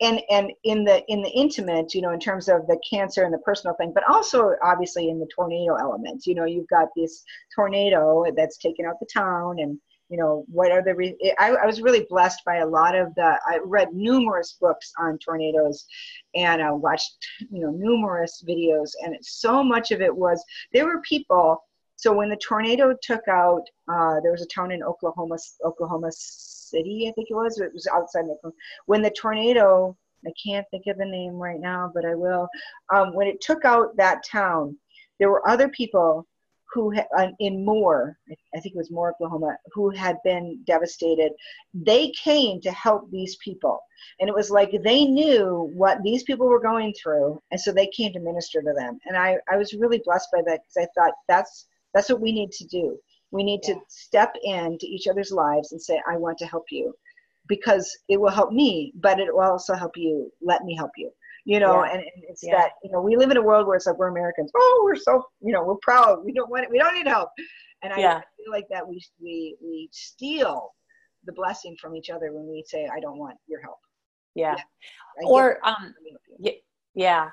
And 0.02 0.22
and 0.30 0.50
in 0.64 0.84
the 0.84 1.04
in 1.08 1.20
the 1.22 1.30
intimate 1.30 1.92
you 1.94 2.00
know 2.00 2.12
in 2.12 2.20
terms 2.20 2.48
of 2.48 2.66
the 2.66 2.80
cancer 2.88 3.24
and 3.24 3.34
the 3.34 3.38
personal 3.38 3.76
thing 3.76 3.92
but 3.94 4.08
also 4.08 4.54
obviously 4.64 5.10
in 5.10 5.20
the 5.20 5.28
tornado 5.34 5.74
element. 5.74 6.26
You 6.26 6.34
know 6.34 6.46
you've 6.46 6.68
got 6.68 6.88
this 6.96 7.22
tornado 7.54 8.24
that's 8.34 8.56
taken 8.56 8.86
out 8.86 8.98
the 8.98 9.06
town 9.12 9.58
and 9.58 9.78
you 10.10 10.16
know 10.16 10.44
what 10.50 10.72
are 10.72 10.82
the 10.82 10.94
re- 10.94 11.34
I, 11.38 11.50
I 11.52 11.66
was 11.66 11.80
really 11.80 12.06
blessed 12.10 12.44
by 12.44 12.56
a 12.56 12.66
lot 12.66 12.94
of 12.94 13.14
the 13.14 13.38
i 13.46 13.58
read 13.64 13.94
numerous 13.94 14.56
books 14.60 14.92
on 14.98 15.18
tornadoes 15.18 15.86
and 16.34 16.60
i 16.60 16.70
watched 16.70 17.16
you 17.50 17.60
know 17.60 17.70
numerous 17.70 18.44
videos 18.46 18.90
and 19.02 19.16
so 19.22 19.62
much 19.62 19.92
of 19.92 20.02
it 20.02 20.14
was 20.14 20.44
there 20.72 20.84
were 20.84 21.00
people 21.02 21.62
so 21.96 22.12
when 22.12 22.28
the 22.28 22.36
tornado 22.36 22.94
took 23.02 23.26
out 23.28 23.62
uh, 23.88 24.20
there 24.20 24.32
was 24.32 24.42
a 24.42 24.54
town 24.54 24.72
in 24.72 24.82
oklahoma 24.82 25.38
oklahoma 25.64 26.10
city 26.10 27.06
i 27.08 27.12
think 27.12 27.28
it 27.30 27.34
was 27.34 27.60
it 27.60 27.72
was 27.72 27.86
outside 27.86 28.24
oklahoma 28.24 28.52
when 28.86 29.02
the 29.02 29.10
tornado 29.10 29.96
i 30.26 30.30
can't 30.44 30.66
think 30.70 30.86
of 30.88 30.98
the 30.98 31.06
name 31.06 31.34
right 31.34 31.60
now 31.60 31.90
but 31.94 32.04
i 32.04 32.14
will 32.14 32.48
um, 32.92 33.14
when 33.14 33.28
it 33.28 33.40
took 33.40 33.64
out 33.64 33.96
that 33.96 34.24
town 34.24 34.76
there 35.20 35.30
were 35.30 35.48
other 35.48 35.68
people 35.68 36.26
who 36.72 36.94
uh, 36.96 37.28
in 37.40 37.64
Moore, 37.64 38.16
I 38.54 38.60
think 38.60 38.74
it 38.74 38.78
was 38.78 38.90
Moore, 38.90 39.10
Oklahoma, 39.10 39.56
who 39.72 39.90
had 39.90 40.16
been 40.24 40.62
devastated. 40.66 41.32
They 41.74 42.12
came 42.12 42.60
to 42.60 42.70
help 42.70 43.10
these 43.10 43.36
people, 43.36 43.80
and 44.20 44.28
it 44.28 44.34
was 44.34 44.50
like 44.50 44.70
they 44.84 45.04
knew 45.04 45.70
what 45.74 46.02
these 46.02 46.22
people 46.22 46.46
were 46.46 46.60
going 46.60 46.94
through, 46.94 47.40
and 47.50 47.60
so 47.60 47.72
they 47.72 47.88
came 47.88 48.12
to 48.12 48.20
minister 48.20 48.62
to 48.62 48.72
them. 48.76 48.98
And 49.06 49.16
I, 49.16 49.36
I 49.50 49.56
was 49.56 49.74
really 49.74 50.00
blessed 50.04 50.28
by 50.32 50.42
that 50.46 50.60
because 50.62 50.88
I 50.88 51.00
thought 51.00 51.14
that's 51.28 51.66
that's 51.94 52.08
what 52.08 52.20
we 52.20 52.32
need 52.32 52.52
to 52.52 52.66
do. 52.66 52.98
We 53.32 53.42
need 53.42 53.60
yeah. 53.64 53.74
to 53.74 53.80
step 53.88 54.34
into 54.42 54.86
each 54.86 55.08
other's 55.08 55.32
lives 55.32 55.72
and 55.72 55.82
say, 55.82 56.00
"I 56.08 56.16
want 56.16 56.38
to 56.38 56.46
help 56.46 56.66
you," 56.70 56.94
because 57.48 57.90
it 58.08 58.20
will 58.20 58.30
help 58.30 58.52
me, 58.52 58.92
but 58.96 59.18
it 59.18 59.34
will 59.34 59.40
also 59.40 59.74
help 59.74 59.96
you. 59.96 60.30
Let 60.40 60.64
me 60.64 60.74
help 60.76 60.92
you 60.96 61.10
you 61.44 61.60
know 61.60 61.84
yeah. 61.84 61.92
and, 61.92 62.00
and, 62.00 62.24
it's 62.28 62.42
yeah. 62.42 62.56
that 62.56 62.72
you 62.82 62.90
know 62.90 63.00
we 63.00 63.16
live 63.16 63.30
in 63.30 63.36
a 63.36 63.42
world 63.42 63.66
where 63.66 63.76
it's 63.76 63.86
like 63.86 63.98
we're 63.98 64.08
americans 64.08 64.50
oh 64.56 64.82
we're 64.84 64.96
so 64.96 65.24
you 65.40 65.52
know 65.52 65.62
we're 65.62 65.76
proud 65.76 66.24
we 66.24 66.32
don't 66.32 66.50
want 66.50 66.64
it 66.64 66.70
we 66.70 66.78
don't 66.78 66.94
need 66.94 67.06
help 67.06 67.30
and 67.82 67.92
I, 67.92 67.98
yeah. 67.98 68.20
feel 68.36 68.52
like 68.52 68.66
that 68.70 68.86
we 68.86 69.02
we 69.20 69.56
we 69.62 69.88
steal 69.92 70.74
the 71.24 71.32
blessing 71.32 71.76
from 71.80 71.96
each 71.96 72.10
other 72.10 72.32
when 72.32 72.48
we 72.50 72.64
say 72.66 72.88
i 72.94 73.00
don't 73.00 73.18
want 73.18 73.36
your 73.46 73.60
help 73.60 73.78
yeah, 74.34 74.54
yeah. 74.56 75.28
or 75.28 75.66
um 75.66 75.94
yeah 76.94 77.30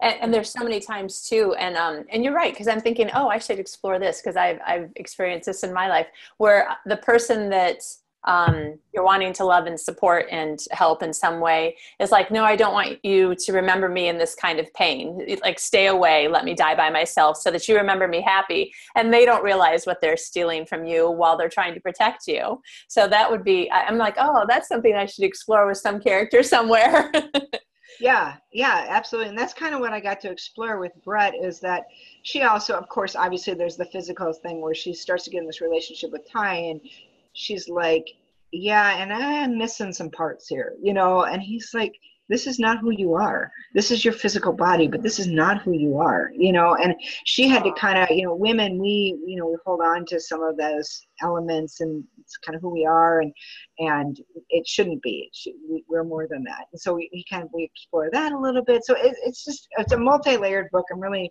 and, 0.00 0.16
and, 0.20 0.34
there's 0.34 0.50
so 0.50 0.62
many 0.62 0.80
times 0.80 1.22
too 1.22 1.54
and 1.54 1.76
um 1.76 2.04
and 2.10 2.24
you're 2.24 2.34
right 2.34 2.52
because 2.52 2.68
i'm 2.68 2.80
thinking 2.80 3.10
oh 3.14 3.28
i 3.28 3.38
should 3.38 3.58
explore 3.58 3.98
this 3.98 4.20
because 4.20 4.36
i've 4.36 4.58
i've 4.66 4.90
experienced 4.96 5.46
this 5.46 5.62
in 5.62 5.72
my 5.72 5.88
life 5.88 6.06
where 6.38 6.76
the 6.86 6.96
person 6.96 7.48
that 7.50 7.78
um, 8.26 8.78
you're 8.92 9.04
wanting 9.04 9.32
to 9.34 9.44
love 9.44 9.66
and 9.66 9.78
support 9.78 10.26
and 10.30 10.58
help 10.70 11.02
in 11.02 11.12
some 11.12 11.40
way 11.40 11.76
is 12.00 12.10
like 12.10 12.30
no 12.30 12.44
i 12.44 12.56
don't 12.56 12.72
want 12.72 12.98
you 13.04 13.34
to 13.34 13.52
remember 13.52 13.88
me 13.88 14.08
in 14.08 14.18
this 14.18 14.34
kind 14.34 14.58
of 14.58 14.72
pain. 14.74 15.26
Like 15.42 15.58
stay 15.58 15.86
away 15.86 16.28
let 16.28 16.44
me 16.44 16.54
die 16.54 16.74
by 16.74 16.90
myself 16.90 17.36
so 17.36 17.50
that 17.50 17.68
you 17.68 17.76
remember 17.76 18.08
me 18.08 18.20
happy 18.20 18.72
and 18.94 19.12
they 19.12 19.24
don't 19.24 19.44
realize 19.44 19.86
what 19.86 20.00
they're 20.00 20.16
stealing 20.16 20.64
from 20.64 20.84
you 20.84 21.10
while 21.10 21.36
they're 21.36 21.48
trying 21.48 21.74
to 21.74 21.80
protect 21.80 22.26
you. 22.26 22.60
So 22.88 23.06
that 23.08 23.30
would 23.30 23.44
be 23.44 23.70
i'm 23.70 23.98
like 23.98 24.16
oh 24.18 24.44
that's 24.48 24.68
something 24.68 24.94
i 24.94 25.06
should 25.06 25.24
explore 25.24 25.66
with 25.66 25.78
some 25.78 26.00
character 26.00 26.42
somewhere. 26.54 27.12
Yeah 28.00 28.36
yeah 28.52 28.86
absolutely 28.88 29.28
and 29.30 29.38
that's 29.38 29.54
kind 29.54 29.74
of 29.74 29.80
what 29.80 29.92
i 29.92 30.00
got 30.00 30.20
to 30.22 30.30
explore 30.30 30.78
with 30.78 30.92
Brette 31.04 31.34
is 31.40 31.60
that 31.60 31.84
she 32.22 32.42
also 32.42 32.74
of 32.74 32.88
course 32.88 33.14
obviously 33.14 33.54
there's 33.54 33.76
the 33.76 33.84
physical 33.84 34.32
thing 34.32 34.60
where 34.60 34.74
she 34.74 34.92
starts 34.94 35.24
to 35.24 35.30
get 35.30 35.40
in 35.40 35.46
this 35.46 35.60
relationship 35.60 36.10
with 36.10 36.28
ty 36.30 36.54
and 36.54 36.80
she's 37.34 37.68
like, 37.68 38.06
yeah, 38.52 38.96
and 38.98 39.12
I'm 39.12 39.58
missing 39.58 39.92
some 39.92 40.10
parts 40.10 40.48
here, 40.48 40.74
you 40.80 40.94
know, 40.94 41.24
and 41.24 41.42
he's 41.42 41.74
like, 41.74 41.94
this 42.28 42.46
is 42.46 42.58
not 42.58 42.78
who 42.78 42.90
you 42.90 43.14
are. 43.14 43.52
This 43.74 43.90
is 43.90 44.04
your 44.04 44.14
physical 44.14 44.52
body, 44.52 44.88
but 44.88 45.02
this 45.02 45.18
is 45.18 45.26
not 45.26 45.60
who 45.60 45.72
you 45.72 45.98
are, 45.98 46.30
you 46.34 46.52
know. 46.52 46.74
And 46.74 46.94
she 47.24 47.48
had 47.48 47.64
to 47.64 47.72
kind 47.72 47.98
of, 47.98 48.16
you 48.16 48.24
know, 48.24 48.34
women, 48.34 48.78
we, 48.78 49.18
you 49.26 49.36
know, 49.36 49.46
we 49.46 49.56
hold 49.66 49.82
on 49.82 50.06
to 50.06 50.18
some 50.18 50.42
of 50.42 50.56
those 50.56 51.02
elements, 51.20 51.80
and 51.80 52.02
it's 52.18 52.36
kind 52.38 52.56
of 52.56 52.62
who 52.62 52.70
we 52.70 52.86
are, 52.86 53.20
and 53.20 53.32
and 53.78 54.18
it 54.48 54.66
shouldn't 54.66 55.02
be. 55.02 55.28
It 55.28 55.36
should, 55.36 55.52
we, 55.68 55.84
are 55.94 56.04
more 56.04 56.26
than 56.26 56.44
that. 56.44 56.64
And 56.72 56.80
so 56.80 56.94
we, 56.94 57.10
we 57.12 57.24
kind 57.28 57.42
of 57.42 57.50
we 57.52 57.64
explore 57.64 58.08
that 58.12 58.32
a 58.32 58.38
little 58.38 58.64
bit. 58.64 58.84
So 58.86 58.94
it, 58.94 59.14
it's 59.24 59.44
just 59.44 59.68
it's 59.78 59.92
a 59.92 59.98
multi-layered 59.98 60.70
book. 60.72 60.86
I'm 60.90 61.00
really 61.00 61.30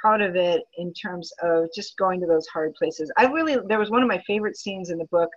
proud 0.00 0.20
of 0.20 0.36
it 0.36 0.62
in 0.76 0.92
terms 0.92 1.32
of 1.42 1.68
just 1.74 1.96
going 1.96 2.20
to 2.20 2.26
those 2.26 2.46
hard 2.46 2.74
places. 2.74 3.10
I 3.16 3.26
really, 3.26 3.56
there 3.66 3.78
was 3.78 3.90
one 3.90 4.02
of 4.02 4.08
my 4.08 4.22
favorite 4.26 4.56
scenes 4.56 4.90
in 4.90 4.98
the 4.98 5.06
book 5.06 5.30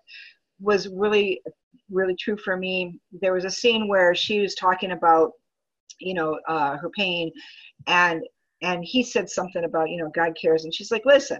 was 0.60 0.88
really, 0.89 1.41
really 1.89 2.15
true 2.15 2.38
for 2.38 2.58
me. 2.58 3.00
There 3.21 3.34
was 3.34 3.45
a 3.45 3.50
scene 3.50 3.88
where 3.88 4.13
she 4.13 4.39
was 4.39 4.56
talking 4.56 4.91
about, 4.91 5.32
you 6.00 6.13
know, 6.13 6.39
uh, 6.47 6.78
her 6.78 6.89
pain 6.89 7.32
and, 7.88 8.24
and 8.62 8.84
he 8.84 9.04
said 9.04 9.30
something 9.30 9.63
about, 9.63 9.89
you 9.89 9.97
know, 9.97 10.12
God 10.13 10.34
cares. 10.39 10.65
And 10.65 10.74
she's 10.74 10.91
like, 10.91 11.06
listen, 11.06 11.39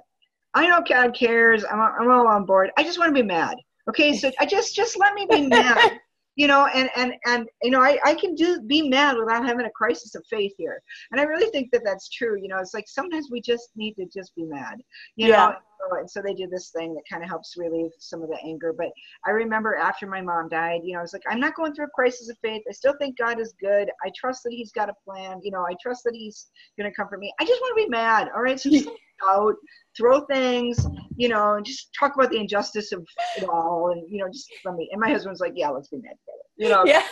I 0.54 0.68
know 0.68 0.82
God 0.88 1.14
cares. 1.14 1.64
I'm, 1.64 1.80
I'm 1.80 2.12
all 2.12 2.28
on 2.28 2.46
board. 2.46 2.72
I 2.78 2.84
just 2.84 3.00
want 3.00 3.16
to 3.16 3.22
be 3.22 3.28
mad. 3.28 3.58
Okay. 3.88 4.16
So 4.16 4.32
I 4.40 4.46
just, 4.46 4.76
just 4.76 4.98
let 4.98 5.14
me 5.14 5.28
be 5.30 5.48
mad 5.48 6.00
you 6.36 6.48
know 6.48 6.68
and 6.74 6.90
and 6.96 7.14
and 7.26 7.48
you 7.62 7.72
know 7.72 7.82
I, 7.82 8.00
I 8.06 8.14
can 8.16 8.36
do 8.36 8.62
be 8.62 8.88
mad 8.88 9.18
without 9.18 9.46
having 9.46 9.66
a 9.66 9.72
crisis 9.72 10.16
of 10.16 10.26
faith 10.30 10.54
here 10.58 10.82
and 11.12 11.20
i 11.20 11.24
really 11.24 11.50
think 11.52 11.72
that 11.72 11.82
that's 11.84 12.10
true 12.10 12.40
you 12.42 12.48
know 12.48 12.58
it's 12.60 12.74
like 12.74 12.88
sometimes 12.88 13.30
we 13.32 13.42
just 13.42 13.70
need 13.76 13.96
to 13.96 14.06
just 14.06 14.34
be 14.36 14.44
mad 14.44 14.82
you 15.16 15.28
yeah. 15.28 15.50
know 15.50 15.56
Oh, 15.84 15.98
and 15.98 16.10
so 16.10 16.22
they 16.22 16.34
do 16.34 16.48
this 16.48 16.70
thing 16.70 16.94
that 16.94 17.04
kind 17.10 17.24
of 17.24 17.30
helps 17.30 17.56
relieve 17.58 17.92
some 18.00 18.22
of 18.22 18.30
the 18.30 18.38
anger 18.46 18.74
but 18.78 18.90
i 19.26 19.32
remember 19.32 19.76
after 19.76 20.06
my 20.08 20.22
mom 20.22 20.50
died 20.50 20.82
you 20.84 20.94
know 20.94 21.00
i 21.00 21.02
was 21.02 21.14
like 21.14 21.24
i'm 21.30 21.40
not 21.40 21.56
going 21.56 21.74
through 21.74 21.86
a 21.86 21.90
crisis 21.96 22.30
of 22.30 22.38
faith 22.42 22.62
i 22.70 22.72
still 22.72 22.94
think 23.00 23.18
god 23.18 23.40
is 23.40 23.54
good 23.60 23.90
i 24.06 24.12
trust 24.16 24.44
that 24.44 24.54
he's 24.54 24.72
got 24.72 24.90
a 24.90 24.94
plan 25.06 25.40
you 25.44 25.52
know 25.52 25.66
i 25.66 25.74
trust 25.82 26.04
that 26.04 26.14
he's 26.14 26.48
going 26.78 26.90
to 26.90 26.96
comfort 26.96 27.20
me 27.20 27.34
i 27.40 27.46
just 27.46 27.62
want 27.62 27.78
to 27.78 27.84
be 27.84 27.90
mad 27.90 28.30
all 28.36 28.42
right 28.42 28.60
so 28.60 28.70
just 28.70 28.90
out 29.30 29.56
throw 29.96 30.22
things, 30.26 30.86
you 31.16 31.30
know, 31.30 31.56
and 31.56 31.66
just 31.66 31.90
talk 31.98 32.16
about 32.16 32.30
the 32.30 32.38
injustice 32.38 32.92
of 32.92 33.06
it 33.38 33.48
all, 33.48 33.92
and 33.92 34.04
you 34.10 34.20
know, 34.20 34.30
just 34.32 34.50
let 34.66 34.76
me. 34.76 34.90
And 34.92 35.02
my 35.02 35.10
husband's 35.10 35.40
like, 35.40 35.54
"Yeah, 35.56 35.70
let's 35.70 35.90
be 35.90 35.98
mad 35.98 36.16
together," 36.20 36.44
you 36.58 36.70
know. 36.70 36.84
Yeah. 36.86 37.04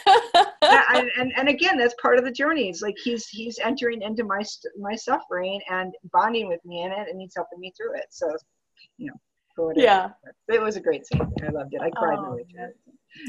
and, 0.94 1.10
and 1.18 1.34
and 1.38 1.50
again, 1.50 1.78
that's 1.78 1.96
part 2.02 2.18
of 2.18 2.26
the 2.26 2.32
journey. 2.32 2.70
It's 2.70 2.82
like 2.82 2.96
he's 3.04 3.28
he's 3.28 3.60
entering 3.60 4.02
into 4.02 4.24
my 4.24 4.42
my 4.80 4.96
suffering 4.96 5.62
and 5.70 5.94
bonding 6.12 6.48
with 6.48 6.64
me 6.66 6.84
in 6.84 6.92
it, 6.92 7.08
and 7.10 7.20
he's 7.20 7.34
helping 7.36 7.60
me 7.60 7.74
through 7.78 7.96
it. 7.96 8.06
So, 8.10 8.36
you 8.98 9.08
know. 9.08 9.14
Yeah, 9.76 10.12
it 10.48 10.62
was 10.62 10.78
a 10.78 10.80
great 10.80 11.06
scene. 11.06 11.22
I 11.44 11.50
loved 11.50 11.74
it. 11.74 11.82
I 11.82 11.90
cried 11.90 12.18
oh, 12.18 12.32
really. 12.32 12.46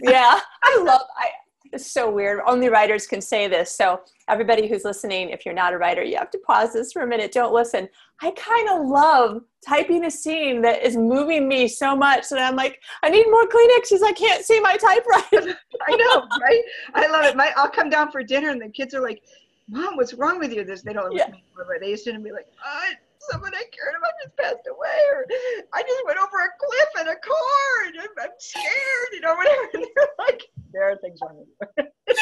Yeah, 0.02 0.38
I 0.62 0.82
love. 0.84 1.02
I 1.18 1.30
it's 1.72 1.90
so 1.90 2.10
weird. 2.10 2.40
Only 2.46 2.68
writers 2.68 3.06
can 3.06 3.20
say 3.20 3.46
this. 3.46 3.74
So, 3.74 4.00
everybody 4.28 4.66
who's 4.66 4.84
listening, 4.84 5.30
if 5.30 5.44
you're 5.44 5.54
not 5.54 5.72
a 5.72 5.78
writer, 5.78 6.02
you 6.02 6.16
have 6.16 6.30
to 6.30 6.38
pause 6.38 6.72
this 6.72 6.92
for 6.92 7.02
a 7.02 7.06
minute. 7.06 7.32
Don't 7.32 7.52
listen. 7.52 7.88
I 8.22 8.32
kind 8.32 8.68
of 8.70 8.88
love 8.88 9.42
typing 9.66 10.04
a 10.04 10.10
scene 10.10 10.62
that 10.62 10.82
is 10.82 10.96
moving 10.96 11.48
me 11.48 11.68
so 11.68 11.94
much 11.94 12.28
that 12.30 12.38
I'm 12.38 12.56
like, 12.56 12.80
I 13.02 13.10
need 13.10 13.26
more 13.30 13.44
Kleenex 13.44 13.82
because 13.82 14.02
I 14.02 14.12
can't 14.12 14.44
see 14.44 14.60
my 14.60 14.76
typewriter. 14.76 15.58
I 15.88 15.96
know, 15.96 16.26
right? 16.42 16.62
I 16.94 17.06
love 17.06 17.24
it. 17.24 17.36
My, 17.36 17.52
I'll 17.56 17.70
come 17.70 17.88
down 17.88 18.10
for 18.10 18.22
dinner 18.22 18.50
and 18.50 18.60
the 18.60 18.68
kids 18.68 18.94
are 18.94 19.02
like, 19.02 19.22
Mom, 19.68 19.96
what's 19.96 20.14
wrong 20.14 20.38
with 20.40 20.52
you? 20.52 20.64
This 20.64 20.82
they 20.82 20.92
don't 20.92 21.12
yeah. 21.12 21.28
me. 21.30 21.44
They 21.80 21.90
used 21.90 22.04
to 22.04 22.18
be 22.18 22.32
like, 22.32 22.46
oh, 22.64 22.90
someone 23.28 23.54
I 23.54 23.64
cared 23.72 23.94
about 23.96 24.12
just 24.22 24.36
passed 24.36 24.66
away, 24.68 24.98
or 25.12 25.26
I 25.74 25.82
just 25.82 26.04
went 26.06 26.18
over 26.18 26.38
a 26.40 26.50
cliff 26.58 26.90
in 27.00 27.08
a 27.08 27.18
car 27.18 27.70
and 27.86 28.00
I'm, 28.00 28.14
I'm 28.20 28.34
scared, 28.38 29.10
you 29.12 29.20
know, 29.20 29.34
whatever. 29.34 29.68
And 29.74 29.84
they're 29.94 30.14
like, 30.18 30.42
there 30.72 30.90
are 30.90 30.96
things 30.96 31.18
wrong 31.22 31.36
with 31.38 31.48
you. 31.48 31.66
but 31.76 31.88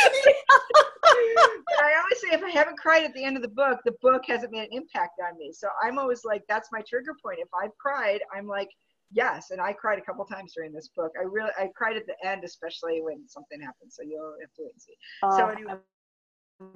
I 1.84 1.94
always 1.98 2.20
say 2.20 2.32
if 2.32 2.42
I 2.42 2.50
haven't 2.50 2.78
cried 2.78 3.04
at 3.04 3.14
the 3.14 3.24
end 3.24 3.37
of 3.37 3.42
the 3.42 3.48
book, 3.48 3.78
the 3.84 3.94
book 4.02 4.22
hasn't 4.26 4.52
made 4.52 4.68
an 4.70 4.72
impact 4.72 5.20
on 5.26 5.38
me. 5.38 5.52
So 5.52 5.68
I'm 5.82 5.98
always 5.98 6.24
like, 6.24 6.42
that's 6.48 6.68
my 6.72 6.82
trigger 6.88 7.14
point. 7.22 7.38
If 7.40 7.48
I've 7.61 7.76
cried, 7.78 8.20
I'm 8.34 8.46
like, 8.46 8.68
yes. 9.12 9.50
And 9.50 9.61
I 9.61 9.72
cried 9.72 9.98
a 9.98 10.02
couple 10.02 10.24
times 10.24 10.52
during 10.54 10.72
this 10.72 10.88
book. 10.96 11.12
I 11.18 11.24
really, 11.24 11.50
I 11.58 11.70
cried 11.74 11.96
at 11.96 12.06
the 12.06 12.16
end, 12.26 12.44
especially 12.44 13.00
when 13.02 13.28
something 13.28 13.61
happened. 13.61 13.92
So 13.92 14.02
you'll 14.02 14.34
have 14.40 14.52
to 14.54 14.62
wait 14.62 14.72
and 14.72 14.82
see. 14.82 14.94
Uh, 15.22 15.37
so 15.37 15.48
anyway. 15.48 15.74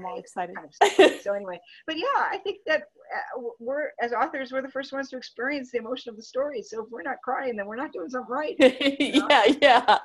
All 0.04 0.18
excited. 0.18 0.56
so 1.22 1.34
anyway, 1.34 1.60
but 1.86 1.96
yeah, 1.96 2.04
I 2.30 2.38
think 2.38 2.58
that 2.66 2.82
uh, 2.82 3.42
we're 3.58 3.90
as 4.00 4.12
authors, 4.12 4.52
we're 4.52 4.62
the 4.62 4.68
first 4.68 4.92
ones 4.92 5.08
to 5.10 5.16
experience 5.16 5.70
the 5.70 5.78
emotion 5.78 6.10
of 6.10 6.16
the 6.16 6.22
story. 6.22 6.62
So 6.62 6.84
if 6.84 6.90
we're 6.90 7.02
not 7.02 7.16
crying, 7.22 7.56
then 7.56 7.66
we're 7.66 7.76
not 7.76 7.92
doing 7.92 8.08
something 8.08 8.30
right. 8.30 8.56
You 8.58 9.20
know? 9.20 9.28
yeah, 9.30 9.54
yeah. 9.60 9.98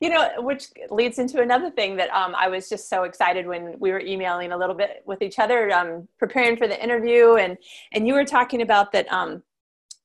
You 0.00 0.10
know, 0.10 0.28
which 0.38 0.66
leads 0.90 1.20
into 1.20 1.40
another 1.40 1.70
thing 1.70 1.94
that 1.96 2.10
um, 2.10 2.34
I 2.36 2.48
was 2.48 2.68
just 2.68 2.88
so 2.88 3.04
excited 3.04 3.46
when 3.46 3.76
we 3.78 3.92
were 3.92 4.00
emailing 4.00 4.50
a 4.50 4.56
little 4.56 4.74
bit 4.74 5.02
with 5.06 5.22
each 5.22 5.38
other, 5.38 5.70
um, 5.72 6.08
preparing 6.18 6.56
for 6.56 6.66
the 6.66 6.82
interview, 6.82 7.34
and 7.34 7.56
and 7.92 8.06
you 8.06 8.14
were 8.14 8.24
talking 8.24 8.62
about 8.62 8.90
that 8.92 9.10
um, 9.12 9.42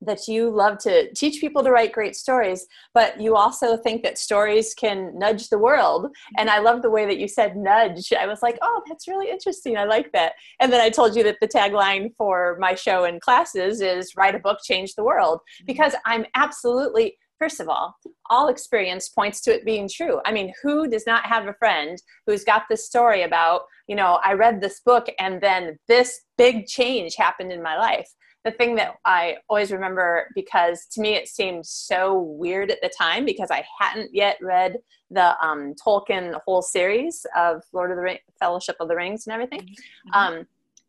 that 0.02 0.28
you 0.28 0.50
love 0.50 0.78
to 0.80 1.12
teach 1.14 1.42
people 1.42 1.64
to 1.64 1.72
write 1.72 1.92
great 1.92 2.16
stories, 2.16 2.68
but 2.94 3.20
you 3.20 3.36
also 3.36 3.78
think 3.78 4.04
that 4.04 4.18
stories 4.18 4.74
can 4.74 5.18
nudge 5.18 5.50
the 5.50 5.58
world. 5.58 6.08
And 6.38 6.50
I 6.50 6.60
love 6.60 6.82
the 6.82 6.90
way 6.90 7.06
that 7.06 7.18
you 7.18 7.28
said 7.28 7.56
nudge. 7.56 8.14
I 8.14 8.28
was 8.28 8.42
like, 8.42 8.58
oh, 8.62 8.82
that's 8.88 9.08
really 9.08 9.30
interesting. 9.30 9.78
I 9.78 9.86
like 9.86 10.12
that. 10.12 10.34
And 10.60 10.72
then 10.72 10.82
I 10.82 10.90
told 10.90 11.16
you 11.16 11.24
that 11.24 11.38
the 11.42 11.48
tagline 11.48 12.12
for 12.18 12.58
my 12.60 12.76
show 12.76 13.06
and 13.06 13.22
classes 13.22 13.82
is 13.82 14.16
write 14.16 14.36
a 14.36 14.40
book, 14.40 14.60
change 14.64 14.94
the 14.96 15.04
world, 15.04 15.40
mm-hmm. 15.40 15.66
because 15.66 15.96
I'm 16.06 16.26
absolutely 16.36 17.18
First 17.40 17.60
of 17.60 17.70
all, 17.70 17.96
all 18.32 18.48
experience 18.48 19.10
points 19.10 19.42
to 19.42 19.54
it 19.54 19.64
being 19.64 19.88
true. 19.88 20.20
I 20.26 20.32
mean, 20.32 20.54
who 20.64 20.88
does 20.88 21.06
not 21.06 21.26
have 21.28 21.46
a 21.46 21.54
friend 21.54 22.02
who's 22.26 22.44
got 22.44 22.64
this 22.68 22.88
story 22.88 23.22
about, 23.22 23.62
you 23.88 23.96
know, 23.96 24.20
I 24.24 24.34
read 24.34 24.60
this 24.60 24.80
book 24.80 25.06
and 25.20 25.40
then 25.40 25.78
this 25.88 26.22
big 26.38 26.66
change 26.66 27.16
happened 27.16 27.52
in 27.52 27.62
my 27.62 27.78
life? 27.78 28.10
The 28.46 28.52
thing 28.52 28.76
that 28.76 28.96
I 29.06 29.38
always 29.50 29.72
remember 29.72 30.30
because 30.36 30.86
to 30.92 31.02
me 31.02 31.16
it 31.16 31.28
seemed 31.28 31.66
so 31.66 32.20
weird 32.20 32.72
at 32.72 32.82
the 32.82 32.92
time 32.98 33.26
because 33.26 33.52
I 33.52 33.66
hadn't 33.80 34.14
yet 34.14 34.38
read 34.42 34.78
the 35.12 35.36
um, 35.46 35.74
Tolkien 35.76 36.40
whole 36.46 36.62
series 36.62 37.26
of 37.36 37.64
Lord 37.74 37.92
of 37.92 37.98
the 37.98 38.04
Ring, 38.04 38.18
Fellowship 38.40 38.78
of 38.80 38.88
the 38.88 38.96
Rings 38.96 39.28
and 39.28 39.34
everything. 39.34 39.62
Mm-hmm. 39.62 40.14
Um, 40.14 40.48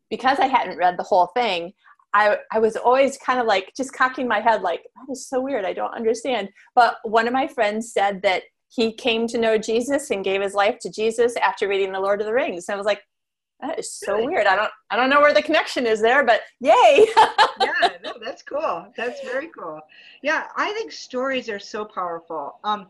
because 0.09 0.39
I 0.39 0.47
hadn't 0.47 0.77
read 0.77 0.97
the 0.97 1.03
whole 1.03 1.27
thing, 1.27 1.73
I, 2.13 2.37
I 2.51 2.59
was 2.59 2.75
always 2.75 3.17
kind 3.17 3.39
of 3.39 3.45
like 3.45 3.71
just 3.77 3.93
cocking 3.93 4.27
my 4.27 4.39
head 4.39 4.61
like 4.61 4.81
that 4.81 5.11
is 5.11 5.27
so 5.27 5.39
weird. 5.39 5.65
I 5.65 5.73
don't 5.73 5.93
understand. 5.93 6.49
But 6.75 6.97
one 7.03 7.27
of 7.27 7.33
my 7.33 7.47
friends 7.47 7.93
said 7.93 8.21
that 8.23 8.43
he 8.69 8.93
came 8.93 9.27
to 9.27 9.37
know 9.37 9.57
Jesus 9.57 10.09
and 10.11 10.23
gave 10.23 10.41
his 10.41 10.53
life 10.53 10.77
to 10.79 10.91
Jesus 10.91 11.35
after 11.37 11.67
reading 11.67 11.91
the 11.91 11.99
Lord 11.99 12.21
of 12.21 12.27
the 12.27 12.33
Rings. 12.33 12.67
And 12.67 12.75
I 12.75 12.77
was 12.77 12.85
like, 12.85 13.01
that 13.61 13.79
is 13.79 13.91
so 13.91 14.15
really? 14.15 14.27
weird. 14.27 14.47
I 14.47 14.55
don't 14.55 14.71
I 14.89 14.95
don't 14.95 15.09
know 15.09 15.19
where 15.19 15.33
the 15.33 15.41
connection 15.41 15.85
is 15.85 16.01
there, 16.01 16.23
but 16.23 16.41
yay. 16.59 17.07
yeah, 17.61 17.89
no, 18.03 18.13
that's 18.23 18.41
cool. 18.41 18.87
That's 18.95 19.21
very 19.21 19.49
cool. 19.57 19.81
Yeah, 20.21 20.47
I 20.55 20.71
think 20.73 20.91
stories 20.91 21.49
are 21.49 21.59
so 21.59 21.85
powerful. 21.85 22.59
Um 22.63 22.87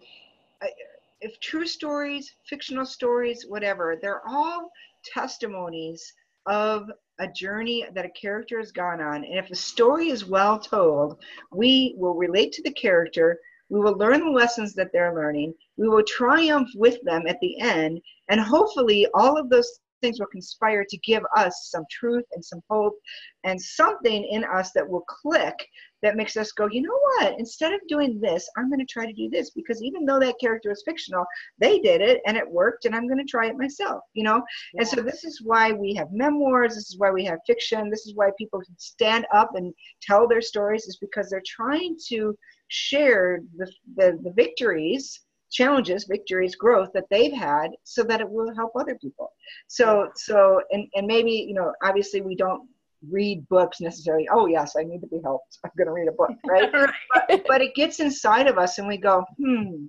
if 1.22 1.40
true 1.40 1.68
stories, 1.68 2.34
fictional 2.46 2.86
stories, 2.86 3.46
whatever, 3.48 3.98
they're 4.02 4.22
all 4.28 4.72
testimonies 5.04 6.14
of 6.46 6.90
a 7.20 7.28
journey 7.28 7.86
that 7.94 8.06
a 8.06 8.10
character 8.10 8.60
has 8.60 8.72
gone 8.72 9.02
on. 9.02 9.24
And 9.24 9.38
if 9.38 9.50
a 9.52 9.56
story 9.56 10.10
is 10.10 10.26
well 10.26 10.58
told, 10.58 11.20
we 11.52 11.94
will 11.98 12.14
relate 12.16 12.54
to 12.54 12.64
the 12.64 12.72
character, 12.72 13.40
we 13.70 13.80
will 13.80 13.98
learn 13.98 14.22
the 14.22 14.32
lessons 14.32 14.74
that 14.76 14.92
they're 14.94 15.14
learning, 15.14 15.54
we 15.78 15.88
will 15.90 16.04
triumph 16.04 16.70
with 16.76 17.02
them 17.04 17.24
at 17.28 17.40
the 17.42 17.60
end, 17.60 18.02
and 18.30 18.40
hopefully 18.40 19.06
all 19.14 19.38
of 19.38 19.50
those 19.50 19.80
things 20.02 20.20
will 20.20 20.28
conspire 20.28 20.86
to 20.88 20.98
give 21.00 21.24
us 21.36 21.70
some 21.72 21.84
truth 21.92 22.26
and 22.34 22.44
some 22.44 22.62
hope 22.70 22.96
and 23.44 23.62
something 23.62 24.28
in 24.32 24.44
us 24.44 24.72
that 24.74 24.88
will 24.88 25.04
click 25.08 25.56
that 26.02 26.16
makes 26.16 26.38
us 26.38 26.52
go, 26.54 26.68
you 26.72 26.82
know 26.82 27.00
what? 27.18 27.36
Instead 27.40 27.74
of 27.74 27.82
doing 27.90 28.20
this, 28.22 28.50
I'm 28.58 28.70
going 28.70 28.80
to 28.80 28.86
try 28.86 29.06
to 29.06 29.14
do 29.14 29.30
this 29.30 29.50
because 29.52 29.84
even 29.84 30.06
though 30.06 30.20
that 30.20 30.40
character 30.40 30.72
is 30.72 30.84
fictional, 30.86 31.26
they 31.60 31.80
did 31.80 32.02
it 32.02 32.22
and 32.26 32.38
it 32.38 32.50
worked, 32.50 32.86
and 32.86 32.96
I'm 32.96 33.08
going 33.08 33.20
to 33.20 33.30
try 33.30 33.48
it 33.48 33.58
myself, 33.58 34.02
you 34.14 34.24
know? 34.24 34.42
Yeah. 34.74 34.82
And 34.82 34.88
so 34.88 35.02
this 35.02 35.24
is 35.24 35.42
why 35.44 35.72
we 35.72 35.94
have 35.96 36.12
memoirs, 36.12 36.76
this 36.76 36.90
is 36.90 36.98
why 36.98 37.12
we 37.12 37.26
have 37.26 37.40
fiction, 37.46 37.90
this 37.90 38.06
is 38.06 38.14
why 38.16 38.30
people 38.38 38.62
can 38.62 38.76
stand 38.78 39.26
up 39.34 39.52
and 39.56 39.74
tell 40.02 40.28
their 40.28 40.42
stories, 40.42 40.86
is 40.86 40.98
because 41.02 41.30
they're 41.30 41.44
trying 41.46 41.98
to 42.10 42.36
share 42.70 43.42
the, 43.58 43.72
the, 43.96 44.20
the 44.24 44.32
victories 44.32 45.20
challenges, 45.52 46.06
victories, 46.06 46.56
growth 46.56 46.90
that 46.94 47.06
they've 47.10 47.34
had 47.34 47.72
so 47.84 48.04
that 48.04 48.22
it 48.22 48.30
will 48.30 48.54
help 48.56 48.72
other 48.76 48.96
people. 48.96 49.32
So, 49.68 50.10
so, 50.16 50.62
and, 50.72 50.88
and 50.96 51.08
maybe, 51.08 51.32
you 51.32 51.54
know, 51.54 51.74
obviously 51.84 52.22
we 52.22 52.36
don't 52.36 52.68
read 53.10 53.48
books 53.50 53.82
necessarily. 53.82 54.28
Oh, 54.32 54.46
yes, 54.46 54.76
I 54.78 54.84
need 54.84 55.02
to 55.02 55.08
be 55.08 55.22
helped. 55.24 55.58
I'm 55.64 55.72
going 55.78 55.88
to 55.88 55.94
read 55.94 56.08
a 56.08 56.12
book, 56.12 56.32
right? 56.48 56.72
right. 56.74 56.94
But, 57.14 57.44
but 57.48 57.62
it 57.62 57.76
gets 57.76 58.00
inside 58.00 58.48
of 58.48 58.58
us 58.58 58.78
and 58.78 58.88
we 58.88 58.98
go, 58.98 59.24
hmm, 59.38 59.86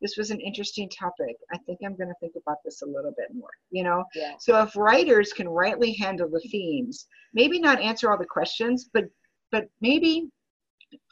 this 0.00 0.16
was 0.16 0.30
an 0.30 0.40
interesting 0.40 0.88
topic. 0.88 1.36
I 1.52 1.58
think 1.58 1.80
I'm 1.84 1.96
going 1.96 2.08
to 2.08 2.14
think 2.20 2.32
about 2.36 2.58
this 2.64 2.82
a 2.82 2.86
little 2.86 3.12
bit 3.16 3.28
more, 3.34 3.50
you 3.70 3.84
know? 3.84 4.04
Yeah. 4.14 4.32
So 4.38 4.62
if 4.62 4.76
writers 4.76 5.32
can 5.32 5.48
rightly 5.48 5.92
handle 5.92 6.28
the 6.28 6.40
themes, 6.50 7.06
maybe 7.34 7.60
not 7.60 7.80
answer 7.80 8.10
all 8.10 8.18
the 8.18 8.24
questions, 8.24 8.88
but 8.92 9.04
but 9.52 9.68
maybe 9.80 10.30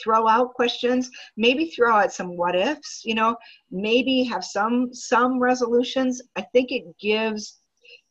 throw 0.02 0.28
out 0.28 0.54
questions 0.54 1.10
maybe 1.36 1.66
throw 1.66 1.96
out 1.96 2.12
some 2.12 2.36
what 2.36 2.56
ifs 2.56 3.02
you 3.04 3.14
know 3.14 3.36
maybe 3.70 4.22
have 4.24 4.44
some 4.44 4.92
some 4.92 5.38
resolutions. 5.38 6.22
I 6.36 6.42
think 6.52 6.70
it 6.70 6.84
gives 6.98 7.58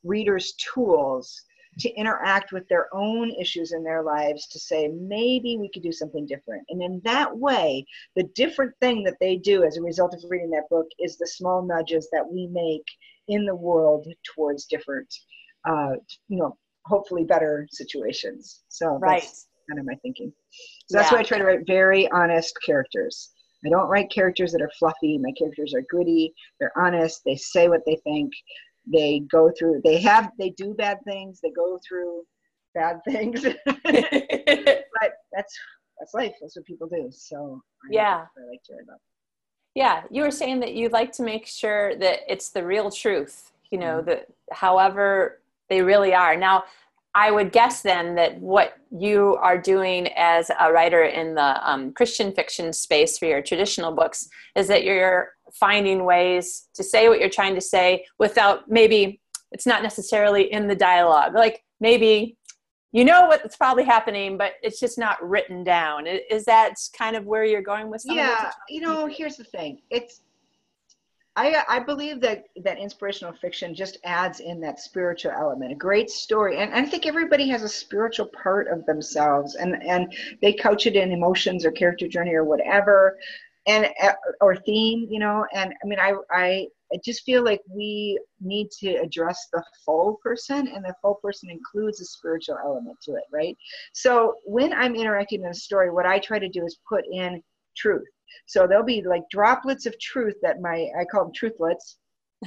readers 0.04 0.54
tools 0.54 1.44
to 1.80 1.90
interact 1.94 2.52
with 2.52 2.68
their 2.70 2.88
own 2.96 3.30
issues 3.40 3.72
in 3.72 3.84
their 3.84 4.02
lives 4.02 4.48
to 4.48 4.60
say 4.60 4.88
maybe 4.88 5.58
we 5.60 5.70
could 5.72 5.84
do 5.84 5.92
something 5.92 6.26
different. 6.26 6.64
And 6.70 6.82
in 6.82 7.02
that 7.04 7.36
way 7.36 7.86
the 8.16 8.24
different 8.36 8.74
thing 8.80 9.04
that 9.04 9.18
they 9.20 9.38
do 9.38 9.64
as 9.64 9.78
a 9.78 9.82
result 9.82 10.14
of 10.14 10.24
reading 10.30 10.50
that 10.52 10.70
book 10.70 10.88
is 11.00 11.18
the 11.18 11.28
small 11.28 11.62
nudges 11.62 12.10
that 12.12 12.28
we 12.28 12.48
make 12.48 12.86
in 13.28 13.46
the 13.46 13.56
world 13.56 14.08
towards 14.24 14.66
different 14.66 15.14
uh, 15.68 15.96
you 16.28 16.38
know 16.38 16.58
hopefully 16.86 17.26
better 17.26 17.68
situations. 17.70 18.64
So 18.70 18.98
right 18.98 19.28
kind 19.70 19.80
of 19.80 19.86
my 19.86 19.96
thinking. 20.02 20.32
So 20.90 20.98
that's 20.98 21.12
yeah. 21.12 21.18
why 21.18 21.22
I 21.22 21.24
try 21.24 21.38
to 21.38 21.44
write 21.44 21.68
very 21.68 22.10
honest 22.12 22.58
characters. 22.66 23.32
I 23.66 23.70
don't 23.70 23.88
write 23.88 24.12
characters 24.12 24.52
that 24.52 24.62
are 24.62 24.72
fluffy. 24.78 25.18
My 25.18 25.32
characters 25.38 25.74
are 25.74 25.84
gritty. 25.90 26.34
They're 26.60 26.78
honest. 26.78 27.22
They 27.26 27.36
say 27.36 27.68
what 27.68 27.82
they 27.86 27.98
think. 28.04 28.32
They 28.92 29.22
go 29.32 29.52
through. 29.58 29.82
They 29.84 30.00
have. 30.02 30.32
They 30.40 30.52
do 30.52 30.74
bad 30.74 31.00
things. 31.06 31.40
They 31.42 31.52
go 31.52 31.80
through 31.88 32.24
bad 32.74 33.00
things. 33.06 33.44
but 33.66 35.12
that's 35.34 35.54
that's 36.00 36.14
life. 36.14 36.36
That's 36.40 36.56
what 36.56 36.66
people 36.66 36.88
do. 36.88 37.10
So 37.12 37.62
I 37.84 37.88
yeah, 37.92 38.26
I 38.38 38.50
like 38.50 38.64
to 38.66 38.74
write 38.74 38.84
about. 38.84 39.00
Yeah, 39.76 40.04
you 40.10 40.24
were 40.24 40.32
saying 40.32 40.60
that 40.62 40.74
you'd 40.74 40.92
like 40.92 41.12
to 41.14 41.24
make 41.24 41.46
sure 41.46 41.96
that 41.98 42.20
it's 42.28 42.50
the 42.50 42.64
real 42.64 42.90
truth. 42.90 43.52
You 43.72 43.80
know 43.80 43.98
mm-hmm. 43.98 44.10
that 44.10 44.28
however 44.52 45.42
they 45.70 45.82
really 45.82 46.14
are. 46.14 46.38
Now, 46.38 46.64
I 47.18 47.32
would 47.32 47.52
guess 47.52 47.82
then 47.82 48.14
that 48.14 48.40
what 48.40 48.74
you 48.92 49.40
are 49.42 49.58
doing 49.58 50.08
as 50.16 50.52
a 50.60 50.72
writer 50.72 51.04
in 51.04 51.34
the 51.34 51.68
um, 51.68 51.92
Christian 51.94 52.32
fiction 52.32 52.72
space 52.72 53.18
for 53.18 53.26
your 53.26 53.42
traditional 53.42 53.92
books 53.92 54.30
is 54.56 54.68
that 54.68 54.84
you're 54.84 55.32
finding 55.52 56.06
ways 56.06 56.68
to 56.76 56.84
say 56.84 57.10
what 57.10 57.20
you're 57.20 57.28
trying 57.28 57.56
to 57.56 57.62
say 57.62 58.06
without 58.20 58.70
maybe 58.70 59.20
it's 59.52 59.66
not 59.66 59.82
necessarily 59.82 60.52
in 60.52 60.68
the 60.68 60.76
dialogue. 60.76 61.34
Like 61.34 61.64
maybe 61.80 62.38
you 62.92 63.04
know 63.04 63.26
what's 63.26 63.58
probably 63.58 63.84
happening, 63.84 64.38
but 64.38 64.54
it's 64.62 64.80
just 64.80 65.00
not 65.00 65.18
written 65.28 65.64
down. 65.64 66.06
Is 66.06 66.46
that 66.46 66.76
kind 66.96 67.16
of 67.16 67.26
where 67.26 67.44
you're 67.44 67.64
going 67.64 67.90
with? 67.90 68.04
yeah, 68.06 68.52
you 68.70 68.80
know, 68.80 69.08
here's 69.08 69.38
the 69.38 69.44
thing. 69.44 69.82
It's 69.90 70.22
I, 71.38 71.64
I 71.70 71.80
believe 71.80 72.20
that 72.22 72.46
that 72.64 72.80
inspirational 72.80 73.32
fiction 73.32 73.76
just 73.76 74.00
adds 74.04 74.40
in 74.40 74.60
that 74.62 74.80
spiritual 74.80 75.32
element, 75.34 75.72
a 75.72 75.76
great 75.76 76.10
story, 76.10 76.58
and 76.58 76.74
I 76.74 76.84
think 76.84 77.06
everybody 77.06 77.48
has 77.50 77.62
a 77.62 77.70
spiritual 77.70 78.26
part 78.44 78.68
of 78.68 78.86
themselves, 78.88 79.54
and 79.54 79.82
and 79.84 80.12
they 80.42 80.52
couch 80.54 80.88
it 80.88 80.96
in 80.96 81.12
emotions 81.12 81.64
or 81.64 81.72
character 81.72 82.08
journey 82.08 82.34
or 82.34 82.44
whatever, 82.44 83.20
and 83.68 83.88
uh, 84.02 84.14
or 84.42 84.56
theme, 84.56 85.08
you 85.12 85.20
know. 85.20 85.46
And 85.54 85.76
I 85.84 85.88
mean, 85.88 86.00
I 86.00 86.16
I 86.32 86.68
I 86.92 86.98
just 87.06 87.24
feel 87.24 87.44
like 87.44 87.62
we 87.70 88.20
need 88.42 88.72
to 88.80 88.96
address 88.96 89.48
the 89.54 89.64
full 89.86 90.18
person, 90.24 90.68
and 90.68 90.84
the 90.84 90.96
full 91.04 91.20
person 91.22 91.52
includes 91.52 92.02
a 92.02 92.06
spiritual 92.06 92.58
element 92.66 92.98
to 93.04 93.12
it, 93.12 93.26
right? 93.32 93.56
So 93.94 94.34
when 94.44 94.74
I'm 94.74 94.96
interacting 94.96 95.44
in 95.44 95.50
a 95.50 95.54
story, 95.54 95.92
what 95.92 96.08
I 96.08 96.18
try 96.18 96.40
to 96.40 96.50
do 96.50 96.66
is 96.66 96.80
put 96.90 97.06
in 97.12 97.44
truth 97.76 98.08
so 98.46 98.68
there'll 98.68 98.84
be 98.84 99.02
like 99.02 99.24
droplets 99.32 99.86
of 99.86 100.00
truth 100.00 100.36
that 100.42 100.62
my 100.62 100.88
I 101.00 101.06
call 101.06 101.26
them 101.26 101.34
truthlets. 101.34 101.96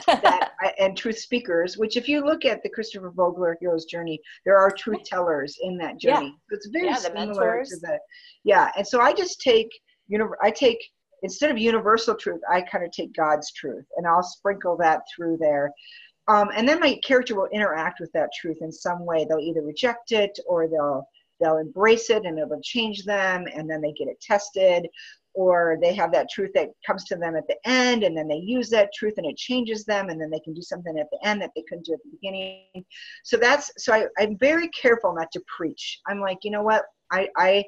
that 0.07 0.53
I, 0.61 0.73
and 0.79 0.97
truth 0.97 1.19
speakers, 1.19 1.77
which 1.77 1.97
if 1.97 2.09
you 2.09 2.25
look 2.25 2.45
at 2.45 2.63
the 2.63 2.69
Christopher 2.69 3.11
Vogler 3.11 3.57
hero's 3.61 3.87
journey, 3.87 4.21
there 4.45 4.57
are 4.57 4.71
truth 4.71 5.03
tellers 5.05 5.59
in 5.63 5.77
that 5.79 5.99
journey. 5.99 6.27
Yeah. 6.27 6.57
it's 6.57 6.69
very 6.69 6.87
yeah, 6.87 6.95
similar 6.95 7.65
to 7.65 7.77
the 7.81 7.99
yeah. 8.45 8.71
And 8.77 8.87
so 8.87 9.01
I 9.01 9.13
just 9.13 9.41
take 9.41 9.69
you 10.09 10.19
know 10.19 10.33
I 10.43 10.51
take 10.51 10.79
instead 11.23 11.51
of 11.51 11.59
universal 11.59 12.15
truth, 12.15 12.41
I 12.51 12.63
kind 12.63 12.85
of 12.85 12.91
take 12.93 13.15
God's 13.15 13.53
truth 13.53 13.85
and 13.97 14.07
I'll 14.07 14.23
sprinkle 14.23 14.77
that 14.79 15.03
through 15.15 15.39
there. 15.39 15.73
Um, 16.29 16.51
and 16.55 16.69
then 16.69 16.81
my 16.81 16.99
character 17.05 17.35
will 17.35 17.49
interact 17.53 18.01
with 18.01 18.13
that 18.13 18.31
truth 18.39 18.59
in 18.61 18.71
some 18.71 19.05
way. 19.05 19.25
They'll 19.29 19.39
either 19.39 19.63
reject 19.63 20.13
it 20.13 20.39
or 20.47 20.69
they'll 20.69 21.07
they'll 21.41 21.57
embrace 21.57 22.11
it 22.11 22.25
and 22.25 22.39
it'll 22.39 22.61
change 22.63 23.05
them 23.05 23.47
and 23.55 23.69
then 23.69 23.81
they 23.81 23.93
get 23.93 24.09
it 24.09 24.21
tested 24.21 24.87
or 25.35 25.79
they 25.81 25.95
have 25.95 26.13
that 26.13 26.29
truth 26.31 26.51
that 26.55 26.71
comes 26.87 27.05
to 27.05 27.17
them 27.17 27.37
at 27.37 27.47
the 27.47 27.57
end 27.65 28.03
and 28.03 28.17
then 28.17 28.27
they 28.27 28.37
use 28.37 28.69
that 28.71 28.93
truth 28.93 29.15
and 29.17 29.27
it 29.27 29.37
changes 29.37 29.85
them 29.85 30.09
and 30.09 30.21
then 30.21 30.31
they 30.31 30.41
can 30.41 30.53
do 30.53 30.63
something 30.63 30.99
at 30.99 31.09
the 31.11 31.27
end 31.27 31.41
that 31.41 31.51
they 31.55 31.63
couldn't 31.69 31.87
do 31.87 31.93
at 31.93 32.01
the 32.03 32.11
beginning. 32.11 32.85
So 33.25 33.37
that's 33.37 33.71
so 33.79 33.93
I, 33.93 34.07
i'm 34.19 34.37
very 34.39 34.69
careful 34.69 35.15
not 35.15 35.31
to 35.33 35.43
preach. 35.57 36.01
I'm 36.09 36.21
like 36.21 36.39
you 36.43 36.51
know 36.51 36.63
what? 36.63 36.85
I 37.13 37.29
i 37.37 37.65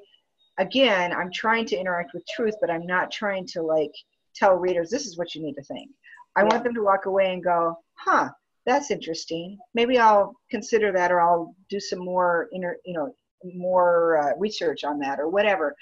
again 0.58 1.12
i'm 1.12 1.32
trying 1.32 1.64
to 1.64 1.76
interact 1.76 2.12
with 2.12 2.22
truth 2.36 2.54
but 2.60 2.70
i'm 2.70 2.86
not 2.86 3.10
trying 3.10 3.46
to 3.46 3.62
like 3.62 3.90
tell 4.34 4.54
readers 4.54 4.90
this 4.90 5.06
is 5.06 5.16
what 5.16 5.34
you 5.34 5.42
need 5.42 5.54
to 5.54 5.62
think. 5.62 5.90
I 6.36 6.42
yeah. 6.42 6.48
want 6.48 6.64
them 6.64 6.74
to 6.74 6.82
walk 6.82 7.06
away 7.06 7.32
and 7.32 7.42
go 7.44 7.76
huh 7.94 8.28
that's 8.66 8.90
interesting. 8.90 9.58
Maybe 9.74 9.98
i'll 9.98 10.34
consider 10.50 10.92
that 10.92 11.12
or 11.12 11.20
i'll 11.20 11.54
do 11.68 11.78
some 11.78 12.00
more 12.00 12.48
inner 12.52 12.76
you 12.84 12.94
know 12.94 13.14
more 13.54 14.18
uh, 14.18 14.38
research 14.38 14.84
on 14.84 14.98
that 15.00 15.20
or 15.20 15.28
whatever. 15.28 15.74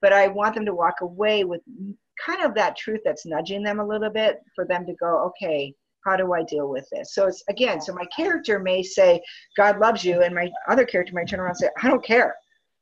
But 0.00 0.12
i 0.12 0.28
want 0.28 0.54
them 0.54 0.64
to 0.66 0.74
walk 0.74 1.00
away 1.00 1.44
with 1.44 1.60
kind 2.24 2.42
of 2.42 2.54
that 2.54 2.76
truth 2.76 3.00
that's 3.04 3.26
nudging 3.26 3.62
them 3.62 3.80
a 3.80 3.86
little 3.86 4.10
bit 4.10 4.40
for 4.54 4.64
them 4.64 4.86
to 4.86 4.94
go 4.94 5.24
okay 5.26 5.74
how 6.04 6.16
do 6.16 6.32
i 6.32 6.42
deal 6.42 6.68
with 6.68 6.88
this? 6.90 7.14
So 7.14 7.26
it's 7.26 7.42
again 7.48 7.80
so 7.80 7.92
my 7.94 8.04
character 8.14 8.58
may 8.58 8.82
say 8.82 9.20
god 9.56 9.78
loves 9.78 10.04
you 10.04 10.22
and 10.22 10.34
my 10.34 10.50
other 10.68 10.84
character 10.84 11.14
might 11.14 11.28
turn 11.28 11.40
around 11.40 11.50
and 11.50 11.58
say 11.58 11.70
i 11.82 11.88
don't 11.88 12.04
care. 12.04 12.34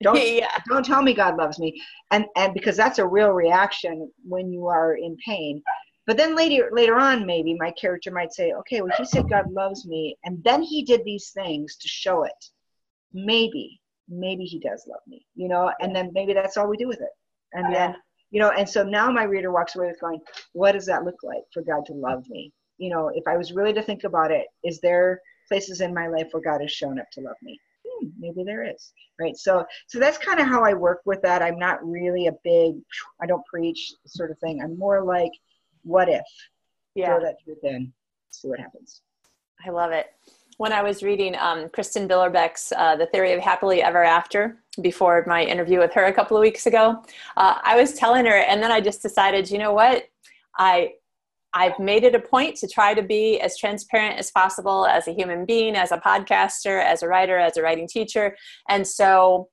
Don't 0.03 0.17
yeah. 0.23 0.57
don't 0.69 0.85
tell 0.85 1.03
me 1.03 1.15
god 1.15 1.37
loves 1.37 1.59
me. 1.59 1.81
And 2.11 2.27
and 2.37 2.55
because 2.55 2.77
that's 2.77 2.99
a 2.99 3.07
real 3.07 3.31
reaction 3.31 4.11
when 4.23 4.51
you 4.51 4.67
are 4.67 4.97
in 4.97 5.17
pain. 5.25 5.63
But 6.07 6.17
then 6.17 6.37
later 6.37 6.71
later 6.73 6.99
on 6.99 7.27
maybe 7.27 7.57
my 7.59 7.73
character 7.73 8.11
might 8.11 8.33
say 8.33 8.53
okay 8.53 8.81
well 8.81 8.93
he 8.97 9.05
said 9.05 9.29
god 9.29 9.51
loves 9.51 9.87
me 9.87 10.17
and 10.25 10.43
then 10.45 10.63
he 10.63 10.85
did 10.85 11.05
these 11.05 11.31
things 11.31 11.77
to 11.77 11.89
show 11.89 12.25
it. 12.25 12.45
Maybe 13.13 13.81
maybe 14.09 14.45
he 14.45 14.59
does 14.59 14.85
love 14.89 15.01
me, 15.07 15.27
you 15.35 15.49
know, 15.49 15.73
and 15.81 15.95
then 15.95 16.11
maybe 16.13 16.33
that's 16.33 16.57
all 16.57 16.69
we 16.69 16.77
do 16.77 16.89
with 16.89 17.01
it. 17.01 17.11
And 17.53 17.75
then, 17.75 17.97
you 18.31 18.41
know, 18.41 18.51
and 18.51 18.69
so 18.69 18.83
now 18.83 19.11
my 19.11 19.25
reader 19.25 19.53
walks 19.53 19.77
away 19.77 19.87
with 19.87 20.01
going, 20.01 20.21
what 20.53 20.73
does 20.73 20.87
that 20.87 21.05
look 21.05 21.23
like 21.23 21.43
for 21.53 21.63
God 21.63 21.85
to 21.87 21.93
love 21.93 22.25
me? 22.29 22.53
You 22.79 22.91
know, 22.91 23.11
if 23.15 23.25
I 23.27 23.37
was 23.37 23.53
really 23.53 23.73
to 23.73 23.83
think 23.83 24.05
about 24.05 24.31
it, 24.31 24.47
is 24.65 24.81
there 24.81 25.21
places 25.49 25.81
in 25.81 25.95
my 25.95 26.09
life 26.09 26.29
where 26.33 26.43
God 26.43 26.61
has 26.61 26.73
shown 26.73 26.99
up 26.99 27.07
to 27.13 27.21
love 27.21 27.37
me? 27.43 27.59
Hmm, 27.87 28.09
maybe 28.19 28.45
there 28.45 28.65
is, 28.69 28.93
right? 29.19 29.37
So, 29.37 29.65
so 29.87 29.99
that's 29.99 30.19
kind 30.19 30.41
of 30.41 30.47
how 30.47 30.65
I 30.65 30.75
work 30.75 31.01
with 31.07 31.23
that. 31.23 31.43
I'm 31.43 31.59
not 31.59 31.87
really 31.87 32.27
a 32.27 32.33
big, 32.45 32.75
I 33.23 33.27
don't 33.27 33.47
preach 33.47 33.93
sort 34.07 34.31
of 34.31 34.39
thing. 34.39 34.61
I'm 34.63 34.79
more 34.79 35.03
like, 35.05 35.33
what 35.83 36.09
if? 36.09 36.27
Yeah. 36.95 37.07
Throw 37.07 37.21
that 37.21 37.37
truth 37.45 37.59
in, 37.63 37.93
see 38.31 38.49
what 38.49 38.61
happens. 38.61 39.03
I 39.67 39.71
love 39.71 39.93
it 39.93 40.07
when 40.59 40.73
I 40.73 40.83
was 40.83 41.03
reading 41.03 41.37
um, 41.37 41.69
Kristin 41.69 42.09
Billerbeck's 42.09 42.73
uh, 42.77 42.97
The 42.97 43.07
Theory 43.07 43.33
of 43.33 43.41
Happily 43.41 43.83
Ever 43.83 44.03
After 44.03 44.63
before 44.81 45.25
my 45.27 45.43
interview 45.43 45.79
with 45.79 45.93
her 45.95 46.05
a 46.05 46.13
couple 46.13 46.37
of 46.37 46.41
weeks 46.41 46.67
ago, 46.67 47.03
uh, 47.37 47.59
I 47.63 47.77
was 47.77 47.95
telling 47.95 48.25
her, 48.27 48.39
and 48.39 48.63
then 48.63 48.73
I 48.73 48.81
just 48.81 49.03
decided, 49.03 49.51
you 49.51 49.59
know 49.59 49.73
what, 49.73 50.05
I 50.59 50.93
I've 51.53 51.79
made 51.79 52.05
it 52.05 52.15
a 52.15 52.21
point 52.21 52.57
to 52.57 52.69
try 52.69 52.93
to 52.93 53.03
be 53.03 53.41
as 53.41 53.57
transparent 53.57 54.19
as 54.19 54.31
possible 54.31 54.85
as 54.87 55.09
a 55.09 55.15
human 55.15 55.47
being, 55.47 55.75
as 55.75 55.91
a 55.91 55.97
podcaster, 55.97 56.85
as 56.85 57.03
a 57.03 57.09
writer, 57.09 57.39
as 57.39 57.57
a 57.57 57.63
writing 57.63 57.89
teacher, 57.89 58.37
and 58.69 58.87
so. 58.87 59.49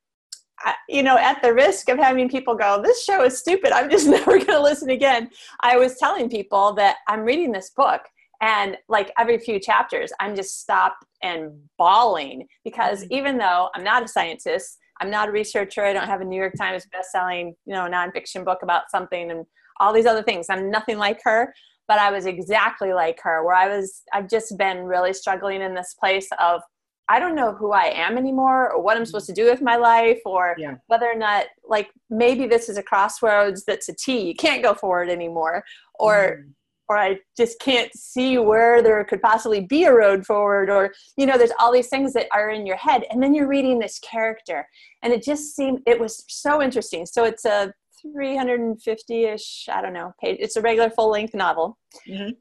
You 0.87 1.03
know, 1.03 1.17
at 1.17 1.41
the 1.41 1.53
risk 1.53 1.89
of 1.89 1.97
having 1.97 2.29
people 2.29 2.55
go, 2.55 2.81
this 2.81 3.03
show 3.03 3.25
is 3.25 3.37
stupid, 3.37 3.73
I'm 3.73 3.89
just 3.89 4.07
never 4.17 4.37
going 4.37 4.45
to 4.45 4.61
listen 4.61 4.91
again. 4.91 5.29
I 5.59 5.75
was 5.75 5.97
telling 5.97 6.29
people 6.29 6.71
that 6.75 6.97
I'm 7.09 7.21
reading 7.21 7.51
this 7.51 7.71
book 7.75 8.03
and 8.43 8.77
like 8.89 9.11
every 9.17 9.39
few 9.39 9.59
chapters 9.59 10.11
i'm 10.19 10.35
just 10.35 10.59
stopped 10.59 11.05
and 11.23 11.51
bawling 11.77 12.45
because 12.63 13.03
mm-hmm. 13.03 13.13
even 13.13 13.37
though 13.37 13.69
i'm 13.73 13.83
not 13.83 14.03
a 14.03 14.07
scientist 14.07 14.77
i'm 15.01 15.09
not 15.09 15.29
a 15.29 15.31
researcher 15.31 15.83
i 15.83 15.93
don't 15.93 16.07
have 16.07 16.21
a 16.21 16.25
new 16.25 16.39
york 16.39 16.53
times 16.55 16.85
best-selling 16.91 17.55
you 17.65 17.73
know 17.73 17.87
nonfiction 17.89 18.45
book 18.45 18.59
about 18.61 18.91
something 18.91 19.31
and 19.31 19.45
all 19.79 19.93
these 19.93 20.05
other 20.05 20.23
things 20.23 20.47
i'm 20.49 20.69
nothing 20.69 20.97
like 20.97 21.19
her 21.23 21.53
but 21.87 21.97
i 21.97 22.11
was 22.11 22.25
exactly 22.25 22.93
like 22.93 23.19
her 23.23 23.43
where 23.45 23.55
i 23.55 23.67
was 23.67 24.03
i've 24.13 24.29
just 24.29 24.57
been 24.57 24.79
really 24.79 25.13
struggling 25.13 25.61
in 25.61 25.73
this 25.73 25.95
place 25.99 26.27
of 26.39 26.61
I 27.09 27.19
don't 27.19 27.35
know 27.35 27.51
who 27.51 27.73
I 27.73 27.87
am 27.87 28.17
anymore 28.17 28.71
or 28.71 28.81
what 28.81 28.95
I'm 28.95 29.05
supposed 29.05 29.25
to 29.25 29.33
do 29.33 29.43
with 29.43 29.61
my 29.61 29.75
life 29.75 30.21
or 30.25 30.55
yeah. 30.57 30.75
whether 30.87 31.05
or 31.05 31.17
not 31.17 31.47
like 31.67 31.89
maybe 32.09 32.47
this 32.47 32.69
is 32.69 32.77
a 32.77 32.81
crossroads 32.81 33.65
that's 33.65 33.89
a 33.89 33.93
T. 33.93 34.21
You 34.21 34.33
can't 34.33 34.63
go 34.63 34.73
forward 34.73 35.09
anymore 35.09 35.65
or 35.95 36.45
mm 36.45 36.53
or 36.89 36.97
I 36.97 37.19
just 37.37 37.59
can't 37.59 37.91
see 37.95 38.37
where 38.37 38.81
there 38.81 39.03
could 39.05 39.21
possibly 39.21 39.61
be 39.61 39.85
a 39.85 39.93
road 39.93 40.25
forward, 40.25 40.69
or 40.69 40.93
you 41.17 41.25
know, 41.25 41.37
there's 41.37 41.53
all 41.59 41.71
these 41.71 41.87
things 41.87 42.13
that 42.13 42.27
are 42.31 42.49
in 42.49 42.65
your 42.65 42.77
head, 42.77 43.05
and 43.09 43.21
then 43.21 43.33
you're 43.33 43.47
reading 43.47 43.79
this 43.79 43.99
character, 43.99 44.67
and 45.01 45.13
it 45.13 45.23
just 45.23 45.55
seemed 45.55 45.79
it 45.85 45.99
was 45.99 46.23
so 46.27 46.61
interesting. 46.61 47.05
So 47.05 47.23
it's 47.23 47.45
a 47.45 47.73
350-ish, 48.05 49.69
I 49.71 49.81
don't 49.81 49.93
know, 49.93 50.13
page. 50.19 50.37
It's 50.39 50.57
a 50.57 50.61
regular 50.61 50.89
full-length 50.89 51.33
novel. 51.33 51.77
Mm-hmm. 52.07 52.31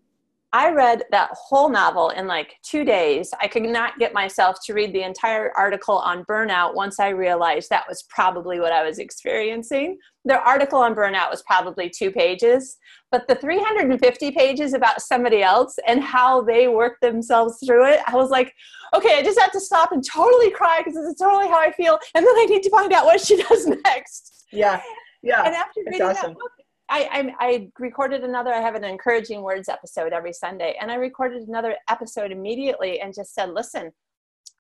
I 0.55 0.71
read 0.71 1.05
that 1.11 1.31
whole 1.33 1.71
novel 1.71 2.11
in 2.11 2.27
like 2.27 2.57
two 2.63 2.85
days. 2.85 3.31
I 3.41 3.49
could 3.49 3.63
not 3.63 3.99
get 3.99 4.13
myself 4.13 4.59
to 4.67 4.75
read 4.75 4.93
the 4.93 5.03
entire 5.03 5.51
article 5.57 5.97
on 5.97 6.27
burnout 6.27 6.75
once 6.75 7.01
I 7.01 7.09
realized 7.09 7.71
that 7.71 7.89
was 7.89 8.05
probably 8.11 8.61
what 8.61 8.71
I 8.71 8.85
was 8.87 8.99
experiencing. 8.99 9.99
The 10.27 10.39
article 10.41 10.79
on 10.81 10.95
burnout 10.95 11.31
was 11.31 11.43
probably 11.43 11.89
two 11.89 12.11
pages, 12.11 12.77
but 13.11 13.27
the 13.29 13.35
350 13.35 14.31
pages 14.33 14.75
about 14.75 15.01
somebody 15.01 15.43
else 15.43 15.79
and 15.89 16.03
how 16.03 16.43
they 16.43 16.69
worked 16.69 17.01
themselves 17.01 17.59
through 17.65 17.87
it, 17.87 18.01
I 18.07 18.15
was 18.15 18.29
like, 18.29 18.53
okay, 18.95 19.19
I 19.19 19.23
just 19.23 19.41
have 19.41 19.53
to 19.53 19.61
stop 19.61 19.91
and 19.93 20.05
totally 20.05 20.51
cry 20.51 20.81
because 20.81 20.95
this 20.95 21.07
is 21.07 21.17
totally 21.17 21.49
how 21.49 21.61
I 21.61 21.73
feel. 21.73 21.99
And 22.15 22.27
then 22.27 22.35
I 22.37 22.45
need 22.45 22.63
to 22.63 22.71
find 22.71 22.93
out 22.93 23.07
what 23.07 23.23
she 23.23 23.43
does 23.49 23.67
next. 23.67 24.45
Yeah. 24.53 24.83
Yeah. 25.23 25.45
And 25.47 25.55
after 25.55 25.81
reading 25.87 26.03
awesome. 26.03 26.33
that 26.33 26.39
book, 26.39 26.53
I, 26.89 27.33
I, 27.41 27.47
I 27.47 27.69
recorded 27.79 28.25
another. 28.25 28.53
I 28.53 28.61
have 28.61 28.75
an 28.75 28.85
encouraging 28.85 29.43
words 29.43 29.69
episode 29.69 30.13
every 30.13 30.33
Sunday, 30.33 30.77
and 30.81 30.91
I 30.91 30.97
recorded 30.97 31.49
another 31.49 31.77
episode 31.89 32.33
immediately 32.33 33.01
and 33.01 33.15
just 33.15 33.35
said, 33.35 33.51
"Listen, 33.51 33.93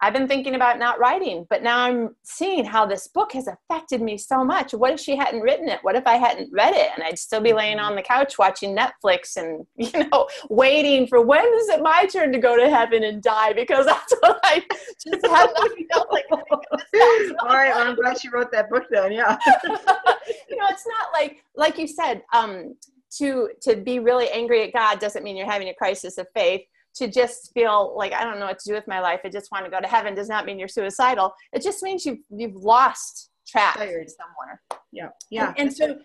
I've 0.02 0.12
been 0.12 0.26
thinking 0.26 0.56
about 0.56 0.80
not 0.80 0.98
writing, 0.98 1.46
but 1.48 1.62
now 1.62 1.78
I'm 1.78 2.16
seeing 2.24 2.64
how 2.64 2.84
this 2.84 3.06
book 3.06 3.32
has 3.34 3.46
affected 3.46 4.02
me 4.02 4.18
so 4.18 4.44
much. 4.44 4.74
What 4.74 4.92
if 4.92 4.98
she 4.98 5.14
hadn't 5.14 5.42
written 5.42 5.68
it? 5.68 5.78
What 5.82 5.94
if 5.94 6.08
I 6.08 6.16
hadn't 6.16 6.52
read 6.52 6.74
it 6.74 6.88
and 6.92 7.04
I'd 7.04 7.20
still 7.20 7.40
be 7.40 7.52
laying 7.52 7.76
mm-hmm. 7.76 7.86
on 7.86 7.94
the 7.94 8.02
couch 8.02 8.36
watching 8.36 8.76
Netflix 8.76 9.36
and, 9.36 9.64
you 9.76 10.08
know, 10.08 10.28
waiting 10.50 11.06
for 11.06 11.24
when 11.24 11.44
is 11.44 11.68
it 11.68 11.82
my 11.82 12.04
turn 12.06 12.32
to 12.32 12.40
go 12.40 12.56
to 12.56 12.68
heaven 12.68 13.04
and 13.04 13.22
die? 13.22 13.52
Because 13.52 13.86
that's 13.92 14.12
what 14.18 14.40
I 14.42 14.60
just 15.04 15.24
have 15.24 15.50
felt 15.92 16.08
like. 16.12 16.24
All 16.32 17.48
right, 17.48 17.72
well, 17.72 17.86
I'm 17.86 17.94
glad 17.94 18.20
she 18.20 18.28
wrote 18.28 18.50
that 18.50 18.70
book 18.70 18.86
then. 18.90 19.12
Yeah. 19.12 19.38
you 19.64 20.56
know, 20.56 20.66
it's 20.68 20.86
not 20.86 21.12
like, 21.12 21.44
like 21.54 21.78
you 21.78 21.86
said, 21.86 22.22
um, 22.32 22.74
to 23.18 23.50
to 23.60 23.76
be 23.76 23.98
really 23.98 24.30
angry 24.30 24.62
at 24.62 24.72
God 24.72 24.98
doesn't 24.98 25.22
mean 25.22 25.36
you're 25.36 25.50
having 25.50 25.68
a 25.68 25.74
crisis 25.74 26.16
of 26.16 26.26
faith 26.34 26.62
to 26.96 27.08
just 27.08 27.52
feel 27.54 27.94
like 27.96 28.12
I 28.12 28.24
don't 28.24 28.38
know 28.38 28.46
what 28.46 28.58
to 28.60 28.68
do 28.68 28.74
with 28.74 28.86
my 28.86 29.00
life. 29.00 29.20
I 29.24 29.28
just 29.28 29.50
want 29.50 29.64
to 29.64 29.70
go 29.70 29.80
to 29.80 29.86
heaven 29.86 30.14
does 30.14 30.28
not 30.28 30.46
mean 30.46 30.58
you're 30.58 30.68
suicidal. 30.68 31.32
It 31.52 31.62
just 31.62 31.82
means 31.82 32.04
you've 32.04 32.20
you've 32.30 32.56
lost 32.56 33.30
track 33.46 33.76
Tired. 33.76 34.10
somewhere. 34.10 34.60
Yeah, 34.92 35.08
yeah. 35.30 35.48
And, 35.56 35.68
and 35.68 35.76
so 35.76 35.98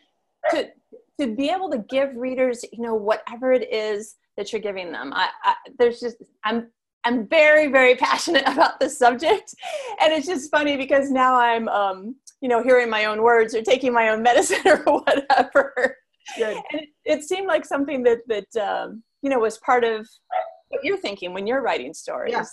to 0.51 0.69
to 1.19 1.35
be 1.35 1.49
able 1.49 1.69
to 1.71 1.79
give 1.79 2.15
readers, 2.15 2.63
you 2.71 2.83
know, 2.83 2.95
whatever 2.95 3.51
it 3.51 3.71
is 3.73 4.15
that 4.37 4.51
you're 4.53 4.61
giving 4.61 4.91
them, 4.91 5.13
I, 5.13 5.29
I 5.43 5.55
there's 5.77 5.99
just 5.99 6.17
I'm 6.43 6.69
I'm 7.03 7.27
very 7.27 7.67
very 7.67 7.95
passionate 7.95 8.43
about 8.47 8.79
this 8.79 8.97
subject, 8.97 9.53
and 10.01 10.13
it's 10.13 10.27
just 10.27 10.51
funny 10.51 10.77
because 10.77 11.11
now 11.11 11.35
I'm 11.35 11.67
um 11.67 12.15
you 12.41 12.49
know 12.49 12.63
hearing 12.63 12.89
my 12.89 13.05
own 13.05 13.21
words 13.21 13.55
or 13.55 13.61
taking 13.61 13.93
my 13.93 14.09
own 14.09 14.23
medicine 14.29 14.65
or 14.65 14.83
whatever. 14.83 15.97
Good. 16.37 16.57
And 16.71 16.81
it, 16.81 16.89
it 17.05 17.23
seemed 17.23 17.47
like 17.47 17.65
something 17.65 18.03
that 18.03 18.19
that 18.27 18.55
um, 18.61 19.03
you 19.21 19.29
know 19.29 19.39
was 19.39 19.57
part 19.59 19.83
of 19.83 20.07
what 20.69 20.83
you're 20.83 20.97
thinking 20.97 21.33
when 21.33 21.47
you're 21.47 21.61
writing 21.61 21.93
stories. 21.93 22.31
Yeah, 22.31 22.43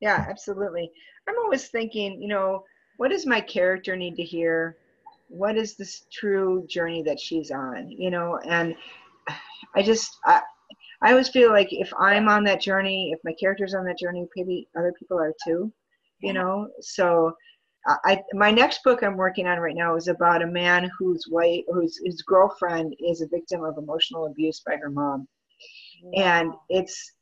yeah, 0.00 0.26
absolutely. 0.28 0.90
I'm 1.28 1.38
always 1.38 1.68
thinking, 1.68 2.20
you 2.20 2.28
know, 2.28 2.64
what 2.96 3.10
does 3.10 3.26
my 3.26 3.40
character 3.40 3.96
need 3.96 4.16
to 4.16 4.22
hear? 4.22 4.76
What 5.28 5.56
is 5.56 5.76
this 5.76 6.06
true 6.12 6.66
journey 6.68 7.02
that 7.04 7.20
she's 7.20 7.50
on? 7.50 7.90
You 7.90 8.10
know, 8.10 8.38
and 8.46 8.74
I 9.74 9.82
just 9.82 10.10
I, 10.24 10.42
I 11.02 11.10
always 11.10 11.28
feel 11.28 11.50
like 11.50 11.68
if 11.70 11.92
I'm 11.98 12.28
on 12.28 12.44
that 12.44 12.60
journey, 12.60 13.10
if 13.12 13.20
my 13.24 13.32
character's 13.38 13.74
on 13.74 13.84
that 13.86 13.98
journey, 13.98 14.26
maybe 14.36 14.68
other 14.76 14.92
people 14.98 15.18
are 15.18 15.34
too. 15.44 15.72
You 16.20 16.34
know, 16.34 16.68
so 16.80 17.32
I 17.86 18.22
my 18.34 18.50
next 18.50 18.82
book 18.84 19.02
I'm 19.02 19.16
working 19.16 19.46
on 19.46 19.58
right 19.58 19.74
now 19.74 19.96
is 19.96 20.08
about 20.08 20.42
a 20.42 20.46
man 20.46 20.90
whose 20.98 21.24
wife 21.30 21.64
whose 21.72 21.98
his 22.04 22.20
girlfriend 22.22 22.94
is 22.98 23.22
a 23.22 23.28
victim 23.28 23.64
of 23.64 23.78
emotional 23.78 24.26
abuse 24.26 24.60
by 24.66 24.76
her 24.76 24.90
mom. 24.90 25.26
Wow. 26.02 26.22
And 26.22 26.52
it's 26.68 27.12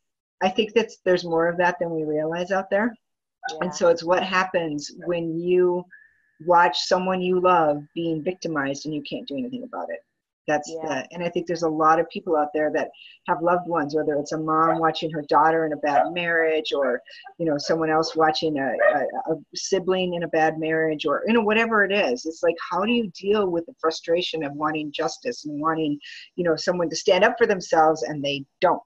I 0.42 0.48
think 0.48 0.74
that 0.74 0.90
there's 1.04 1.24
more 1.24 1.48
of 1.48 1.56
that 1.58 1.78
than 1.78 1.90
we 1.90 2.04
realize 2.04 2.50
out 2.50 2.70
there. 2.70 2.94
Yeah. 3.50 3.58
And 3.62 3.74
so 3.74 3.88
it's 3.88 4.04
what 4.04 4.22
happens 4.22 4.90
when 5.06 5.38
you 5.38 5.84
watch 6.46 6.78
someone 6.78 7.20
you 7.20 7.40
love 7.40 7.82
being 7.94 8.22
victimized 8.22 8.86
and 8.86 8.94
you 8.94 9.02
can't 9.02 9.26
do 9.26 9.36
anything 9.36 9.64
about 9.64 9.90
it. 9.90 10.00
That's 10.48 10.68
yeah. 10.68 11.02
the, 11.02 11.08
and 11.12 11.22
I 11.22 11.28
think 11.28 11.46
there's 11.46 11.62
a 11.62 11.68
lot 11.68 12.00
of 12.00 12.08
people 12.08 12.36
out 12.36 12.48
there 12.52 12.72
that 12.72 12.88
have 13.28 13.42
loved 13.42 13.68
ones, 13.68 13.94
whether 13.94 14.14
it's 14.14 14.32
a 14.32 14.38
mom 14.38 14.78
watching 14.78 15.10
her 15.12 15.22
daughter 15.28 15.66
in 15.66 15.74
a 15.74 15.76
bad 15.76 16.12
marriage, 16.12 16.72
or 16.74 17.00
you 17.38 17.46
know 17.46 17.56
someone 17.58 17.90
else 17.90 18.16
watching 18.16 18.58
a, 18.58 18.72
a, 18.96 19.32
a 19.32 19.36
sibling 19.54 20.14
in 20.14 20.24
a 20.24 20.28
bad 20.28 20.58
marriage, 20.58 21.04
or 21.06 21.22
you 21.26 21.34
know 21.34 21.42
whatever 21.42 21.84
it 21.84 21.92
is. 21.92 22.26
It's 22.26 22.42
like 22.42 22.56
how 22.70 22.84
do 22.84 22.90
you 22.90 23.12
deal 23.20 23.48
with 23.48 23.66
the 23.66 23.74
frustration 23.80 24.42
of 24.42 24.52
wanting 24.54 24.90
justice 24.90 25.44
and 25.44 25.60
wanting 25.60 25.98
you 26.34 26.44
know 26.44 26.56
someone 26.56 26.90
to 26.90 26.96
stand 26.96 27.22
up 27.22 27.36
for 27.38 27.46
themselves 27.46 28.02
and 28.02 28.24
they 28.24 28.44
don't, 28.60 28.82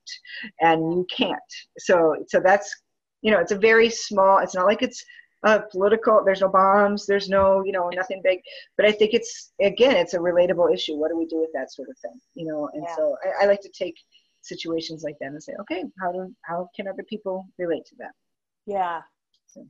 and 0.60 0.80
you 0.92 1.06
can't. 1.16 1.38
So 1.78 2.16
so 2.28 2.40
that's 2.40 2.74
you 3.22 3.30
know 3.30 3.38
it's 3.38 3.52
a 3.52 3.58
very 3.58 3.88
small. 3.88 4.38
It's 4.38 4.54
not 4.54 4.66
like 4.66 4.82
it's 4.82 5.02
uh, 5.45 5.59
political 5.70 6.22
there's 6.24 6.40
no 6.40 6.49
bombs 6.49 7.07
there's 7.07 7.28
no 7.28 7.62
you 7.64 7.72
know 7.72 7.90
nothing 7.95 8.20
big. 8.22 8.40
But 8.76 8.86
i 8.86 8.93
think 8.93 9.14
it's 9.14 9.53
again 9.61 9.97
it's 9.97 10.14
a 10.14 10.18
relatable 10.18 10.72
issue. 10.72 10.97
What 10.97 11.11
do 11.11 11.16
we 11.16 11.26
do 11.26 11.40
with 11.40 11.51
that 11.55 11.72
sort 11.72 11.88
of 11.88 11.99
thing 11.99 12.20
you 12.34 12.47
know? 12.47 12.68
And 12.72 12.84
yeah. 12.86 12.97
so 12.97 13.16
I, 13.24 13.45
I, 13.45 13.47
like 13.47 13.61
to 13.62 13.70
take 13.70 13.97
situations 14.40 15.03
like 15.03 15.16
that 15.20 15.28
and 15.28 15.43
say 15.43 15.55
okay 15.61 15.84
how 16.01 16.12
do 16.12 16.34
how 16.43 16.68
can 16.74 16.88
other 16.88 17.05
people 17.05 17.47
relate 17.59 17.84
to 17.86 17.97
that? 17.99 18.12
Yeah. 18.66 19.03
So. 19.47 19.66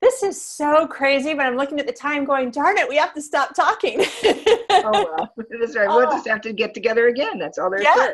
this 0.00 0.22
is 0.24 0.42
so 0.42 0.84
crazy 0.86 1.32
but 1.32 1.46
i'm 1.46 1.56
looking 1.56 1.78
at 1.78 1.86
the 1.86 1.92
time 1.92 2.24
going 2.24 2.50
darn 2.50 2.76
it 2.76 2.88
we 2.88 2.96
have 2.96 3.14
to 3.14 3.22
stop 3.22 3.54
talking. 3.54 4.04
Oh 4.82 4.90
well. 4.92 5.34
That's 5.60 5.76
right. 5.76 5.88
We'll 5.88 6.08
oh. 6.08 6.10
just 6.10 6.28
have 6.28 6.40
to 6.42 6.52
get 6.52 6.74
together 6.74 7.08
again. 7.08 7.38
That's 7.38 7.58
all 7.58 7.70
there's 7.70 7.82
yeah. 7.82 8.12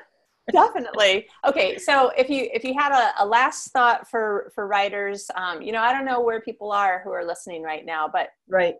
Definitely. 0.52 1.26
Okay 1.46 1.78
so 1.78 2.10
if 2.16 2.28
you 2.30 2.48
if 2.52 2.64
you 2.64 2.74
had 2.74 2.92
a, 2.92 3.24
a 3.24 3.26
last 3.26 3.72
thought 3.72 4.08
for 4.08 4.50
for 4.54 4.66
writers 4.66 5.30
um, 5.34 5.62
you 5.62 5.72
know 5.72 5.80
i 5.80 5.92
don't 5.92 6.04
know 6.04 6.20
where 6.20 6.40
people 6.40 6.72
are 6.72 7.00
who 7.04 7.10
are 7.10 7.24
listening 7.24 7.62
right 7.62 7.84
now 7.84 8.08
but 8.08 8.30
right. 8.48 8.76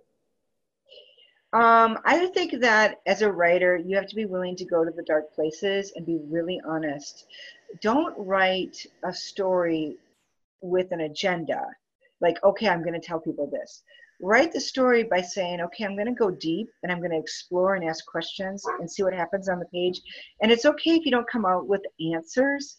Um, 1.52 1.98
i 2.04 2.26
think 2.34 2.60
that 2.60 3.00
as 3.06 3.22
a 3.22 3.30
writer 3.30 3.76
you 3.76 3.96
have 3.96 4.08
to 4.08 4.16
be 4.16 4.26
willing 4.26 4.56
to 4.56 4.64
go 4.64 4.84
to 4.84 4.90
the 4.90 5.02
dark 5.02 5.34
places 5.34 5.92
and 5.96 6.04
be 6.04 6.18
really 6.28 6.60
honest. 6.66 7.26
Don't 7.80 8.14
write 8.16 8.86
a 9.04 9.12
story 9.12 9.96
with 10.60 10.92
an 10.92 11.00
agenda. 11.00 11.66
Like 12.20 12.42
okay 12.44 12.68
i'm 12.68 12.82
going 12.82 13.00
to 13.00 13.06
tell 13.06 13.20
people 13.20 13.46
this 13.46 13.82
write 14.20 14.52
the 14.52 14.60
story 14.60 15.04
by 15.04 15.20
saying, 15.20 15.60
okay, 15.60 15.84
I'm 15.84 15.94
going 15.94 16.06
to 16.06 16.12
go 16.12 16.30
deep 16.30 16.68
and 16.82 16.90
I'm 16.90 16.98
going 16.98 17.10
to 17.10 17.18
explore 17.18 17.74
and 17.74 17.84
ask 17.84 18.04
questions 18.06 18.64
and 18.78 18.90
see 18.90 19.02
what 19.02 19.12
happens 19.12 19.48
on 19.48 19.58
the 19.58 19.66
page. 19.66 20.00
And 20.40 20.50
it's 20.50 20.64
okay 20.64 20.92
if 20.92 21.04
you 21.04 21.10
don't 21.10 21.28
come 21.28 21.44
out 21.44 21.68
with 21.68 21.82
answers. 22.14 22.74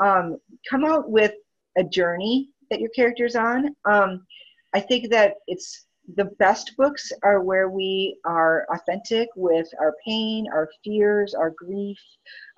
Um, 0.00 0.38
come 0.68 0.84
out 0.84 1.10
with 1.10 1.32
a 1.76 1.84
journey 1.84 2.50
that 2.70 2.80
your 2.80 2.90
character's 2.90 3.36
on. 3.36 3.74
Um, 3.84 4.26
I 4.74 4.80
think 4.80 5.10
that 5.10 5.36
it's 5.46 5.86
the 6.16 6.26
best 6.38 6.72
books 6.76 7.12
are 7.22 7.42
where 7.42 7.70
we 7.70 8.18
are 8.26 8.66
authentic 8.74 9.28
with 9.36 9.68
our 9.78 9.94
pain, 10.04 10.46
our 10.52 10.68
fears, 10.84 11.34
our 11.34 11.50
grief, 11.50 11.98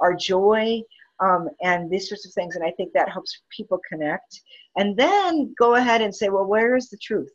our 0.00 0.14
joy, 0.14 0.80
um, 1.20 1.48
and 1.62 1.90
these 1.90 2.08
sorts 2.08 2.26
of 2.26 2.32
things. 2.32 2.56
And 2.56 2.64
I 2.64 2.72
think 2.72 2.92
that 2.92 3.10
helps 3.10 3.42
people 3.54 3.80
connect. 3.88 4.40
And 4.76 4.96
then 4.96 5.54
go 5.58 5.74
ahead 5.74 6.00
and 6.00 6.14
say, 6.14 6.28
well, 6.30 6.46
where 6.46 6.74
is 6.74 6.88
the 6.88 6.96
truth? 6.96 7.30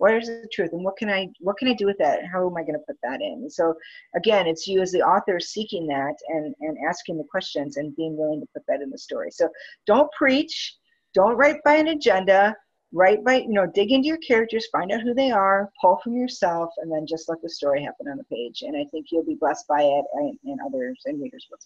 Where's 0.00 0.28
the 0.28 0.48
truth 0.50 0.70
and 0.72 0.82
what 0.82 0.96
can 0.96 1.10
i 1.10 1.28
what 1.40 1.58
can 1.58 1.68
i 1.68 1.74
do 1.74 1.84
with 1.84 1.98
that 1.98 2.20
how 2.32 2.46
am 2.46 2.56
i 2.56 2.62
going 2.62 2.72
to 2.72 2.86
put 2.86 2.96
that 3.02 3.20
in? 3.20 3.48
So 3.50 3.74
again 4.16 4.46
it's 4.46 4.66
you 4.66 4.80
as 4.80 4.92
the 4.92 5.02
author 5.02 5.38
seeking 5.38 5.86
that 5.88 6.14
and 6.28 6.54
and 6.60 6.76
asking 6.88 7.18
the 7.18 7.28
questions 7.30 7.76
and 7.76 7.94
being 7.96 8.16
willing 8.16 8.40
to 8.40 8.46
put 8.54 8.62
that 8.66 8.80
in 8.80 8.90
the 8.90 8.98
story. 8.98 9.30
So 9.30 9.48
don't 9.86 10.10
preach 10.12 10.76
don't 11.14 11.36
write 11.36 11.62
by 11.64 11.74
an 11.74 11.88
agenda 11.88 12.56
write 12.92 13.22
by 13.24 13.36
you 13.40 13.52
know 13.52 13.66
dig 13.66 13.92
into 13.92 14.08
your 14.08 14.18
characters 14.18 14.66
find 14.72 14.90
out 14.90 15.02
who 15.02 15.12
they 15.12 15.30
are 15.30 15.70
pull 15.80 16.00
from 16.02 16.14
yourself 16.14 16.70
and 16.78 16.90
then 16.90 17.06
just 17.06 17.28
let 17.28 17.40
the 17.42 17.50
story 17.50 17.82
happen 17.82 18.08
on 18.08 18.16
the 18.16 18.24
page. 18.24 18.62
And 18.62 18.76
i 18.76 18.84
think 18.90 19.06
you'll 19.10 19.26
be 19.26 19.36
blessed 19.38 19.68
by 19.68 19.82
it 19.82 20.04
and, 20.14 20.38
and 20.44 20.58
others 20.66 20.98
and 21.04 21.20
readers 21.20 21.46
will 21.50 21.58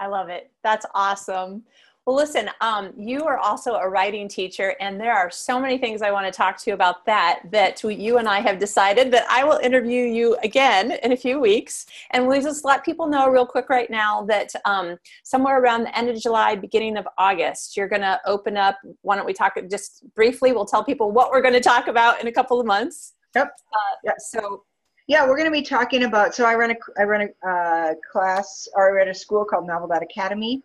i 0.00 0.06
love 0.06 0.30
it. 0.30 0.50
That's 0.62 0.86
awesome 0.94 1.64
well, 2.06 2.16
listen, 2.16 2.50
um, 2.60 2.92
you 2.98 3.24
are 3.24 3.38
also 3.38 3.76
a 3.76 3.88
writing 3.88 4.28
teacher, 4.28 4.76
and 4.78 5.00
there 5.00 5.14
are 5.14 5.30
so 5.30 5.58
many 5.58 5.78
things 5.78 6.02
I 6.02 6.10
want 6.10 6.26
to 6.26 6.32
talk 6.32 6.58
to 6.58 6.70
you 6.70 6.74
about 6.74 7.06
that. 7.06 7.40
That 7.50 7.82
you 7.82 8.18
and 8.18 8.28
I 8.28 8.40
have 8.40 8.58
decided 8.58 9.10
that 9.12 9.24
I 9.30 9.42
will 9.42 9.56
interview 9.56 10.02
you 10.02 10.36
again 10.42 10.98
in 11.02 11.12
a 11.12 11.16
few 11.16 11.40
weeks, 11.40 11.86
and 12.10 12.28
we'll 12.28 12.42
just 12.42 12.62
let 12.62 12.84
people 12.84 13.06
know 13.06 13.28
real 13.28 13.46
quick 13.46 13.70
right 13.70 13.88
now 13.88 14.22
that 14.26 14.52
um, 14.66 14.98
somewhere 15.22 15.62
around 15.62 15.84
the 15.84 15.96
end 15.96 16.10
of 16.10 16.20
July, 16.20 16.54
beginning 16.54 16.98
of 16.98 17.08
August, 17.16 17.74
you're 17.74 17.88
going 17.88 18.02
to 18.02 18.20
open 18.26 18.58
up. 18.58 18.76
Why 19.00 19.16
don't 19.16 19.24
we 19.24 19.32
talk 19.32 19.54
just 19.70 20.04
briefly? 20.14 20.52
We'll 20.52 20.66
tell 20.66 20.84
people 20.84 21.10
what 21.10 21.30
we're 21.30 21.42
going 21.42 21.54
to 21.54 21.60
talk 21.60 21.86
about 21.86 22.20
in 22.20 22.26
a 22.26 22.32
couple 22.32 22.60
of 22.60 22.66
months. 22.66 23.14
Yep. 23.34 23.46
Uh, 23.46 23.96
yep. 24.04 24.16
So 24.18 24.64
yeah, 25.06 25.26
we're 25.26 25.36
going 25.36 25.50
to 25.50 25.52
be 25.52 25.62
talking 25.62 26.04
about. 26.04 26.34
So 26.34 26.44
I 26.44 26.54
run 26.54 26.70
a 26.70 26.76
I 26.98 27.04
run 27.04 27.28
a 27.28 27.48
uh, 27.48 27.94
class 28.10 28.68
or 28.74 28.88
I 28.88 28.92
run 28.92 29.08
a 29.08 29.14
school 29.14 29.44
called 29.44 29.66
Novel 29.66 29.88
Dot 29.88 30.02
Academy, 30.02 30.62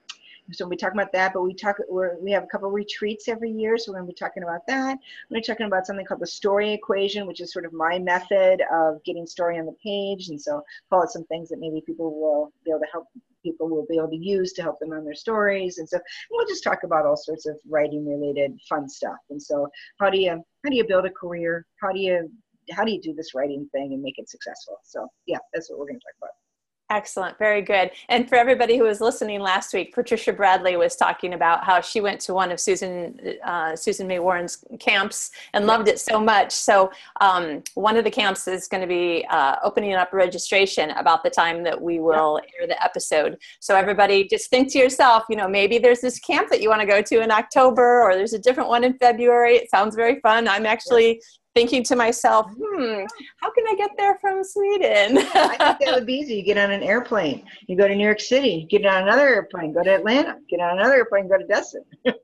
so 0.52 0.68
we 0.68 0.76
talk 0.76 0.94
about 0.94 1.12
that, 1.14 1.34
but 1.34 1.42
we 1.42 1.54
talk 1.54 1.78
we're, 1.90 2.18
we 2.20 2.32
have 2.32 2.44
a 2.44 2.48
couple 2.48 2.70
retreats 2.70 3.28
every 3.28 3.52
year, 3.52 3.78
so 3.78 3.92
we're 3.92 4.00
going 4.00 4.08
to 4.08 4.14
be 4.14 4.18
talking 4.18 4.44
about 4.44 4.66
that. 4.68 4.98
We're 5.30 5.36
going 5.36 5.44
to 5.44 5.48
be 5.48 5.54
talking 5.54 5.66
about 5.68 5.86
something 5.86 6.06
called 6.06 6.22
the 6.22 6.28
story 6.28 6.74
equation, 6.74 7.28
which 7.28 7.42
is 7.42 7.54
sort 7.54 7.66
of 7.66 7.74
my 7.74 8.00
method 8.00 8.62
of 8.72 9.04
getting 9.04 9.26
story 9.26 9.60
on 9.60 9.66
the 9.66 9.76
page, 9.84 10.30
and 10.30 10.42
so 10.42 10.62
call 10.90 11.04
it 11.04 11.12
some 11.12 11.26
things 11.26 11.50
that 11.50 11.60
maybe 11.60 11.82
people 11.86 12.20
will 12.20 12.52
be 12.64 12.72
able 12.72 12.80
to 12.80 12.88
help 12.92 13.06
people 13.44 13.70
will 13.70 13.86
be 13.90 13.98
able 13.98 14.10
to 14.10 14.18
use 14.18 14.52
to 14.54 14.62
help 14.62 14.80
them 14.80 14.92
on 14.92 15.06
their 15.06 15.16
stories, 15.16 15.78
and 15.78 15.88
so 15.88 16.00
we'll 16.32 16.48
just 16.48 16.64
talk 16.64 16.84
about 16.84 17.06
all 17.06 17.18
sorts 17.18 17.46
of 17.46 17.58
writing 17.70 18.08
related 18.08 18.60
fun 18.68 18.90
stuff. 18.90 19.20
And 19.30 19.42
so 19.42 19.68
how 20.00 20.10
do 20.10 20.20
you 20.20 20.32
how 20.32 20.70
do 20.70 20.76
you 20.76 20.86
build 20.88 21.06
a 21.06 21.12
career? 21.12 21.66
How 21.82 21.92
do 21.92 22.00
you 22.00 22.30
how 22.72 22.84
do 22.84 22.92
you 22.92 23.02
do 23.02 23.14
this 23.14 23.34
writing 23.34 23.68
thing 23.72 23.94
and 23.94 24.02
make 24.02 24.20
it 24.20 24.30
successful? 24.30 24.78
So 24.84 25.08
yeah, 25.26 25.40
that's 25.54 25.70
what 25.70 25.80
we're 25.80 25.88
going 25.88 26.00
to 26.00 26.06
talk 26.06 26.16
about. 26.22 26.49
Excellent, 26.92 27.38
very 27.38 27.62
good. 27.62 27.92
And 28.10 28.28
for 28.28 28.36
everybody 28.36 28.76
who 28.76 28.84
was 28.84 29.00
listening 29.00 29.42
last 29.42 29.76
week, 29.76 29.94
Patricia 29.94 30.34
Bradley 30.34 30.76
was 30.76 30.96
talking 30.96 31.36
about 31.36 31.64
how 31.64 31.82
she 31.82 32.02
went 32.02 32.20
to 32.22 32.34
one 32.34 32.52
of 32.52 32.60
Susan 32.60 33.38
uh, 33.46 33.76
Susan 33.76 34.08
May 34.08 34.18
Warren's 34.18 34.66
camps 34.80 35.30
and 35.54 35.68
loved 35.68 35.88
it 35.88 36.00
so 36.00 36.20
much. 36.20 36.52
So 36.52 36.90
um, 37.22 37.64
one 37.76 37.96
of 37.96 38.06
the 38.06 38.10
camps 38.10 38.48
is 38.48 38.68
going 38.68 38.82
to 38.82 38.88
be 38.88 39.24
uh, 39.30 39.58
opening 39.64 39.94
up 39.94 40.14
registration 40.14 40.90
about 40.92 41.22
the 41.22 41.30
time 41.30 41.62
that 41.64 41.80
we 41.80 42.00
will 42.00 42.42
air 42.60 42.66
the 42.66 42.84
episode. 42.84 43.38
So 43.60 43.76
everybody, 43.76 44.28
just 44.28 44.50
think 44.50 44.72
to 44.72 44.80
yourself, 44.80 45.26
you 45.30 45.36
know, 45.36 45.48
maybe 45.48 45.78
there's 45.78 46.02
this 46.02 46.18
camp 46.18 46.50
that 46.50 46.60
you 46.60 46.70
want 46.70 46.82
to 46.82 46.88
go 46.88 47.04
to 47.04 47.22
in 47.22 47.30
October, 47.30 48.02
or 48.02 48.16
there's 48.16 48.34
a 48.34 48.40
different 48.40 48.68
one 48.68 48.84
in 48.84 48.98
February. 48.98 49.58
It 49.58 49.70
sounds 49.70 49.96
very 49.96 50.20
fun. 50.22 50.48
I'm 50.48 50.66
actually 50.66 51.22
thinking 51.56 51.84
to 51.84 51.96
myself, 51.96 52.52
hmm, 52.52 53.04
how 53.42 53.52
can 53.52 53.68
I 53.68 53.76
get 53.78 53.92
there 53.98 54.18
from 54.20 54.44
Sweden? 54.44 55.18
I 55.18 55.76
think 55.78 55.90
that 55.90 55.96
would 55.96 56.06
be 56.06 56.14
easy. 56.14 56.36
You 56.36 56.44
get 56.44 56.58
on 56.58 56.72
an 56.72 56.84
airplane, 56.84 57.46
you 57.68 57.76
go 57.78 57.88
to 57.88 57.96
New 57.96 58.04
York 58.04 58.20
City, 58.20 58.68
get 58.70 58.86
on 58.86 59.04
another 59.04 59.28
airplane, 59.28 59.74
go 59.74 59.84
to 59.84 59.96
Atlanta, 59.96 60.38
get 60.50 60.60
on 60.60 60.78
another 60.78 60.96
airplane, 60.96 61.28
go 61.28 61.38
to 61.38 61.46
Destin. 61.46 61.84
That's 62.06 62.18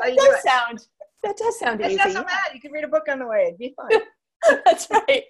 how 0.00 0.08
you 0.08 0.16
that 0.16 0.24
do 0.24 0.32
it. 0.32 0.42
Sound, 0.42 0.86
that 1.22 1.36
does 1.36 1.58
sound 1.58 1.80
it's 1.80 1.94
easy. 1.94 2.02
It's 2.02 2.14
not 2.14 2.22
so 2.22 2.24
bad. 2.24 2.54
You 2.54 2.60
can 2.60 2.72
read 2.72 2.84
a 2.84 2.88
book 2.88 3.04
on 3.08 3.18
the 3.18 3.26
way. 3.26 3.44
It'd 3.48 3.58
be 3.58 3.74
fun. 3.76 4.00
That's 4.66 4.88
right. 4.90 5.22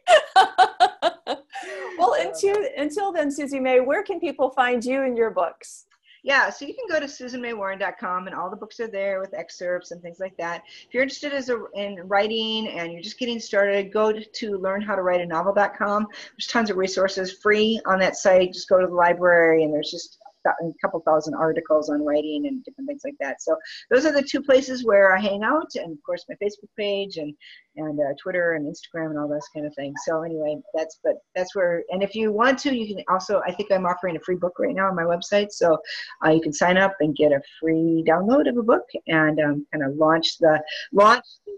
well, 1.98 2.14
until 2.18 2.56
until 2.78 3.12
then, 3.12 3.30
Susie 3.30 3.60
May, 3.60 3.80
where 3.80 4.02
can 4.02 4.18
people 4.18 4.50
find 4.50 4.82
you 4.82 5.02
and 5.02 5.18
your 5.18 5.30
books? 5.30 5.84
Yeah, 6.22 6.50
so 6.50 6.64
you 6.64 6.74
can 6.74 6.86
go 6.88 7.00
to 7.00 7.06
susanmaywarren.com 7.06 8.26
and 8.26 8.36
all 8.36 8.48
the 8.48 8.56
books 8.56 8.78
are 8.78 8.86
there 8.86 9.20
with 9.20 9.34
excerpts 9.34 9.90
and 9.90 10.00
things 10.00 10.20
like 10.20 10.36
that. 10.36 10.62
If 10.86 10.94
you're 10.94 11.02
interested 11.02 11.32
as 11.32 11.48
a, 11.48 11.64
in 11.74 11.98
writing 12.04 12.68
and 12.68 12.92
you're 12.92 13.02
just 13.02 13.18
getting 13.18 13.40
started, 13.40 13.92
go 13.92 14.12
to, 14.12 14.24
to 14.24 14.52
learnhowtowriteanovel.com. 14.52 16.06
There's 16.36 16.46
tons 16.46 16.70
of 16.70 16.76
resources 16.76 17.32
free 17.32 17.80
on 17.86 17.98
that 17.98 18.16
site. 18.16 18.52
Just 18.52 18.68
go 18.68 18.80
to 18.80 18.86
the 18.86 18.94
library 18.94 19.64
and 19.64 19.74
there's 19.74 19.90
just 19.90 20.18
a 20.46 20.72
couple 20.80 21.00
thousand 21.00 21.34
articles 21.34 21.88
on 21.90 22.04
writing 22.04 22.46
and 22.46 22.64
different 22.64 22.88
things 22.88 23.02
like 23.04 23.16
that. 23.20 23.42
So 23.42 23.56
those 23.90 24.06
are 24.06 24.12
the 24.12 24.22
two 24.22 24.42
places 24.42 24.84
where 24.84 25.16
I 25.16 25.20
hang 25.20 25.42
out, 25.42 25.70
and 25.74 25.92
of 25.92 25.98
course 26.04 26.24
my 26.28 26.34
Facebook 26.42 26.70
page 26.78 27.16
and 27.16 27.34
and 27.76 27.98
uh, 27.98 28.14
Twitter 28.22 28.54
and 28.54 28.66
Instagram 28.66 29.10
and 29.10 29.18
all 29.18 29.28
those 29.28 29.48
kind 29.54 29.66
of 29.66 29.74
things. 29.74 29.94
So 30.06 30.22
anyway, 30.22 30.56
that's 30.74 30.98
but 31.02 31.14
that's 31.34 31.54
where. 31.54 31.84
And 31.90 32.02
if 32.02 32.14
you 32.14 32.32
want 32.32 32.58
to, 32.60 32.74
you 32.74 32.94
can 32.94 33.04
also. 33.08 33.40
I 33.46 33.52
think 33.52 33.72
I'm 33.72 33.86
offering 33.86 34.16
a 34.16 34.20
free 34.20 34.36
book 34.36 34.58
right 34.58 34.74
now 34.74 34.88
on 34.88 34.96
my 34.96 35.04
website, 35.04 35.50
so 35.50 35.78
uh, 36.24 36.30
you 36.30 36.40
can 36.40 36.52
sign 36.52 36.76
up 36.76 36.94
and 37.00 37.16
get 37.16 37.32
a 37.32 37.40
free 37.60 38.04
download 38.06 38.48
of 38.48 38.56
a 38.56 38.62
book 38.62 38.84
and 39.06 39.40
um, 39.40 39.66
kind 39.72 39.84
of 39.84 39.96
launch 39.96 40.38
the 40.38 40.62
launch 40.92 41.24
the, 41.46 41.52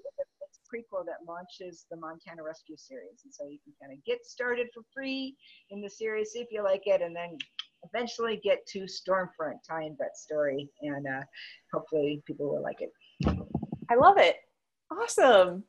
prequel 0.74 1.04
that 1.06 1.24
launches 1.26 1.86
the 1.90 1.96
Montana 1.96 2.42
Rescue 2.42 2.76
series. 2.76 3.22
And 3.24 3.32
so 3.32 3.46
you 3.46 3.58
can 3.62 3.72
kind 3.80 3.96
of 3.96 4.04
get 4.04 4.26
started 4.26 4.68
for 4.74 4.82
free 4.92 5.36
in 5.70 5.80
the 5.80 5.90
series, 5.90 6.32
see 6.32 6.40
if 6.40 6.48
you 6.50 6.62
like 6.62 6.82
it, 6.86 7.00
and 7.00 7.14
then 7.14 7.38
eventually 7.92 8.40
get 8.42 8.66
to 8.68 8.86
Storm 8.86 9.30
Front, 9.36 9.58
tying 9.68 9.96
that 9.98 10.16
story, 10.16 10.68
and 10.82 11.06
uh, 11.06 11.22
hopefully 11.72 12.22
people 12.26 12.48
will 12.48 12.62
like 12.62 12.80
it. 12.80 12.90
I 13.90 13.94
love 13.96 14.18
it. 14.18 14.36
Awesome. 14.90 15.64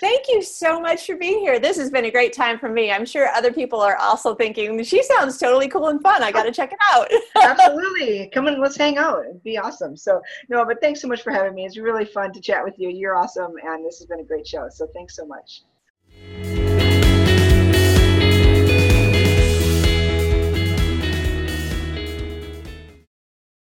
Thank 0.00 0.26
you 0.28 0.42
so 0.42 0.80
much 0.80 1.06
for 1.06 1.16
being 1.16 1.38
here. 1.38 1.58
This 1.58 1.78
has 1.78 1.90
been 1.90 2.04
a 2.04 2.10
great 2.10 2.32
time 2.32 2.58
for 2.58 2.68
me. 2.68 2.90
I'm 2.90 3.06
sure 3.06 3.28
other 3.28 3.52
people 3.52 3.80
are 3.80 3.96
also 3.96 4.34
thinking, 4.34 4.82
she 4.82 5.02
sounds 5.02 5.38
totally 5.38 5.68
cool 5.68 5.88
and 5.88 6.02
fun. 6.02 6.22
I 6.22 6.32
got 6.32 6.42
to 6.42 6.52
check 6.52 6.72
it 6.72 6.78
out. 6.92 7.08
Absolutely. 7.42 8.28
Come 8.34 8.46
and 8.46 8.60
let's 8.60 8.76
hang 8.76 8.98
out. 8.98 9.24
It'd 9.24 9.42
be 9.42 9.56
awesome. 9.56 9.96
So, 9.96 10.20
no, 10.48 10.64
but 10.64 10.80
thanks 10.80 11.00
so 11.00 11.08
much 11.08 11.22
for 11.22 11.30
having 11.30 11.54
me. 11.54 11.64
It's 11.64 11.78
really 11.78 12.04
fun 12.04 12.32
to 12.32 12.40
chat 12.40 12.62
with 12.62 12.74
you. 12.78 12.90
You're 12.90 13.16
awesome. 13.16 13.52
And 13.64 13.86
this 13.86 13.98
has 13.98 14.06
been 14.06 14.20
a 14.20 14.24
great 14.24 14.46
show. 14.46 14.68
So, 14.70 14.86
thanks 14.94 15.16
so 15.16 15.24
much. 15.24 15.62